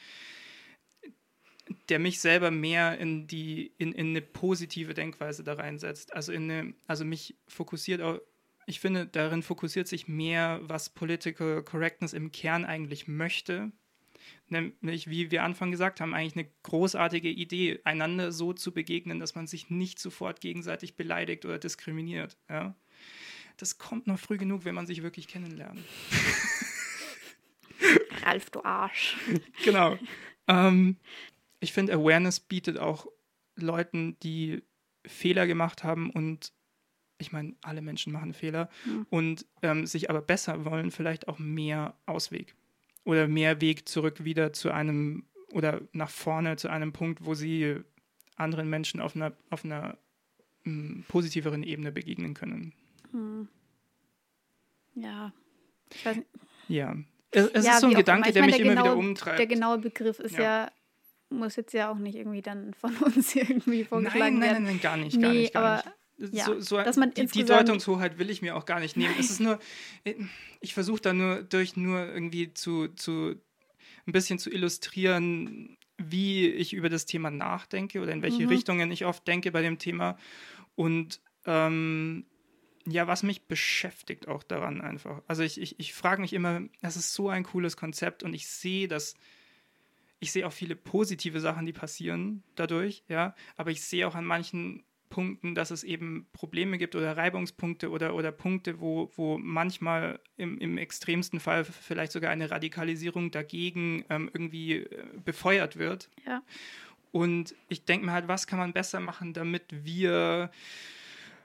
[1.89, 6.14] der mich selber mehr in die, in, in eine positive Denkweise da reinsetzt.
[6.14, 8.19] Also in eine, also mich fokussiert auch,
[8.65, 13.72] ich finde, darin fokussiert sich mehr, was Political Correctness im Kern eigentlich möchte.
[14.49, 19.35] Nämlich, wie wir Anfang gesagt haben, eigentlich eine großartige Idee, einander so zu begegnen, dass
[19.35, 22.38] man sich nicht sofort gegenseitig beleidigt oder diskriminiert.
[22.49, 22.76] Ja?
[23.57, 25.80] Das kommt noch früh genug, wenn man sich wirklich kennenlernt.
[28.23, 29.18] Ralf, du Arsch.
[29.64, 29.98] genau.
[30.48, 30.98] Ähm,
[31.59, 33.07] ich finde, Awareness bietet auch
[33.55, 34.63] Leuten, die
[35.05, 36.53] Fehler gemacht haben und
[37.19, 39.05] ich meine, alle Menschen machen Fehler Ja.
[39.09, 42.55] und ähm, sich aber besser wollen, vielleicht auch mehr Ausweg
[43.05, 47.77] oder mehr Weg zurück wieder zu einem oder nach vorne zu einem Punkt, wo sie
[48.35, 49.97] anderen Menschen auf einer, auf einer
[50.65, 52.73] m, positiveren Ebene begegnen können.
[53.11, 53.47] Hm.
[54.93, 55.31] Ja.
[55.93, 56.27] Ich weiß nicht.
[56.67, 56.95] Ja.
[57.31, 58.29] Es, es Ja, ist so ein auch Gedanke.
[58.29, 59.39] Ich der meine, mich immer wieder umtreibt.
[59.39, 60.41] Der genaue Begriff ist ja.
[60.65, 60.71] Ja.
[61.29, 64.63] Muss jetzt ja auch nicht irgendwie dann von uns irgendwie Nein, vorgeschlagen nein, werden.
[64.63, 66.35] nein, nein, gar nicht, gar Nee, nicht, gar aber nicht.
[66.35, 69.13] ja, so, so, dass man die, die Deutungshoheit will ich mir auch gar nicht nehmen.
[69.19, 69.59] Es ist nur,
[70.61, 73.35] ich versuche da nur durch nur irgendwie zu, zu
[74.05, 78.49] ein bisschen zu illustrieren, wie ich über das Thema nachdenke oder in welche Mhm.
[78.49, 80.17] Richtungen ich oft denke bei dem Thema
[80.75, 82.25] und ähm,
[82.87, 85.21] ja, was mich beschäftigt auch daran einfach.
[85.27, 88.47] Also ich, ich, ich frage mich immer, das ist so ein cooles Konzept und ich
[88.47, 89.15] sehe das,
[90.19, 94.26] ich sehe auch viele positive Sachen, die passieren dadurch, ja, aber ich sehe auch an
[94.26, 100.19] manchen Punkten, dass es eben Probleme gibt oder Reibungspunkte oder, oder Punkte, wo, wo manchmal
[100.35, 106.10] im, im extremsten Fall vielleicht sogar eine Radikalisierung dagegen ähm, irgendwie äh, befeuert wird.
[106.26, 106.44] Ja.
[107.11, 110.52] Und ich denke mir halt, was kann man besser machen, damit wir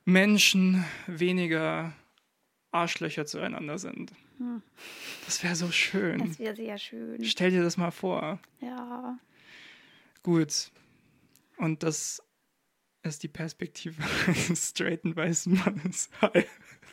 [0.04, 1.92] Menschen weniger
[2.72, 4.12] Arschlöcher zueinander sind.
[4.38, 4.62] Hm.
[5.26, 6.18] Das wäre so schön.
[6.18, 7.24] Das wäre sehr schön.
[7.24, 8.40] Stell dir das mal vor.
[8.60, 9.18] Ja.
[10.22, 10.70] Gut.
[11.56, 12.22] Und das
[13.02, 16.10] ist die Perspektive eines straighten weißen Mannes.
[16.20, 16.46] Hi.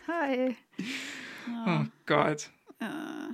[0.07, 0.55] Hi.
[1.47, 1.87] Oh Ja.
[2.05, 2.51] Gott.
[2.79, 3.33] Äh,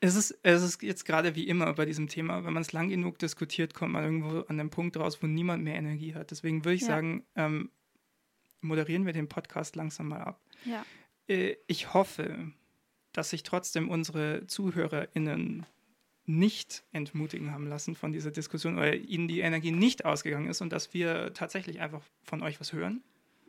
[0.00, 2.88] Es ist, es ist jetzt gerade wie immer bei diesem Thema, wenn man es lang
[2.90, 6.30] genug diskutiert, kommt man irgendwo an den Punkt raus, wo niemand mehr Energie hat.
[6.30, 6.88] Deswegen würde ich Ja.
[6.88, 7.70] sagen, ähm,
[8.60, 10.40] moderieren wir den Podcast langsam mal ab.
[10.64, 10.84] ja.
[11.28, 12.52] Äh, ich hoffe,
[13.16, 15.64] dass sich trotzdem unsere ZuhörerInnen
[16.26, 20.72] nicht entmutigen haben lassen von dieser Diskussion oder ihnen die Energie nicht ausgegangen ist und
[20.72, 23.02] dass wir tatsächlich einfach von euch was hören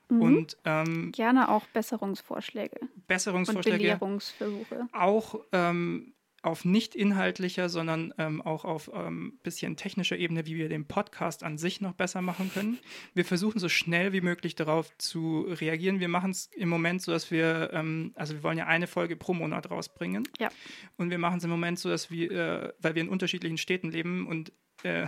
[0.10, 0.22] Mhm.
[0.22, 4.88] und ähm, Gerne auch Besserungsvorschläge und Besserungsvorschläge Belehrungsversuche.
[4.94, 6.14] auch ähm,
[6.48, 11.44] auf nicht inhaltlicher, sondern ähm, auch auf ähm, bisschen technischer Ebene, wie wir den Podcast
[11.44, 12.80] an sich noch besser machen können.
[13.14, 16.00] Wir versuchen so schnell wie möglich darauf zu reagieren.
[16.00, 19.16] Wir machen es im Moment so, dass wir, ähm, also wir wollen ja eine Folge
[19.16, 20.28] pro Monat rausbringen.
[20.40, 20.50] Ja.
[20.96, 23.92] Und wir machen es im Moment so, dass wir, äh, weil wir in unterschiedlichen Städten
[23.92, 24.52] leben und
[24.84, 25.08] äh,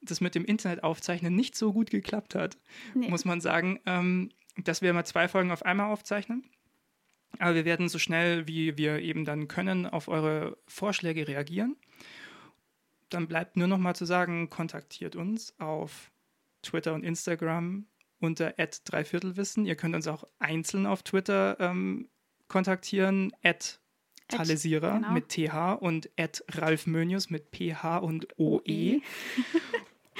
[0.00, 2.58] das mit dem Internet aufzeichnen nicht so gut geklappt hat,
[2.94, 3.08] Nee.
[3.08, 6.44] muss man sagen, ähm, dass wir mal zwei Folgen auf einmal aufzeichnen.
[7.38, 11.76] Aber wir werden so schnell, wie wir eben dann können, auf eure Vorschläge reagieren.
[13.08, 16.10] Dann bleibt nur noch mal zu sagen, kontaktiert uns auf
[16.62, 17.86] Twitter und Instagram
[18.20, 19.66] unter dreiviertelwissen.
[19.66, 22.08] Ihr könnt uns auch einzeln auf Twitter ähm,
[22.48, 23.80] kontaktieren, at
[24.28, 25.12] Talesierer genau.
[25.12, 28.62] mit TH und at Ralf Mönius mit PH und OE.
[28.62, 29.00] OE.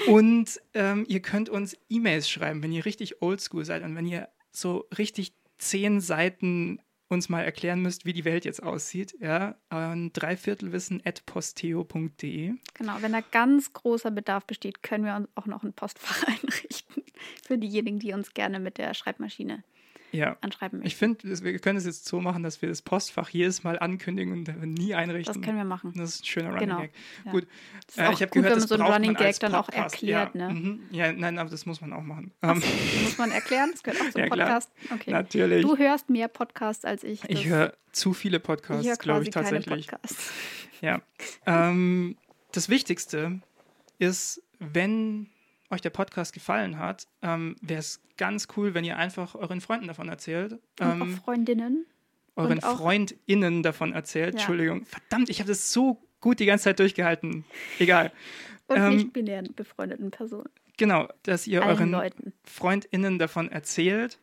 [0.07, 4.29] Und ähm, ihr könnt uns E-Mails schreiben, wenn ihr richtig oldschool seid und wenn ihr
[4.51, 10.11] so richtig zehn Seiten uns mal erklären müsst, wie die Welt jetzt aussieht, ja, an
[10.13, 12.53] dreiviertelwissen.posteo.de.
[12.73, 17.03] Genau, wenn da ganz großer Bedarf besteht, können wir uns auch noch ein Postfach einrichten.
[17.43, 19.63] Für diejenigen, die uns gerne mit der Schreibmaschine
[20.15, 20.37] Ja.
[20.41, 21.17] anschreiben Ich möchten.
[21.19, 24.73] finde, wir können es jetzt so machen, dass wir das Postfach jedes Mal ankündigen und
[24.73, 25.33] nie einrichten.
[25.35, 25.93] Das können wir machen.
[25.95, 26.81] Das ist ein schöner Running Genau.
[26.81, 26.91] Gag.
[27.25, 27.31] Ja.
[27.31, 27.47] Gut.
[27.87, 29.55] Das ist Äh, auch ich habe gut, gehört, wenn man so einen Running Gag dann
[29.55, 30.47] auch erklärt, ja.
[30.47, 30.53] ne?
[30.53, 30.79] Mhm.
[30.91, 32.31] Ja, nein, aber das muss man auch machen.
[32.41, 33.69] Ach Ähm, so, muss man erklären?
[33.71, 34.27] Das gehört auch zum Ja.
[34.27, 34.71] Podcast.
[34.93, 35.11] Okay.
[35.11, 35.61] natürlich.
[35.63, 37.23] Du hörst mehr Podcasts als ich.
[37.29, 39.87] ich höre zu viele ich Podcasts, glaube ich tatsächlich.
[40.81, 41.01] Ja.
[41.45, 42.17] Ähm,
[42.51, 43.41] das Wichtigste
[43.99, 45.29] ist, wenn
[45.69, 49.87] euch der Podcast gefallen hat, ähm, wäre es ganz cool, wenn ihr einfach euren Freunden
[49.87, 50.53] davon erzählt.
[50.53, 51.85] Und Ähm, auch Freundinnen.
[52.35, 54.35] euren und auch- FreundInnen davon erzählt.
[54.35, 54.39] Ja.
[54.39, 54.85] Entschuldigung.
[54.85, 57.45] Verdammt, ich habe das so gut die ganze Zeit durchgehalten.
[57.79, 58.11] Egal.
[58.67, 60.49] Und Ähm, nicht binären befreundeten Personen.
[60.77, 62.33] Genau, dass ihr Allen euren Leuten.
[62.43, 64.19] FreundInnen davon erzählt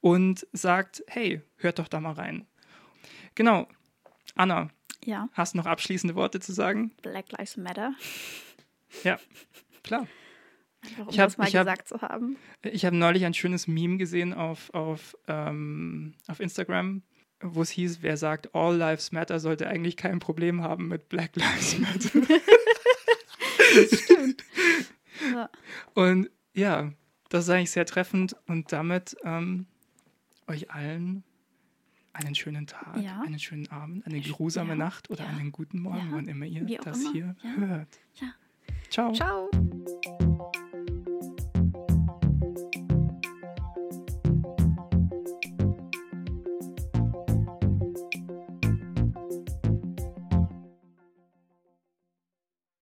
[0.00, 2.46] und sagt, hey, hört doch da mal rein.
[3.34, 3.66] Genau.
[4.34, 4.68] Anna,
[5.04, 6.92] Ja, hast noch abschließende Worte zu sagen?
[7.02, 7.94] Black Lives Matter.
[9.04, 9.18] Ja,
[9.82, 10.06] klar.
[10.86, 12.36] Einfach um Ich hab- das mal ich hab- gesagt zu haben.
[12.62, 17.02] Ich habe neulich ein schönes Meme gesehen auf, auf, ähm, auf Instagram,
[17.40, 21.36] wo es hieß, wer sagt, All Lives Matter, sollte eigentlich kein Problem haben mit Black
[21.36, 22.10] Lives Matter.
[25.32, 25.50] Ja.
[25.94, 26.92] Und ja,
[27.28, 29.66] das ist eigentlich sehr treffend und damit ähm,
[30.46, 31.24] euch allen
[32.12, 33.20] einen schönen Tag, Ja.
[33.26, 37.00] einen schönen Abend, eine grusame Ja, Nacht oder einen guten Morgen, wann immer ihr das
[37.02, 37.88] immer, hier hört.
[38.88, 39.12] Ciao.
[39.12, 39.50] Ciao.